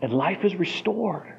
And 0.01 0.11
life 0.11 0.43
is 0.43 0.55
restored. 0.55 1.33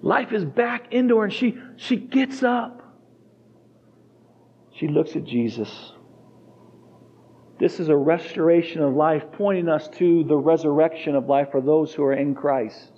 Life 0.00 0.32
is 0.32 0.44
back 0.44 0.92
into 0.92 1.18
her, 1.18 1.24
and 1.24 1.32
she, 1.32 1.58
she 1.76 1.96
gets 1.96 2.42
up. 2.42 2.82
She 4.78 4.88
looks 4.88 5.14
at 5.16 5.24
Jesus. 5.24 5.92
This 7.58 7.80
is 7.80 7.88
a 7.88 7.96
restoration 7.96 8.82
of 8.82 8.94
life, 8.94 9.24
pointing 9.32 9.68
us 9.68 9.88
to 9.96 10.24
the 10.24 10.36
resurrection 10.36 11.14
of 11.14 11.26
life 11.26 11.50
for 11.50 11.60
those 11.60 11.94
who 11.94 12.02
are 12.04 12.12
in 12.12 12.34
Christ. 12.34 12.92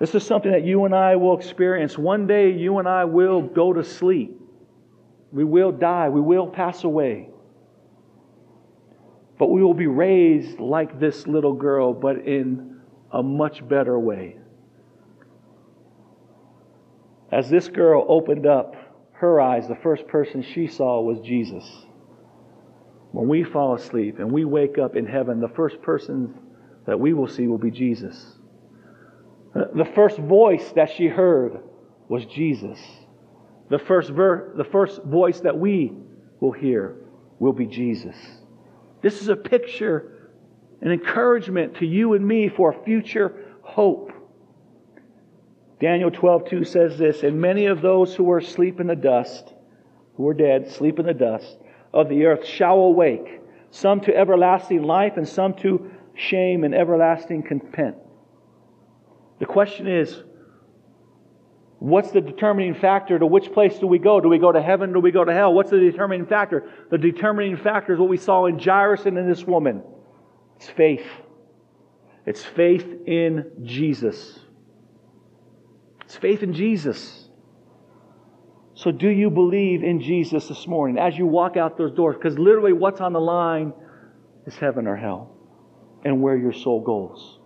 This 0.00 0.14
is 0.14 0.26
something 0.26 0.50
that 0.50 0.64
you 0.64 0.84
and 0.84 0.94
I 0.94 1.14
will 1.14 1.38
experience. 1.38 1.96
One 1.96 2.26
day, 2.26 2.50
you 2.50 2.78
and 2.78 2.88
I 2.88 3.04
will 3.04 3.40
go 3.40 3.72
to 3.72 3.84
sleep. 3.84 4.36
We 5.30 5.44
will 5.44 5.70
die. 5.70 6.08
We 6.08 6.20
will 6.20 6.48
pass 6.48 6.82
away. 6.82 7.30
But 9.38 9.46
we 9.50 9.62
will 9.62 9.74
be 9.74 9.86
raised 9.86 10.58
like 10.58 10.98
this 10.98 11.26
little 11.26 11.54
girl, 11.54 11.92
but 11.92 12.18
in 12.26 12.80
a 13.12 13.22
much 13.22 13.66
better 13.68 13.98
way. 13.98 14.36
As 17.30 17.48
this 17.48 17.68
girl 17.68 18.04
opened 18.08 18.46
up 18.46 18.76
her 19.14 19.40
eyes, 19.40 19.68
the 19.68 19.76
first 19.76 20.06
person 20.08 20.42
she 20.42 20.66
saw 20.66 21.00
was 21.00 21.20
Jesus. 21.20 21.64
When 23.12 23.28
we 23.28 23.44
fall 23.44 23.74
asleep 23.74 24.18
and 24.18 24.30
we 24.30 24.44
wake 24.44 24.78
up 24.78 24.96
in 24.96 25.06
heaven, 25.06 25.40
the 25.40 25.48
first 25.48 25.80
person 25.82 26.34
that 26.86 26.98
we 26.98 27.12
will 27.12 27.28
see 27.28 27.46
will 27.46 27.58
be 27.58 27.70
Jesus. 27.70 28.36
The 29.54 29.88
first 29.94 30.18
voice 30.18 30.72
that 30.72 30.90
she 30.90 31.06
heard 31.06 31.60
was 32.08 32.24
Jesus. 32.26 32.78
The 33.70 33.78
first, 33.78 34.10
ver- 34.10 34.52
the 34.56 34.64
first 34.64 35.02
voice 35.04 35.40
that 35.40 35.56
we 35.56 35.92
will 36.40 36.52
hear 36.52 36.96
will 37.38 37.52
be 37.52 37.66
Jesus. 37.66 38.16
This 39.00 39.22
is 39.22 39.28
a 39.28 39.36
picture 39.36 40.14
an 40.84 40.92
encouragement 40.92 41.76
to 41.78 41.86
you 41.86 42.12
and 42.12 42.26
me 42.26 42.48
for 42.48 42.72
a 42.72 42.84
future 42.84 43.34
hope. 43.62 44.12
Daniel 45.84 46.10
12:2 46.10 46.66
says 46.66 46.96
this, 46.96 47.24
and 47.24 47.38
many 47.38 47.66
of 47.66 47.82
those 47.82 48.14
who 48.14 48.30
are 48.30 48.38
asleep 48.38 48.80
in 48.80 48.86
the 48.86 48.96
dust, 48.96 49.52
who 50.14 50.26
are 50.26 50.32
dead, 50.32 50.66
sleep 50.66 50.98
in 50.98 51.04
the 51.04 51.12
dust 51.12 51.58
of 51.92 52.08
the 52.08 52.24
earth 52.24 52.42
shall 52.46 52.78
awake, 52.78 53.42
some 53.70 54.00
to 54.00 54.16
everlasting 54.16 54.82
life 54.82 55.18
and 55.18 55.28
some 55.28 55.52
to 55.52 55.90
shame 56.14 56.64
and 56.64 56.74
everlasting 56.74 57.42
content. 57.42 57.96
The 59.40 59.44
question 59.44 59.86
is, 59.86 60.22
What's 61.80 62.12
the 62.12 62.22
determining 62.22 62.76
factor 62.76 63.18
to 63.18 63.26
which 63.26 63.52
place 63.52 63.78
do 63.78 63.86
we 63.86 63.98
go? 63.98 64.18
Do 64.18 64.30
we 64.30 64.38
go 64.38 64.52
to 64.52 64.62
heaven? 64.62 64.94
Do 64.94 65.00
we 65.00 65.10
go 65.10 65.22
to 65.22 65.34
hell? 65.34 65.52
What's 65.52 65.70
the 65.70 65.80
determining 65.80 66.24
factor? 66.24 66.66
The 66.90 66.96
determining 66.96 67.58
factor 67.58 67.92
is 67.92 67.98
what 67.98 68.08
we 68.08 68.16
saw 68.16 68.46
in 68.46 68.58
Jairus 68.58 69.04
and 69.04 69.18
in 69.18 69.28
this 69.28 69.44
woman. 69.44 69.82
It's 70.56 70.70
faith. 70.70 71.06
It's 72.24 72.42
faith 72.42 72.86
in 73.06 73.52
Jesus. 73.64 74.43
It's 76.14 76.20
faith 76.20 76.44
in 76.44 76.54
Jesus. 76.54 77.28
So, 78.74 78.92
do 78.92 79.08
you 79.08 79.30
believe 79.30 79.82
in 79.82 80.00
Jesus 80.00 80.46
this 80.46 80.64
morning 80.64 80.96
as 80.96 81.18
you 81.18 81.26
walk 81.26 81.56
out 81.56 81.76
those 81.76 81.90
doors? 81.90 82.14
Because 82.14 82.38
literally, 82.38 82.72
what's 82.72 83.00
on 83.00 83.12
the 83.12 83.20
line 83.20 83.72
is 84.46 84.54
heaven 84.54 84.86
or 84.86 84.94
hell 84.94 85.36
and 86.04 86.22
where 86.22 86.36
your 86.36 86.52
soul 86.52 86.80
goes. 86.82 87.40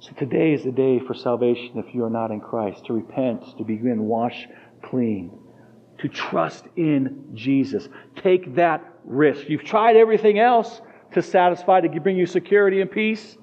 So, 0.00 0.10
today 0.18 0.54
is 0.54 0.64
the 0.64 0.72
day 0.72 0.98
for 0.98 1.14
salvation 1.14 1.74
if 1.76 1.94
you 1.94 2.02
are 2.02 2.10
not 2.10 2.32
in 2.32 2.40
Christ, 2.40 2.84
to 2.86 2.94
repent, 2.94 3.56
to 3.56 3.62
begin 3.62 4.02
wash 4.02 4.48
clean, 4.82 5.38
to 5.98 6.08
trust 6.08 6.64
in 6.74 7.30
Jesus. 7.34 7.88
Take 8.24 8.56
that 8.56 8.82
risk. 9.04 9.48
You've 9.48 9.62
tried 9.62 9.94
everything 9.94 10.40
else 10.40 10.80
to 11.12 11.22
satisfy, 11.22 11.82
to 11.82 12.00
bring 12.00 12.16
you 12.16 12.26
security 12.26 12.80
and 12.80 12.90
peace. 12.90 13.36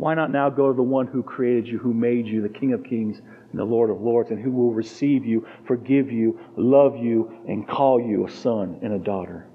Why 0.00 0.14
not 0.14 0.32
now 0.32 0.48
go 0.48 0.68
to 0.68 0.74
the 0.74 0.82
one 0.82 1.06
who 1.06 1.22
created 1.22 1.68
you, 1.68 1.76
who 1.76 1.92
made 1.92 2.26
you, 2.26 2.40
the 2.40 2.48
King 2.48 2.72
of 2.72 2.82
Kings 2.82 3.18
and 3.18 3.60
the 3.60 3.64
Lord 3.64 3.90
of 3.90 4.00
Lords, 4.00 4.30
and 4.30 4.42
who 4.42 4.50
will 4.50 4.72
receive 4.72 5.26
you, 5.26 5.46
forgive 5.66 6.10
you, 6.10 6.40
love 6.56 6.96
you, 6.96 7.30
and 7.46 7.68
call 7.68 8.00
you 8.00 8.26
a 8.26 8.30
son 8.30 8.78
and 8.80 8.94
a 8.94 8.98
daughter? 8.98 9.46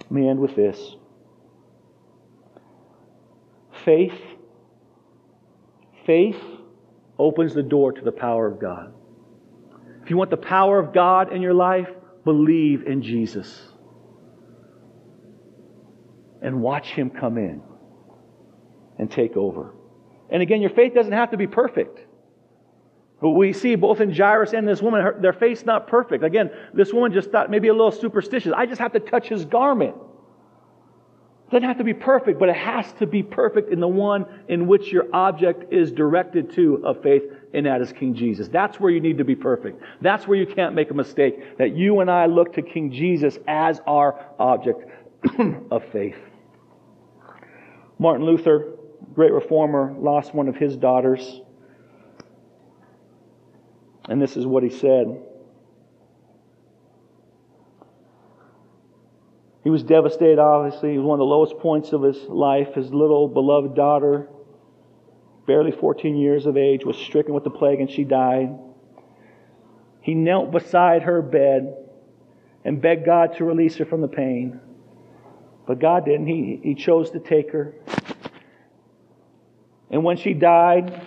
Let 0.00 0.10
me 0.10 0.26
end 0.26 0.40
with 0.40 0.56
this. 0.56 0.96
Faith, 3.84 4.18
faith 6.06 6.40
opens 7.18 7.52
the 7.52 7.62
door 7.62 7.92
to 7.92 8.00
the 8.00 8.10
power 8.10 8.46
of 8.46 8.58
God. 8.58 8.94
If 10.02 10.08
you 10.08 10.16
want 10.16 10.30
the 10.30 10.38
power 10.38 10.78
of 10.78 10.94
God 10.94 11.30
in 11.30 11.42
your 11.42 11.52
life, 11.52 11.90
believe 12.24 12.86
in 12.86 13.02
Jesus. 13.02 13.68
And 16.40 16.62
watch 16.62 16.86
Him 16.92 17.10
come 17.10 17.36
in 17.36 17.60
and 19.02 19.10
take 19.10 19.36
over. 19.36 19.74
And 20.30 20.42
again, 20.42 20.60
your 20.60 20.70
faith 20.70 20.94
doesn't 20.94 21.12
have 21.12 21.32
to 21.32 21.36
be 21.36 21.48
perfect. 21.48 21.98
We 23.20 23.52
see 23.52 23.74
both 23.74 24.00
in 24.00 24.14
Jairus 24.14 24.52
and 24.52 24.66
this 24.66 24.80
woman, 24.80 25.02
her, 25.02 25.18
their 25.20 25.32
faith's 25.32 25.64
not 25.64 25.88
perfect. 25.88 26.22
Again, 26.22 26.50
this 26.72 26.92
woman 26.92 27.12
just 27.12 27.30
thought 27.30 27.50
maybe 27.50 27.66
a 27.66 27.72
little 27.72 27.90
superstitious. 27.90 28.52
I 28.56 28.66
just 28.66 28.80
have 28.80 28.92
to 28.92 29.00
touch 29.00 29.28
his 29.28 29.44
garment. 29.44 29.96
It 29.96 31.50
doesn't 31.50 31.68
have 31.68 31.78
to 31.78 31.84
be 31.84 31.94
perfect, 31.94 32.38
but 32.38 32.48
it 32.48 32.56
has 32.56 32.92
to 32.94 33.06
be 33.06 33.24
perfect 33.24 33.72
in 33.72 33.80
the 33.80 33.88
one 33.88 34.24
in 34.48 34.68
which 34.68 34.92
your 34.92 35.06
object 35.12 35.72
is 35.72 35.90
directed 35.90 36.52
to 36.54 36.80
of 36.84 37.02
faith, 37.02 37.24
and 37.54 37.66
that 37.66 37.80
is 37.82 37.92
King 37.92 38.14
Jesus. 38.14 38.46
That's 38.48 38.78
where 38.78 38.90
you 38.92 39.00
need 39.00 39.18
to 39.18 39.24
be 39.24 39.34
perfect. 39.34 39.82
That's 40.00 40.28
where 40.28 40.38
you 40.38 40.46
can't 40.46 40.76
make 40.76 40.92
a 40.92 40.94
mistake. 40.94 41.58
That 41.58 41.76
you 41.76 42.00
and 42.00 42.10
I 42.10 42.26
look 42.26 42.52
to 42.54 42.62
King 42.62 42.92
Jesus 42.92 43.36
as 43.48 43.80
our 43.86 44.24
object 44.38 44.88
of 45.70 45.84
faith. 45.92 46.16
Martin 47.98 48.26
Luther, 48.26 48.78
great 49.14 49.32
reformer, 49.32 49.94
lost 49.98 50.34
one 50.34 50.48
of 50.48 50.56
his 50.56 50.76
daughters. 50.76 51.40
And 54.08 54.20
this 54.20 54.36
is 54.36 54.46
what 54.46 54.62
he 54.62 54.70
said. 54.70 55.22
He 59.64 59.70
was 59.70 59.84
devastated, 59.84 60.38
obviously. 60.38 60.94
It 60.94 60.98
was 60.98 61.06
one 61.06 61.16
of 61.16 61.20
the 61.20 61.24
lowest 61.24 61.58
points 61.58 61.92
of 61.92 62.02
his 62.02 62.16
life. 62.24 62.74
His 62.74 62.92
little 62.92 63.28
beloved 63.28 63.76
daughter, 63.76 64.28
barely 65.46 65.70
14 65.70 66.16
years 66.16 66.46
of 66.46 66.56
age, 66.56 66.84
was 66.84 66.96
stricken 66.96 67.32
with 67.32 67.44
the 67.44 67.50
plague 67.50 67.80
and 67.80 67.88
she 67.88 68.02
died. 68.02 68.58
He 70.00 70.14
knelt 70.14 70.50
beside 70.50 71.02
her 71.02 71.22
bed 71.22 71.76
and 72.64 72.82
begged 72.82 73.04
God 73.04 73.36
to 73.36 73.44
release 73.44 73.76
her 73.76 73.84
from 73.84 74.00
the 74.00 74.08
pain. 74.08 74.60
But 75.66 75.78
God 75.78 76.04
didn't. 76.04 76.26
He, 76.26 76.60
he 76.60 76.74
chose 76.74 77.10
to 77.12 77.20
take 77.20 77.52
her. 77.52 77.74
And 79.92 80.02
when 80.02 80.16
she 80.16 80.32
died, 80.32 81.00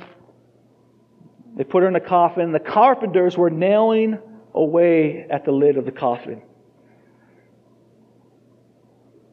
they 1.56 1.64
put 1.64 1.82
her 1.82 1.90
in 1.90 1.96
a 1.96 2.00
coffin. 2.00 2.52
The 2.52 2.60
carpenters 2.60 3.36
were 3.36 3.50
nailing 3.50 4.20
away 4.54 5.26
at 5.30 5.44
the 5.44 5.52
lid 5.52 5.78
of 5.78 5.86
the 5.86 5.92
coffin. 5.92 6.42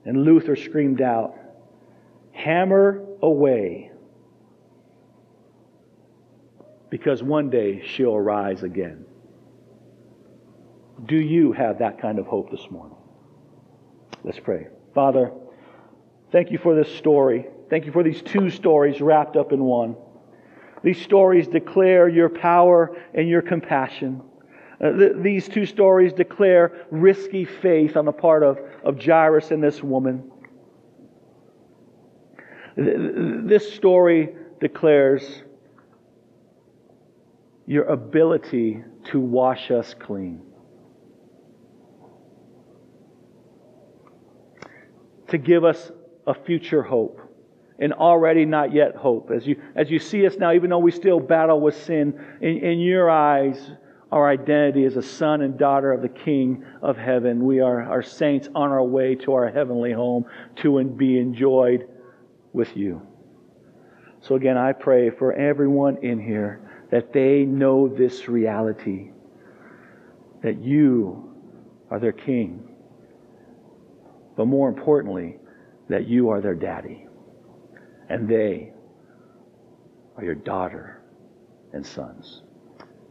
And 0.05 0.25
Luther 0.25 0.57
screamed 0.57 1.01
out, 1.01 1.35
Hammer 2.33 3.05
away, 3.21 3.93
because 6.91 7.23
one 7.23 7.51
day 7.51 7.85
she'll 7.87 8.19
rise 8.19 8.63
again. 8.63 9.05
Do 11.05 11.17
you 11.17 11.53
have 11.53 11.79
that 11.79 12.01
kind 12.01 12.19
of 12.19 12.27
hope 12.27 12.51
this 12.51 12.71
morning? 12.71 12.97
Let's 14.25 14.41
pray. 14.41 14.69
Father, 14.95 15.33
thank 16.31 16.51
you 16.51 16.59
for 16.59 16.75
this 16.75 16.95
story. 16.97 17.47
Thank 17.73 17.87
you 17.87 17.93
for 17.93 18.03
these 18.03 18.20
two 18.20 18.51
stories 18.51 19.01
wrapped 19.01 19.35
up 19.35 19.51
in 19.51 19.64
one. 19.64 19.97
These 20.85 21.01
stories 21.01 21.49
declare 21.49 22.07
your 22.07 22.29
power 22.29 22.95
and 23.14 23.27
your 23.27 23.41
compassion. 23.41 24.20
Uh, 24.79 24.93
th- 24.93 25.12
these 25.20 25.49
two 25.49 25.64
stories 25.64 26.12
declare 26.12 26.85
risky 26.91 27.47
faith 27.47 27.97
on 27.97 28.05
the 28.05 28.12
part 28.12 28.43
of, 28.43 28.59
of 28.85 29.03
Jairus 29.03 29.53
and 29.53 29.64
this 29.64 29.83
woman. 29.83 30.31
Th- 32.77 32.95
this 33.47 33.73
story 33.73 34.35
declares 34.61 35.43
your 37.64 37.85
ability 37.85 38.85
to 39.05 39.18
wash 39.18 39.70
us 39.70 39.95
clean. 39.95 40.43
To 45.29 45.39
give 45.39 45.64
us 45.64 45.91
a 46.27 46.35
future 46.35 46.83
hope 46.83 47.32
and 47.83 47.93
already 47.93 48.45
not 48.45 48.72
yet 48.72 48.95
hope. 48.95 49.33
As 49.33 49.45
you, 49.45 49.61
as 49.74 49.91
you 49.91 49.99
see 49.99 50.24
us 50.24 50.37
now, 50.39 50.53
even 50.53 50.70
though 50.70 50.78
we 50.78 50.93
still 50.93 51.18
battle 51.18 51.61
with 51.61 51.76
sin, 51.83 52.14
in, 52.41 52.59
in 52.59 52.78
your 52.78 53.11
eyes, 53.11 53.72
our 54.12 54.28
identity 54.28 54.85
as 54.85 54.97
a 54.97 55.03
son 55.03 55.43
and 55.43 55.59
daughter 55.59 55.91
of 55.91 56.01
the 56.01 56.09
King 56.09 56.64
of 56.80 56.97
heaven. 56.97 57.45
We 57.45 57.61
are 57.61 57.83
our 57.83 58.03
saints 58.03 58.47
on 58.55 58.70
our 58.70 58.85
way 58.85 59.16
to 59.16 59.33
our 59.33 59.51
heavenly 59.51 59.91
home 59.91 60.26
to 60.57 60.85
be 60.85 61.18
enjoyed 61.18 61.89
with 62.53 62.76
you. 62.76 63.03
So 64.20 64.37
again, 64.37 64.57
I 64.57 64.72
pray 64.72 65.11
for 65.11 65.33
everyone 65.33 65.97
in 66.05 66.20
here 66.20 66.70
that 66.93 67.12
they 67.12 67.45
know 67.45 67.89
this 67.89 68.28
reality 68.28 69.11
that 70.43 70.62
you 70.62 71.35
are 71.91 71.99
their 71.99 72.12
king. 72.12 72.68
But 74.37 74.45
more 74.45 74.68
importantly, 74.68 75.39
that 75.89 76.07
you 76.07 76.28
are 76.28 76.41
their 76.41 76.55
daddy 76.55 77.07
and 78.13 78.29
they 78.29 78.71
are 80.19 80.25
your 80.25 80.35
daughter 80.35 81.01
and 81.73 81.85
sons. 81.85 82.43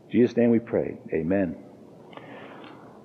In 0.06 0.12
Jesus' 0.12 0.38
name 0.38 0.52
we 0.52 0.60
pray. 0.60 1.00
Amen. 1.12 1.56